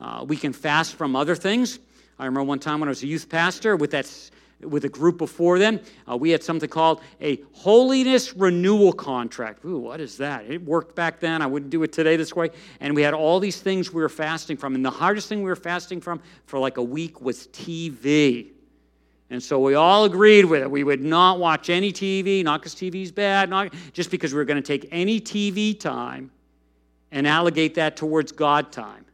Uh, 0.00 0.24
we 0.26 0.38
can 0.38 0.54
fast 0.54 0.94
from 0.94 1.14
other 1.14 1.34
things. 1.34 1.78
I 2.18 2.24
remember 2.24 2.44
one 2.44 2.58
time 2.58 2.80
when 2.80 2.88
I 2.88 2.90
was 2.90 3.02
a 3.02 3.06
youth 3.06 3.28
pastor 3.28 3.76
with 3.76 3.90
that 3.90 4.06
with 4.60 4.84
a 4.84 4.88
group 4.88 5.18
before 5.18 5.58
then. 5.58 5.80
Uh, 6.10 6.16
we 6.16 6.30
had 6.30 6.42
something 6.42 6.68
called 6.68 7.02
a 7.20 7.40
holiness 7.52 8.34
renewal 8.34 8.92
contract. 8.92 9.64
Ooh, 9.64 9.78
what 9.78 10.00
is 10.00 10.16
that? 10.16 10.50
It 10.50 10.64
worked 10.64 10.94
back 10.94 11.20
then. 11.20 11.42
I 11.42 11.46
wouldn't 11.46 11.70
do 11.70 11.82
it 11.82 11.92
today 11.92 12.16
this 12.16 12.34
way. 12.34 12.50
And 12.80 12.94
we 12.94 13.02
had 13.02 13.14
all 13.14 13.38
these 13.38 13.60
things 13.60 13.92
we 13.92 14.00
were 14.00 14.08
fasting 14.08 14.56
from. 14.56 14.74
And 14.74 14.84
the 14.84 14.90
hardest 14.90 15.28
thing 15.28 15.38
we 15.42 15.50
were 15.50 15.56
fasting 15.56 16.00
from 16.00 16.22
for 16.46 16.58
like 16.58 16.78
a 16.78 16.82
week 16.82 17.20
was 17.20 17.48
TV. 17.48 18.52
And 19.28 19.42
so 19.42 19.58
we 19.58 19.74
all 19.74 20.04
agreed 20.04 20.44
with 20.44 20.62
it. 20.62 20.70
We 20.70 20.84
would 20.84 21.02
not 21.02 21.38
watch 21.38 21.68
any 21.68 21.92
TV, 21.92 22.44
not 22.44 22.60
because 22.60 22.74
TV's 22.74 23.10
bad, 23.10 23.50
not 23.50 23.74
just 23.92 24.10
because 24.10 24.32
we 24.32 24.38
were 24.38 24.44
going 24.44 24.62
to 24.62 24.66
take 24.66 24.88
any 24.92 25.20
TV 25.20 25.78
time 25.78 26.30
and 27.10 27.26
allocate 27.26 27.74
that 27.74 27.96
towards 27.96 28.30
God 28.30 28.70
time. 28.70 29.04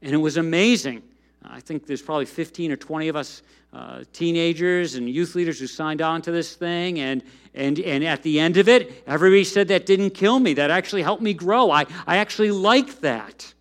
And 0.00 0.14
it 0.14 0.18
was 0.18 0.36
amazing. 0.36 1.02
I 1.44 1.60
think 1.60 1.86
there's 1.86 2.02
probably 2.02 2.26
15 2.26 2.72
or 2.72 2.76
20 2.76 3.08
of 3.08 3.16
us 3.16 3.42
uh, 3.72 4.04
teenagers 4.12 4.94
and 4.94 5.08
youth 5.08 5.34
leaders 5.34 5.58
who 5.58 5.66
signed 5.66 6.00
on 6.00 6.22
to 6.22 6.30
this 6.30 6.54
thing. 6.54 7.00
And, 7.00 7.22
and, 7.54 7.78
and 7.80 8.04
at 8.04 8.22
the 8.22 8.38
end 8.38 8.56
of 8.56 8.68
it, 8.68 9.02
everybody 9.06 9.44
said 9.44 9.68
that 9.68 9.84
didn't 9.84 10.10
kill 10.10 10.38
me. 10.38 10.54
That 10.54 10.70
actually 10.70 11.02
helped 11.02 11.22
me 11.22 11.34
grow. 11.34 11.70
I, 11.70 11.86
I 12.06 12.18
actually 12.18 12.50
like 12.50 13.00
that. 13.00 13.52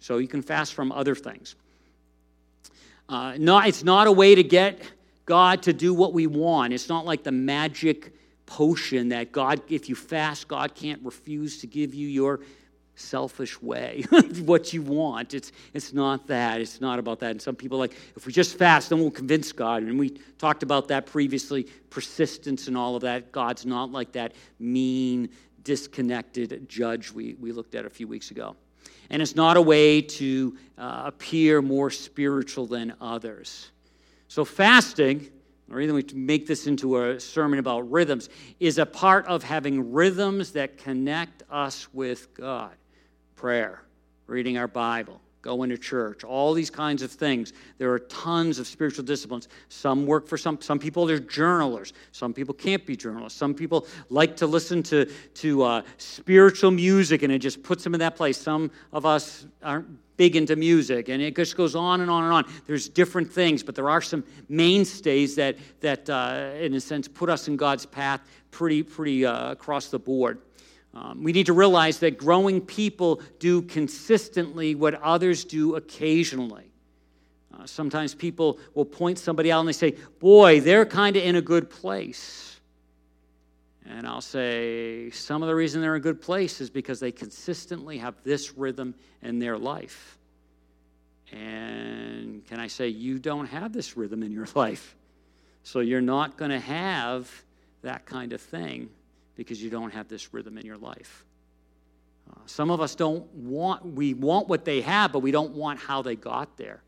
So 0.00 0.18
you 0.18 0.28
can 0.28 0.42
fast 0.42 0.74
from 0.74 0.92
other 0.92 1.14
things. 1.14 1.56
Uh, 3.08 3.34
not, 3.38 3.66
it's 3.66 3.82
not 3.82 4.06
a 4.06 4.12
way 4.12 4.34
to 4.34 4.42
get 4.42 4.80
God 5.26 5.62
to 5.64 5.72
do 5.72 5.92
what 5.92 6.12
we 6.12 6.26
want. 6.26 6.72
It's 6.72 6.88
not 6.88 7.04
like 7.04 7.24
the 7.24 7.32
magic 7.32 8.14
potion 8.46 9.08
that 9.10 9.32
God, 9.32 9.60
if 9.68 9.88
you 9.88 9.94
fast, 9.94 10.48
God 10.48 10.74
can't 10.74 11.02
refuse 11.04 11.60
to 11.60 11.66
give 11.66 11.94
you 11.94 12.08
your 12.08 12.40
selfish 12.98 13.60
way, 13.62 14.04
what 14.44 14.72
you 14.72 14.82
want. 14.82 15.34
It's, 15.34 15.52
it's 15.72 15.92
not 15.92 16.26
that. 16.26 16.60
It's 16.60 16.80
not 16.80 16.98
about 16.98 17.20
that. 17.20 17.30
And 17.30 17.42
some 17.42 17.56
people 17.56 17.78
like, 17.78 17.94
if 18.16 18.26
we 18.26 18.32
just 18.32 18.58
fast, 18.58 18.90
then 18.90 19.00
we'll 19.00 19.10
convince 19.10 19.52
God. 19.52 19.82
And 19.82 19.98
we 19.98 20.10
talked 20.38 20.62
about 20.62 20.88
that 20.88 21.06
previously 21.06 21.64
persistence 21.90 22.68
and 22.68 22.76
all 22.76 22.96
of 22.96 23.02
that. 23.02 23.32
God's 23.32 23.64
not 23.64 23.92
like 23.92 24.12
that 24.12 24.32
mean, 24.58 25.30
disconnected 25.62 26.68
judge 26.68 27.12
we, 27.12 27.34
we 27.34 27.52
looked 27.52 27.74
at 27.74 27.84
a 27.84 27.90
few 27.90 28.08
weeks 28.08 28.30
ago. 28.30 28.56
And 29.10 29.22
it's 29.22 29.36
not 29.36 29.56
a 29.56 29.62
way 29.62 30.02
to 30.02 30.56
uh, 30.76 31.02
appear 31.06 31.62
more 31.62 31.90
spiritual 31.90 32.66
than 32.66 32.94
others. 33.00 33.70
So, 34.28 34.44
fasting, 34.44 35.30
or 35.72 35.80
even 35.80 35.94
we 35.94 36.04
make 36.14 36.46
this 36.46 36.66
into 36.66 37.02
a 37.02 37.18
sermon 37.18 37.58
about 37.58 37.90
rhythms, 37.90 38.28
is 38.60 38.76
a 38.76 38.84
part 38.84 39.26
of 39.26 39.42
having 39.42 39.92
rhythms 39.92 40.52
that 40.52 40.76
connect 40.76 41.42
us 41.50 41.92
with 41.94 42.34
God 42.34 42.74
prayer, 43.38 43.82
reading 44.26 44.58
our 44.58 44.66
Bible, 44.66 45.20
going 45.42 45.70
to 45.70 45.78
church, 45.78 46.24
all 46.24 46.52
these 46.52 46.70
kinds 46.70 47.02
of 47.02 47.10
things. 47.10 47.52
There 47.78 47.92
are 47.92 48.00
tons 48.00 48.58
of 48.58 48.66
spiritual 48.66 49.04
disciplines. 49.04 49.48
Some 49.68 50.06
work 50.06 50.26
for 50.26 50.36
some, 50.36 50.60
some 50.60 50.80
people, 50.80 51.06
they're 51.06 51.20
journalers. 51.20 51.92
Some 52.10 52.34
people 52.34 52.52
can't 52.52 52.84
be 52.84 52.96
journalists. 52.96 53.38
Some 53.38 53.54
people 53.54 53.86
like 54.10 54.36
to 54.38 54.46
listen 54.48 54.82
to, 54.84 55.04
to 55.34 55.62
uh, 55.62 55.82
spiritual 55.98 56.72
music 56.72 57.22
and 57.22 57.32
it 57.32 57.38
just 57.38 57.62
puts 57.62 57.84
them 57.84 57.94
in 57.94 58.00
that 58.00 58.16
place. 58.16 58.36
Some 58.36 58.72
of 58.92 59.06
us 59.06 59.46
aren't 59.62 59.86
big 60.16 60.34
into 60.34 60.56
music 60.56 61.08
and 61.08 61.22
it 61.22 61.36
just 61.36 61.56
goes 61.56 61.76
on 61.76 62.00
and 62.00 62.10
on 62.10 62.24
and 62.24 62.32
on. 62.32 62.44
There's 62.66 62.88
different 62.88 63.32
things, 63.32 63.62
but 63.62 63.76
there 63.76 63.88
are 63.88 64.02
some 64.02 64.24
mainstays 64.48 65.36
that, 65.36 65.56
that 65.78 66.10
uh, 66.10 66.50
in 66.58 66.74
a 66.74 66.80
sense, 66.80 67.06
put 67.06 67.30
us 67.30 67.46
in 67.46 67.56
God's 67.56 67.86
path 67.86 68.20
pretty, 68.50 68.82
pretty 68.82 69.24
uh, 69.24 69.52
across 69.52 69.90
the 69.90 69.98
board. 70.00 70.40
Um, 70.94 71.22
we 71.22 71.32
need 71.32 71.46
to 71.46 71.52
realize 71.52 71.98
that 71.98 72.18
growing 72.18 72.60
people 72.60 73.20
do 73.38 73.62
consistently 73.62 74.74
what 74.74 74.94
others 75.02 75.44
do 75.44 75.76
occasionally. 75.76 76.70
Uh, 77.52 77.66
sometimes 77.66 78.14
people 78.14 78.58
will 78.74 78.84
point 78.84 79.18
somebody 79.18 79.52
out 79.52 79.60
and 79.60 79.68
they 79.68 79.72
say, 79.72 79.96
Boy, 80.18 80.60
they're 80.60 80.86
kind 80.86 81.16
of 81.16 81.22
in 81.22 81.36
a 81.36 81.42
good 81.42 81.68
place. 81.68 82.60
And 83.84 84.06
I'll 84.06 84.20
say, 84.20 85.10
Some 85.10 85.42
of 85.42 85.48
the 85.48 85.54
reason 85.54 85.80
they're 85.80 85.94
in 85.94 86.00
a 86.00 86.02
good 86.02 86.20
place 86.20 86.60
is 86.60 86.70
because 86.70 87.00
they 87.00 87.12
consistently 87.12 87.98
have 87.98 88.14
this 88.24 88.56
rhythm 88.56 88.94
in 89.22 89.38
their 89.38 89.58
life. 89.58 90.18
And 91.32 92.46
can 92.46 92.60
I 92.60 92.68
say, 92.68 92.88
You 92.88 93.18
don't 93.18 93.46
have 93.46 93.72
this 93.72 93.96
rhythm 93.96 94.22
in 94.22 94.32
your 94.32 94.46
life. 94.54 94.96
So 95.64 95.80
you're 95.80 96.00
not 96.00 96.38
going 96.38 96.50
to 96.50 96.60
have 96.60 97.30
that 97.82 98.06
kind 98.06 98.32
of 98.32 98.40
thing 98.40 98.88
because 99.38 99.62
you 99.62 99.70
don't 99.70 99.92
have 99.92 100.08
this 100.08 100.34
rhythm 100.34 100.58
in 100.58 100.66
your 100.66 100.76
life. 100.76 101.24
Uh, 102.28 102.34
some 102.44 102.70
of 102.70 102.80
us 102.80 102.96
don't 102.96 103.24
want, 103.32 103.86
we 103.86 104.12
want 104.12 104.48
what 104.48 104.64
they 104.64 104.80
have, 104.80 105.12
but 105.12 105.20
we 105.20 105.30
don't 105.30 105.54
want 105.54 105.78
how 105.78 106.02
they 106.02 106.16
got 106.16 106.56
there. 106.58 106.82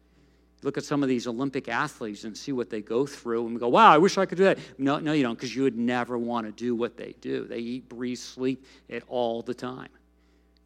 Look 0.63 0.77
at 0.77 0.85
some 0.85 1.05
of 1.05 1.09
these 1.09 1.29
Olympic 1.29 1.69
athletes 1.69 2.25
and 2.25 2.37
see 2.37 2.51
what 2.51 2.69
they 2.69 2.83
go 2.83 3.07
through, 3.07 3.47
and 3.47 3.55
we 3.55 3.61
go, 3.61 3.69
wow, 3.69 3.91
I 3.91 3.99
wish 3.99 4.19
I 4.19 4.27
could 4.27 4.37
do 4.37 4.45
that. 4.45 4.59
No, 4.79 4.99
no, 4.99 5.13
you 5.13 5.23
don't, 5.23 5.37
because 5.37 5.55
you 5.55 5.63
would 5.63 5.79
never 5.79 6.19
want 6.19 6.45
to 6.45 6.53
do 6.53 6.75
what 6.75 6.97
they 6.97 7.15
do. 7.21 7.45
They 7.45 7.59
eat, 7.59 7.89
breathe, 7.89 8.19
sleep 8.19 8.67
it 8.89 9.05
all 9.07 9.43
the 9.43 9.55
time. 9.55 9.89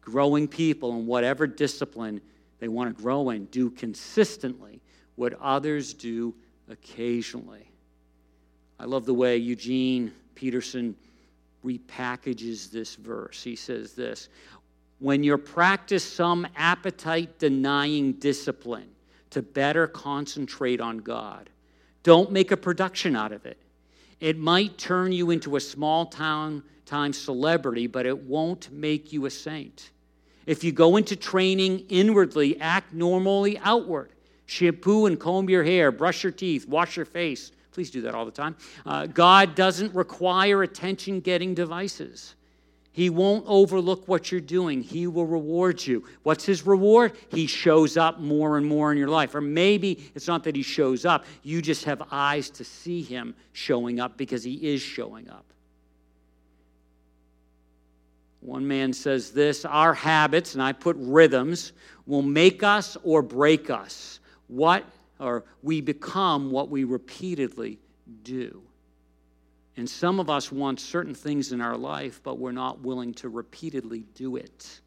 Growing 0.01 0.47
people 0.47 0.97
in 0.97 1.05
whatever 1.05 1.45
discipline 1.45 2.19
they 2.59 2.67
want 2.67 2.97
to 2.97 3.01
grow 3.01 3.29
in 3.29 3.45
do 3.45 3.69
consistently 3.69 4.81
what 5.17 5.33
others 5.39 5.93
do 5.93 6.33
occasionally. 6.67 7.69
I 8.79 8.85
love 8.85 9.05
the 9.05 9.13
way 9.13 9.37
Eugene 9.37 10.11
Peterson 10.33 10.95
repackages 11.65 12.69
this 12.71 12.95
verse. 12.95 13.43
He 13.43 13.55
says 13.55 13.93
this 13.93 14.29
When 14.99 15.23
you 15.23 15.37
practice 15.37 16.03
some 16.03 16.47
appetite 16.55 17.39
denying 17.39 18.13
discipline 18.13 18.89
to 19.31 19.41
better 19.41 19.87
concentrate 19.87 20.79
on 20.79 20.99
God, 20.99 21.49
don't 22.03 22.31
make 22.31 22.51
a 22.51 22.57
production 22.57 23.15
out 23.15 23.31
of 23.31 23.45
it. 23.45 23.57
It 24.19 24.37
might 24.37 24.77
turn 24.77 25.11
you 25.11 25.31
into 25.31 25.55
a 25.55 25.59
small 25.59 26.05
town 26.05 26.63
time 26.85 27.13
celebrity, 27.13 27.87
but 27.87 28.05
it 28.05 28.17
won't 28.17 28.71
make 28.71 29.11
you 29.11 29.25
a 29.25 29.29
saint. 29.29 29.89
If 30.45 30.63
you 30.63 30.71
go 30.71 30.97
into 30.97 31.15
training 31.15 31.85
inwardly, 31.89 32.59
act 32.61 32.93
normally 32.93 33.57
outward. 33.59 34.11
Shampoo 34.45 35.07
and 35.07 35.19
comb 35.19 35.49
your 35.49 35.63
hair, 35.63 35.91
brush 35.91 36.23
your 36.23 36.31
teeth, 36.31 36.67
wash 36.67 36.95
your 36.95 37.05
face. 37.05 37.51
Please 37.75 37.91
do 37.91 37.99
that 38.03 38.15
all 38.15 38.23
the 38.23 38.31
time. 38.31 38.55
Uh, 38.85 39.05
God 39.05 39.53
doesn't 39.53 39.93
require 39.93 40.63
attention 40.63 41.19
getting 41.19 41.53
devices. 41.53 42.35
He 42.93 43.09
won't 43.09 43.43
overlook 43.49 44.07
what 44.07 44.31
you're 44.31 44.39
doing. 44.39 44.81
He 44.81 45.07
will 45.07 45.25
reward 45.25 45.85
you. 45.85 46.05
What's 46.23 46.45
his 46.45 46.65
reward? 46.65 47.11
He 47.27 47.47
shows 47.47 47.97
up 47.97 48.21
more 48.21 48.57
and 48.57 48.65
more 48.65 48.93
in 48.93 48.97
your 48.97 49.09
life. 49.09 49.35
Or 49.35 49.41
maybe 49.41 50.09
it's 50.15 50.25
not 50.25 50.45
that 50.45 50.55
he 50.55 50.61
shows 50.61 51.03
up, 51.03 51.25
you 51.43 51.61
just 51.61 51.83
have 51.83 52.01
eyes 52.11 52.49
to 52.51 52.63
see 52.63 53.01
him 53.01 53.35
showing 53.51 53.99
up 53.99 54.15
because 54.15 54.41
he 54.41 54.53
is 54.53 54.81
showing 54.81 55.29
up. 55.29 55.43
One 58.39 58.65
man 58.65 58.93
says 58.93 59.31
this 59.31 59.65
Our 59.65 59.93
habits, 59.93 60.53
and 60.53 60.63
I 60.63 60.71
put 60.71 60.95
rhythms, 60.97 61.73
will 62.05 62.21
make 62.21 62.63
us 62.63 62.95
or 63.03 63.21
break 63.21 63.69
us. 63.69 64.21
What, 64.47 64.85
or 65.19 65.45
we 65.63 65.81
become 65.81 66.51
what 66.51 66.69
we 66.69 66.83
repeatedly 66.83 67.79
do. 68.23 68.61
And 69.77 69.89
some 69.89 70.19
of 70.19 70.29
us 70.29 70.51
want 70.51 70.79
certain 70.79 71.13
things 71.13 71.51
in 71.51 71.59
our 71.61 71.77
life, 71.77 72.21
but 72.23 72.39
we're 72.39 72.51
not 72.51 72.79
willing 72.79 73.13
to 73.15 73.29
repeatedly 73.29 74.05
do 74.15 74.37
it. 74.37 74.81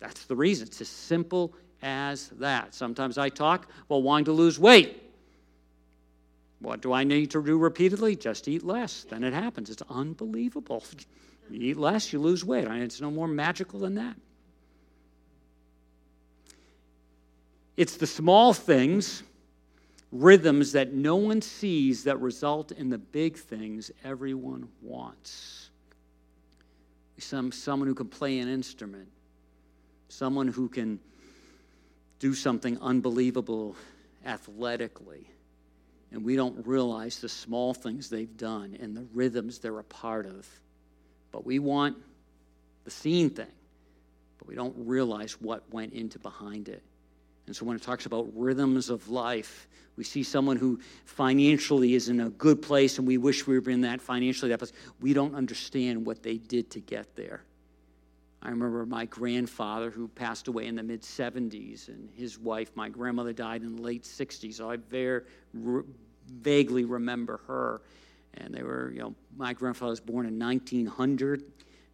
That's 0.00 0.24
the 0.26 0.36
reason. 0.36 0.68
It's 0.68 0.80
as 0.80 0.88
simple 0.88 1.54
as 1.82 2.28
that. 2.38 2.74
Sometimes 2.74 3.18
I 3.18 3.28
talk 3.28 3.68
about 3.86 4.02
wanting 4.02 4.26
to 4.26 4.32
lose 4.32 4.58
weight. 4.58 5.02
What 6.60 6.80
do 6.80 6.92
I 6.92 7.04
need 7.04 7.30
to 7.30 7.42
do 7.42 7.56
repeatedly? 7.56 8.16
Just 8.16 8.48
eat 8.48 8.64
less. 8.64 9.04
Then 9.04 9.22
it 9.22 9.32
happens. 9.32 9.70
It's 9.70 9.82
unbelievable. 9.88 10.84
You 11.50 11.70
eat 11.70 11.78
less, 11.78 12.12
you 12.12 12.18
lose 12.18 12.44
weight. 12.44 12.68
It's 12.68 13.00
no 13.00 13.10
more 13.10 13.26
magical 13.26 13.80
than 13.80 13.94
that. 13.94 14.14
It's 17.78 17.96
the 17.96 18.06
small 18.06 18.52
things, 18.52 19.22
rhythms 20.10 20.72
that 20.72 20.92
no 20.92 21.16
one 21.16 21.42
sees 21.42 22.04
that 22.04 22.20
result 22.20 22.72
in 22.72 22.88
the 22.90 22.98
big 22.98 23.36
things 23.36 23.90
everyone 24.04 24.68
wants. 24.82 25.70
Some, 27.18 27.52
someone 27.52 27.88
who 27.88 27.94
can 27.94 28.08
play 28.08 28.38
an 28.38 28.48
instrument, 28.48 29.08
someone 30.08 30.48
who 30.48 30.68
can 30.68 31.00
do 32.20 32.34
something 32.34 32.78
unbelievable 32.80 33.76
athletically. 34.24 35.26
And 36.10 36.24
we 36.24 36.36
don't 36.36 36.66
realize 36.66 37.20
the 37.20 37.28
small 37.28 37.74
things 37.74 38.08
they've 38.08 38.36
done 38.36 38.76
and 38.80 38.96
the 38.96 39.06
rhythms 39.12 39.58
they're 39.58 39.78
a 39.78 39.84
part 39.84 40.26
of. 40.26 40.48
But 41.32 41.44
we 41.44 41.58
want 41.58 41.96
the 42.84 42.90
seen 42.90 43.28
thing, 43.30 43.46
but 44.38 44.48
we 44.48 44.54
don't 44.54 44.74
realize 44.78 45.40
what 45.40 45.62
went 45.70 45.92
into 45.92 46.18
behind 46.18 46.68
it. 46.68 46.82
And 47.48 47.56
so 47.56 47.64
when 47.66 47.76
it 47.76 47.82
talks 47.82 48.06
about 48.06 48.28
rhythms 48.34 48.88
of 48.90 49.08
life, 49.08 49.68
we 49.96 50.04
see 50.04 50.22
someone 50.22 50.56
who 50.56 50.78
financially 51.04 51.94
is 51.94 52.08
in 52.08 52.20
a 52.20 52.30
good 52.30 52.62
place 52.62 52.98
and 52.98 53.06
we 53.06 53.18
wish 53.18 53.46
we 53.46 53.58
were 53.58 53.70
in 53.70 53.80
that 53.80 54.00
financially 54.00 54.50
that 54.50 54.58
place. 54.58 54.72
We 55.00 55.12
don't 55.12 55.34
understand 55.34 56.06
what 56.06 56.22
they 56.22 56.36
did 56.36 56.70
to 56.70 56.80
get 56.80 57.16
there. 57.16 57.42
I 58.40 58.50
remember 58.50 58.86
my 58.86 59.04
grandfather 59.06 59.90
who 59.90 60.06
passed 60.08 60.46
away 60.46 60.66
in 60.66 60.76
the 60.76 60.82
mid 60.82 61.02
70s, 61.02 61.88
and 61.88 62.08
his 62.14 62.38
wife, 62.38 62.70
my 62.76 62.88
grandmother, 62.88 63.32
died 63.32 63.62
in 63.62 63.74
the 63.74 63.82
late 63.82 64.04
60s. 64.04 64.54
So 64.54 64.70
I 64.70 64.76
very 64.76 65.22
vaguely 66.30 66.84
remember 66.84 67.40
her. 67.48 67.82
And 68.34 68.54
they 68.54 68.62
were, 68.62 68.92
you 68.92 69.00
know, 69.00 69.14
my 69.36 69.52
grandfather 69.54 69.90
was 69.90 70.00
born 70.00 70.26
in 70.26 70.38
1900. 70.38 71.42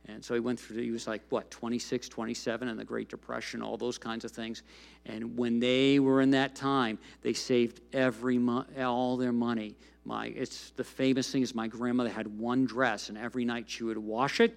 And 0.06 0.22
so 0.22 0.34
he 0.34 0.40
went 0.40 0.60
through, 0.60 0.82
he 0.82 0.90
was 0.90 1.06
like, 1.06 1.22
what, 1.30 1.50
26, 1.50 2.08
27 2.08 2.68
in 2.68 2.76
the 2.76 2.84
Great 2.84 3.08
Depression, 3.08 3.62
all 3.62 3.76
those 3.76 3.96
kinds 3.96 4.24
of 4.24 4.32
things. 4.32 4.62
And 5.06 5.36
when 5.36 5.60
they 5.60 5.98
were 5.98 6.20
in 6.20 6.30
that 6.32 6.54
time, 6.54 6.98
they 7.22 7.32
saved 7.32 7.80
every 7.92 8.36
mo- 8.36 8.66
all 8.78 9.16
their 9.16 9.32
money. 9.32 9.76
My, 10.04 10.26
it's 10.26 10.70
the 10.76 10.84
famous 10.84 11.30
thing 11.30 11.40
is 11.42 11.54
my 11.54 11.68
grandmother 11.68 12.10
had 12.10 12.26
one 12.38 12.66
dress, 12.66 13.08
and 13.08 13.16
every 13.16 13.46
night 13.46 13.64
she 13.68 13.84
would 13.84 13.96
wash 13.96 14.40
it, 14.40 14.54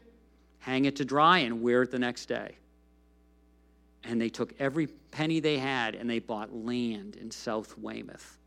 hang 0.60 0.84
it 0.84 0.98
to 0.98 1.06
dry, 1.06 1.40
and 1.40 1.62
wear 1.62 1.84
it 1.84 1.92
the 1.92 2.00
next 2.00 2.26
day. 2.26 2.58
And 4.04 4.20
they 4.20 4.30
took 4.30 4.54
every 4.60 4.88
penny 4.88 5.40
they 5.40 5.58
had 5.58 5.96
and 5.96 6.10
they 6.10 6.20
bought 6.20 6.54
land 6.54 7.16
in 7.16 7.32
South 7.32 7.78
Weymouth. 7.78 8.38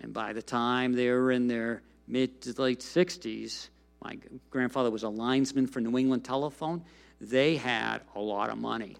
And 0.00 0.12
by 0.12 0.32
the 0.32 0.42
time 0.42 0.92
they 0.92 1.10
were 1.10 1.32
in 1.32 1.46
their 1.46 1.82
mid 2.06 2.40
to 2.42 2.60
late 2.60 2.80
60s, 2.80 3.68
my 4.02 4.18
grandfather 4.50 4.90
was 4.90 5.02
a 5.02 5.08
linesman 5.08 5.66
for 5.66 5.80
New 5.80 5.96
England 5.98 6.24
Telephone. 6.24 6.82
They 7.20 7.56
had 7.56 8.02
a 8.14 8.20
lot 8.20 8.50
of 8.50 8.58
money. 8.58 8.96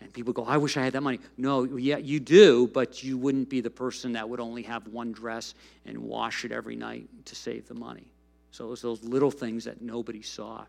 And 0.00 0.12
people 0.12 0.32
go, 0.32 0.44
I 0.44 0.56
wish 0.56 0.76
I 0.76 0.84
had 0.84 0.92
that 0.92 1.02
money. 1.02 1.18
No, 1.36 1.64
yeah, 1.64 1.96
you 1.96 2.20
do, 2.20 2.68
but 2.68 3.02
you 3.02 3.18
wouldn't 3.18 3.48
be 3.48 3.60
the 3.60 3.70
person 3.70 4.12
that 4.12 4.28
would 4.28 4.40
only 4.40 4.62
have 4.62 4.86
one 4.88 5.12
dress 5.12 5.54
and 5.86 5.98
wash 5.98 6.44
it 6.44 6.52
every 6.52 6.76
night 6.76 7.08
to 7.26 7.34
save 7.34 7.66
the 7.66 7.74
money. 7.74 8.06
So 8.50 8.66
it 8.66 8.70
was 8.70 8.82
those 8.82 9.02
little 9.02 9.30
things 9.30 9.64
that 9.64 9.82
nobody 9.82 10.22
saw. 10.22 10.64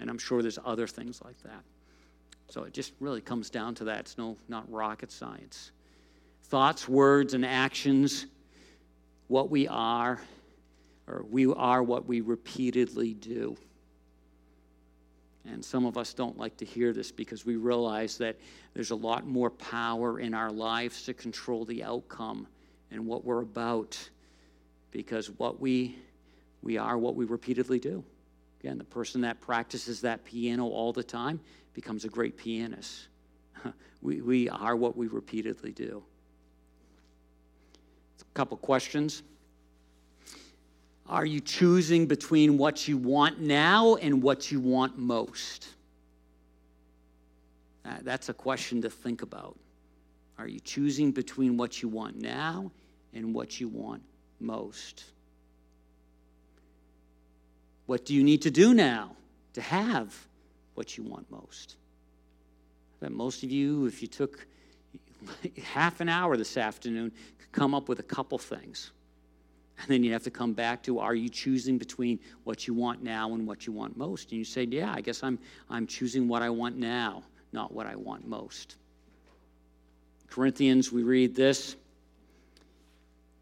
And 0.00 0.10
I'm 0.10 0.18
sure 0.18 0.42
there's 0.42 0.58
other 0.64 0.86
things 0.86 1.22
like 1.24 1.40
that. 1.44 1.62
So 2.48 2.64
it 2.64 2.72
just 2.72 2.92
really 3.00 3.20
comes 3.20 3.50
down 3.50 3.74
to 3.76 3.84
that. 3.84 4.00
It's 4.00 4.18
no, 4.18 4.36
not 4.48 4.70
rocket 4.70 5.12
science. 5.12 5.70
Thoughts, 6.44 6.88
words, 6.88 7.34
and 7.34 7.46
actions, 7.46 8.26
what 9.28 9.48
we 9.48 9.68
are, 9.68 10.20
or 11.06 11.24
we 11.28 11.46
are 11.52 11.82
what 11.82 12.06
we 12.06 12.20
repeatedly 12.20 13.14
do. 13.14 13.56
And 15.44 15.64
some 15.64 15.84
of 15.84 15.98
us 15.98 16.14
don't 16.14 16.38
like 16.38 16.56
to 16.58 16.64
hear 16.64 16.92
this 16.92 17.10
because 17.10 17.44
we 17.44 17.56
realize 17.56 18.16
that 18.18 18.36
there's 18.74 18.92
a 18.92 18.96
lot 18.96 19.26
more 19.26 19.50
power 19.50 20.20
in 20.20 20.34
our 20.34 20.52
lives 20.52 21.02
to 21.04 21.14
control 21.14 21.64
the 21.64 21.82
outcome 21.82 22.46
and 22.90 23.04
what 23.04 23.24
we're 23.24 23.42
about 23.42 23.98
because 24.92 25.30
what 25.30 25.60
we 25.60 25.96
we 26.62 26.78
are 26.78 26.96
what 26.96 27.16
we 27.16 27.24
repeatedly 27.24 27.80
do. 27.80 28.04
Again, 28.60 28.78
the 28.78 28.84
person 28.84 29.20
that 29.22 29.40
practices 29.40 30.00
that 30.02 30.24
piano 30.24 30.66
all 30.68 30.92
the 30.92 31.02
time 31.02 31.40
becomes 31.74 32.04
a 32.04 32.08
great 32.08 32.36
pianist. 32.36 33.08
we, 34.02 34.20
we 34.20 34.48
are 34.48 34.76
what 34.76 34.96
we 34.96 35.08
repeatedly 35.08 35.72
do. 35.72 36.02
A 38.20 38.34
couple 38.34 38.56
questions. 38.56 39.24
Are 41.06 41.26
you 41.26 41.40
choosing 41.40 42.06
between 42.06 42.58
what 42.58 42.88
you 42.88 42.96
want 42.96 43.40
now 43.40 43.96
and 43.96 44.22
what 44.22 44.50
you 44.50 44.60
want 44.60 44.98
most? 44.98 45.68
That's 48.02 48.28
a 48.28 48.34
question 48.34 48.82
to 48.82 48.90
think 48.90 49.22
about. 49.22 49.56
Are 50.38 50.48
you 50.48 50.60
choosing 50.60 51.12
between 51.12 51.56
what 51.56 51.82
you 51.82 51.88
want 51.88 52.16
now 52.16 52.72
and 53.14 53.34
what 53.34 53.60
you 53.60 53.68
want 53.68 54.02
most? 54.40 55.04
What 57.86 58.04
do 58.04 58.14
you 58.14 58.24
need 58.24 58.42
to 58.42 58.50
do 58.50 58.74
now 58.74 59.14
to 59.54 59.60
have 59.60 60.16
what 60.74 60.96
you 60.96 61.04
want 61.04 61.30
most? 61.30 61.76
I 63.00 63.06
bet 63.06 63.12
most 63.12 63.44
of 63.44 63.50
you, 63.50 63.86
if 63.86 64.02
you 64.02 64.08
took 64.08 64.46
half 65.62 66.00
an 66.00 66.08
hour 66.08 66.36
this 66.36 66.56
afternoon, 66.56 67.12
could 67.38 67.52
come 67.52 67.74
up 67.74 67.88
with 67.88 68.00
a 68.00 68.04
couple 68.04 68.38
things. 68.38 68.90
And 69.82 69.90
then 69.90 70.04
you 70.04 70.12
have 70.12 70.22
to 70.22 70.30
come 70.30 70.52
back 70.52 70.82
to 70.84 71.00
are 71.00 71.14
you 71.14 71.28
choosing 71.28 71.76
between 71.76 72.20
what 72.44 72.68
you 72.68 72.74
want 72.74 73.02
now 73.02 73.34
and 73.34 73.46
what 73.46 73.66
you 73.66 73.72
want 73.72 73.96
most? 73.96 74.30
And 74.30 74.38
you 74.38 74.44
say, 74.44 74.62
yeah, 74.64 74.92
I 74.94 75.00
guess 75.00 75.22
I'm, 75.24 75.38
I'm 75.68 75.86
choosing 75.88 76.28
what 76.28 76.40
I 76.40 76.50
want 76.50 76.76
now, 76.76 77.24
not 77.52 77.72
what 77.72 77.86
I 77.86 77.96
want 77.96 78.26
most. 78.26 78.76
Corinthians, 80.30 80.92
we 80.92 81.02
read 81.02 81.34
this. 81.34 81.76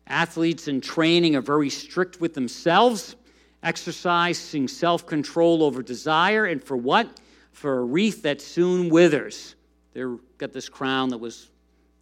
Athletes 0.06 0.66
in 0.66 0.80
training 0.80 1.36
are 1.36 1.42
very 1.42 1.68
strict 1.68 2.20
with 2.20 2.32
themselves, 2.32 3.16
exercising 3.62 4.66
self 4.66 5.06
control 5.06 5.62
over 5.62 5.82
desire, 5.82 6.46
and 6.46 6.64
for 6.64 6.76
what? 6.76 7.20
For 7.52 7.78
a 7.78 7.84
wreath 7.84 8.22
that 8.22 8.40
soon 8.40 8.88
withers. 8.88 9.54
They've 9.92 10.18
got 10.38 10.52
this 10.52 10.68
crown 10.68 11.10
that 11.10 11.18
was 11.18 11.50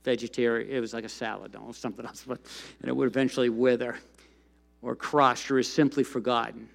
vegetarian, 0.05 0.71
it 0.71 0.81
was 0.81 0.95
like 0.95 1.05
a 1.05 1.09
salad, 1.09 1.57
or 1.57 1.75
something 1.75 2.07
else, 2.07 2.25
but, 2.27 2.39
and 2.81 2.89
it 2.89 2.97
would 2.97 3.09
eventually 3.09 3.51
wither 3.51 3.97
or 4.83 4.95
crushed 4.95 5.51
or 5.51 5.59
is 5.59 5.71
simply 5.71 6.05
forgotten. 6.05 6.69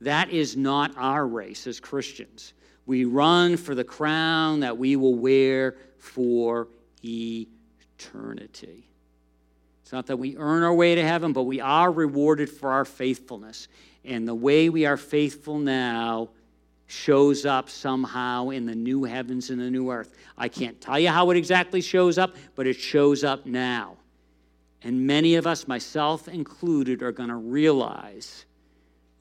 That 0.00 0.30
is 0.30 0.56
not 0.56 0.92
our 0.96 1.26
race 1.26 1.66
as 1.66 1.80
Christians. 1.80 2.52
We 2.84 3.04
run 3.04 3.56
for 3.56 3.74
the 3.74 3.84
crown 3.84 4.60
that 4.60 4.76
we 4.76 4.96
will 4.96 5.14
wear 5.14 5.76
for 5.98 6.68
eternity. 7.02 8.84
It's 9.82 9.92
not 9.92 10.06
that 10.06 10.16
we 10.16 10.36
earn 10.36 10.62
our 10.62 10.74
way 10.74 10.94
to 10.94 11.02
heaven, 11.02 11.32
but 11.32 11.44
we 11.44 11.60
are 11.60 11.90
rewarded 11.90 12.50
for 12.50 12.70
our 12.70 12.84
faithfulness. 12.84 13.68
And 14.04 14.26
the 14.26 14.34
way 14.34 14.68
we 14.68 14.84
are 14.84 14.96
faithful 14.96 15.58
now 15.58 16.30
shows 16.86 17.44
up 17.44 17.68
somehow 17.68 18.50
in 18.50 18.66
the 18.66 18.74
new 18.74 19.04
heavens 19.04 19.50
and 19.50 19.60
the 19.60 19.70
new 19.70 19.90
earth. 19.90 20.14
I 20.38 20.48
can't 20.48 20.80
tell 20.80 20.98
you 20.98 21.08
how 21.08 21.30
it 21.30 21.36
exactly 21.36 21.80
shows 21.80 22.18
up, 22.18 22.36
but 22.54 22.66
it 22.66 22.74
shows 22.74 23.24
up 23.24 23.46
now. 23.46 23.96
And 24.82 25.06
many 25.06 25.36
of 25.36 25.46
us, 25.46 25.66
myself 25.66 26.28
included, 26.28 27.02
are 27.02 27.12
going 27.12 27.28
to 27.28 27.36
realize 27.36 28.44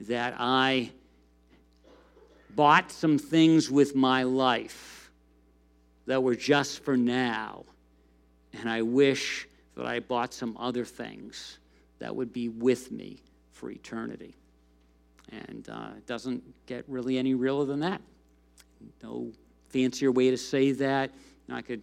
that 0.01 0.35
I 0.37 0.91
bought 2.55 2.91
some 2.91 3.17
things 3.17 3.69
with 3.69 3.95
my 3.95 4.23
life 4.23 5.11
that 6.05 6.21
were 6.21 6.35
just 6.35 6.83
for 6.83 6.95
now. 6.95 7.65
And 8.53 8.69
I 8.69 8.81
wish 8.81 9.47
that 9.75 9.85
I 9.85 9.99
bought 9.99 10.33
some 10.33 10.55
other 10.57 10.85
things 10.85 11.59
that 11.99 12.15
would 12.15 12.31
be 12.31 12.49
with 12.49 12.91
me 12.91 13.21
for 13.51 13.71
eternity. 13.71 14.35
And 15.31 15.67
uh, 15.69 15.89
it 15.97 16.05
doesn't 16.05 16.43
get 16.65 16.85
really 16.87 17.17
any 17.17 17.33
realer 17.33 17.65
than 17.65 17.79
that. 17.79 18.01
No 19.01 19.31
fancier 19.69 20.11
way 20.11 20.29
to 20.29 20.37
say 20.37 20.71
that. 20.73 21.11
I 21.49 21.61
could, 21.61 21.81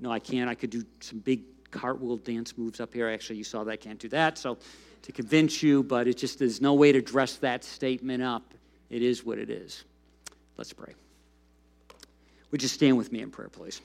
no, 0.00 0.10
I 0.10 0.18
can't. 0.18 0.48
I 0.48 0.54
could 0.54 0.70
do 0.70 0.84
some 1.00 1.18
big 1.18 1.42
cartwheel 1.70 2.16
dance 2.16 2.56
moves 2.56 2.80
up 2.80 2.94
here. 2.94 3.08
Actually, 3.08 3.36
you 3.36 3.44
saw 3.44 3.64
that. 3.64 3.72
I 3.72 3.76
can't 3.76 3.98
do 3.98 4.08
that. 4.10 4.38
So 4.38 4.58
to 5.02 5.12
convince 5.12 5.62
you, 5.62 5.82
but 5.82 6.08
it 6.08 6.16
just 6.16 6.38
there's 6.38 6.60
no 6.60 6.74
way 6.74 6.92
to 6.92 7.00
dress 7.00 7.36
that 7.36 7.64
statement 7.64 8.22
up. 8.22 8.54
It 8.90 9.02
is 9.02 9.24
what 9.24 9.38
it 9.38 9.50
is. 9.50 9.84
Let's 10.56 10.72
pray. 10.72 10.94
Would 12.50 12.62
you 12.62 12.68
stand 12.68 12.96
with 12.96 13.12
me 13.12 13.20
in 13.20 13.30
prayer, 13.30 13.48
please? 13.48 13.80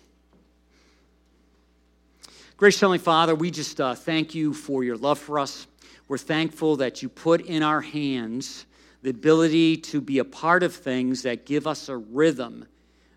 Gracious 2.58 2.80
Heavenly 2.80 3.00
Father, 3.00 3.34
we 3.34 3.50
just 3.50 3.82
uh, 3.82 3.96
thank 3.96 4.36
you 4.36 4.54
for 4.54 4.84
your 4.84 4.96
love 4.96 5.18
for 5.18 5.40
us. 5.40 5.66
We're 6.08 6.20
thankful 6.20 6.78
that 6.78 7.02
you 7.02 7.10
put 7.10 7.42
in 7.42 7.64
our 7.64 7.82
hands 7.82 8.66
the 9.02 9.10
ability 9.10 9.78
to 9.78 10.00
be 10.00 10.20
a 10.20 10.26
part 10.26 10.62
of 10.62 10.76
things 10.76 11.24
that 11.24 11.46
give 11.46 11.66
us 11.66 11.90
a 11.90 11.98
rhythm 11.98 12.68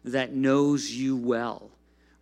that 0.05 0.35
knows 0.35 0.91
you 0.91 1.17
well. 1.17 1.71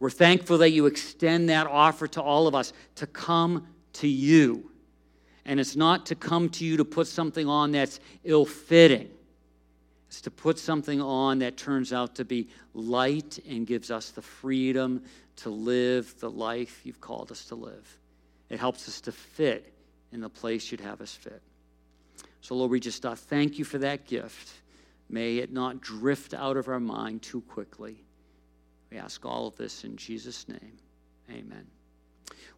We're 0.03 0.11
thankful 0.11 0.59
that 0.59 0.71
you 0.71 0.87
extend 0.87 1.49
that 1.49 1.69
offer 1.69 2.09
to 2.09 2.21
all 2.21 2.49
of 2.49 2.57
us 2.57 2.73
to 2.97 3.07
come 3.07 3.69
to 3.93 4.09
you. 4.09 4.69
And 5.45 5.61
it's 5.61 5.77
not 5.77 6.07
to 6.07 6.17
come 6.17 6.49
to 6.49 6.65
you 6.65 6.79
to 6.79 6.85
put 6.85 7.07
something 7.07 7.47
on 7.47 7.71
that's 7.71 8.01
ill 8.25 8.45
fitting, 8.45 9.09
it's 10.09 10.21
to 10.23 10.31
put 10.33 10.59
something 10.59 11.01
on 11.01 11.39
that 11.39 11.57
turns 11.57 11.93
out 11.93 12.17
to 12.17 12.25
be 12.25 12.49
light 12.75 13.39
and 13.49 13.65
gives 13.65 13.93
us 13.93 14.11
the 14.11 14.23
freedom 14.23 15.05
to 15.37 15.51
live 15.51 16.19
the 16.19 16.29
life 16.31 16.81
you've 16.83 17.01
called 17.01 17.31
us 17.31 17.45
to 17.45 17.55
live. 17.55 17.99
It 18.51 18.59
helps 18.59 18.89
us 18.89 19.01
to 19.03 19.13
fit 19.13 19.73
in 20.11 20.21
the 20.21 20.29
place 20.29 20.73
you'd 20.73 20.81
have 20.81 21.01
us 21.01 21.15
fit. 21.15 21.41
So, 22.41 22.57
Lord, 22.57 22.73
we 22.73 22.81
just 22.81 23.07
uh, 23.07 23.15
thank 23.15 23.57
you 23.57 23.65
for 23.65 23.79
that 23.79 24.05
gift. 24.09 24.51
May 25.09 25.37
it 25.37 25.53
not 25.53 25.81
drift 25.81 26.35
out 26.35 26.57
of 26.57 26.67
our 26.67 26.81
mind 26.81 27.23
too 27.23 27.43
quickly. 27.43 28.03
We 28.93 28.99
ask 28.99 29.25
all 29.25 29.47
of 29.47 29.57
this 29.57 29.85
in 29.85 29.97
Jesus' 29.97 30.47
name. 30.49 30.77
Amen. 31.31 31.67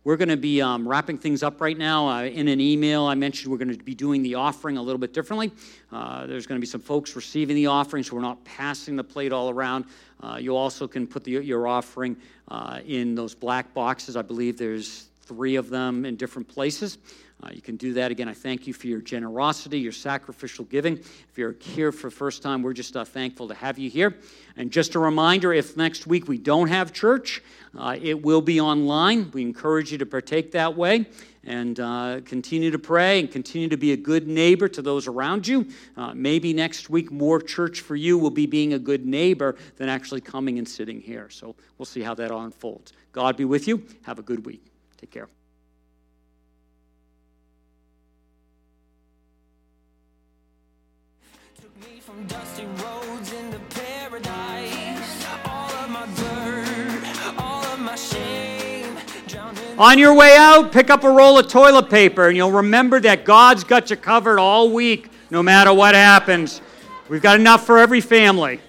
We're 0.03 0.16
going 0.16 0.30
to 0.30 0.37
be 0.37 0.61
um, 0.61 0.87
wrapping 0.87 1.16
things 1.16 1.45
up 1.45 1.61
right 1.61 1.78
now. 1.78 2.09
Uh, 2.09 2.24
in 2.24 2.49
an 2.49 2.61
email, 2.61 3.05
I 3.05 3.14
mentioned 3.14 3.53
we're 3.53 3.59
going 3.59 3.78
to 3.78 3.85
be 3.85 3.95
doing 3.95 4.20
the 4.20 4.35
offering 4.35 4.76
a 4.76 4.82
little 4.82 4.99
bit 4.99 5.14
differently. 5.14 5.53
Uh, 5.93 6.26
there's 6.26 6.49
going 6.49 6.57
to 6.57 6.61
be 6.61 6.66
some 6.66 6.80
folks 6.80 7.14
receiving 7.14 7.55
the 7.55 7.68
offering, 7.68 8.03
so 8.03 8.16
we're 8.16 8.22
not 8.22 8.45
passing 8.45 8.97
the 8.97 9.05
plate 9.05 9.32
all 9.32 9.49
around. 9.49 9.85
Uh, 10.20 10.37
you 10.41 10.57
also 10.57 10.89
can 10.89 11.07
put 11.07 11.22
the, 11.22 11.30
your 11.30 11.68
offering 11.68 12.16
uh, 12.49 12.80
in 12.85 13.14
those 13.14 13.32
black 13.32 13.72
boxes. 13.72 14.16
I 14.16 14.22
believe 14.22 14.59
there's 14.59 15.07
three 15.22 15.55
of 15.55 15.70
them 15.70 16.05
in 16.05 16.16
different 16.16 16.49
places. 16.49 16.99
Uh, 17.45 17.51
you 17.53 17.61
can 17.61 17.76
do 17.76 17.92
that 17.92 18.11
again. 18.11 18.28
I 18.28 18.32
thank 18.32 18.66
you 18.66 18.72
for 18.72 18.86
your 18.86 19.01
generosity, 19.01 19.78
your 19.78 19.92
sacrificial 19.92 20.64
giving. 20.64 20.97
If 20.97 21.36
you're 21.36 21.57
here 21.61 21.92
for 21.92 22.09
the 22.09 22.16
first 22.16 22.42
time, 22.42 22.62
we're 22.62 22.72
just 22.72 22.97
uh, 22.97 23.05
thankful 23.05 23.49
to 23.49 23.55
have 23.55 23.78
you 23.78 23.90
here. 23.90 24.16
And 24.57 24.70
just 24.70 24.95
a 24.95 24.99
reminder 24.99 25.53
if 25.53 25.76
next 25.76 26.07
week 26.07 26.26
we 26.26 26.38
don't 26.38 26.68
have 26.68 26.92
church, 26.92 27.42
uh, 27.76 27.97
it 28.01 28.22
will 28.22 28.40
be 28.40 28.61
online. 28.61 29.30
We 29.32 29.42
encourage 29.42 29.92
you 29.92 29.99
to 29.99 30.07
partake 30.07 30.53
that 30.53 30.74
way 30.74 31.07
and 31.42 31.78
uh, 31.78 32.22
continue 32.24 32.70
to 32.70 32.78
pray 32.78 33.20
and 33.20 33.30
continue 33.30 33.68
to 33.68 33.76
be 33.76 33.92
a 33.92 33.97
good 33.97 34.26
neighbor 34.26 34.66
to 34.68 34.80
those 34.80 35.07
around 35.07 35.47
you. 35.47 35.68
Uh, 35.99 36.14
maybe 36.14 36.55
next 36.55 36.88
week, 36.88 37.12
more 37.12 37.40
church 37.42 37.80
for 37.80 37.97
you 37.97 38.16
will 38.16 38.30
be 38.30 38.47
being 38.47 38.72
a 38.72 38.78
good 38.78 39.05
neighbor 39.05 39.57
than 39.76 39.90
actually 39.90 40.22
coming 40.22 40.57
and 40.57 40.66
sitting 40.66 40.99
here. 40.99 41.28
So 41.28 41.55
we'll 41.76 41.84
see 41.84 42.01
how 42.01 42.14
that 42.14 42.30
all 42.30 42.45
unfolds. 42.45 42.95
God 43.12 43.36
be 43.36 43.45
with 43.45 43.68
you. 43.68 43.84
Have 44.03 44.18
a 44.18 44.22
good 44.22 44.47
week. 44.47 44.64
Take 44.97 45.11
care. 45.11 45.28
On 59.77 59.99
your 59.99 60.15
way 60.15 60.37
out, 60.39 60.71
pick 60.71 60.89
up 60.89 61.03
a 61.03 61.11
roll 61.11 61.37
of 61.37 61.49
toilet 61.49 61.91
paper 61.91 62.29
and 62.29 62.37
you'll 62.37 62.53
remember 62.53 63.01
that 63.01 63.25
God's 63.25 63.65
got 63.65 63.91
you 63.91 63.97
covered 63.97 64.39
all 64.39 64.71
week, 64.71 65.11
no 65.31 65.43
matter 65.43 65.75
what 65.75 65.97
happens. 65.97 66.61
We've 67.09 67.21
got 67.21 67.41
enough 67.41 67.67
for 67.67 67.79
every 67.79 68.01
family. 68.01 68.61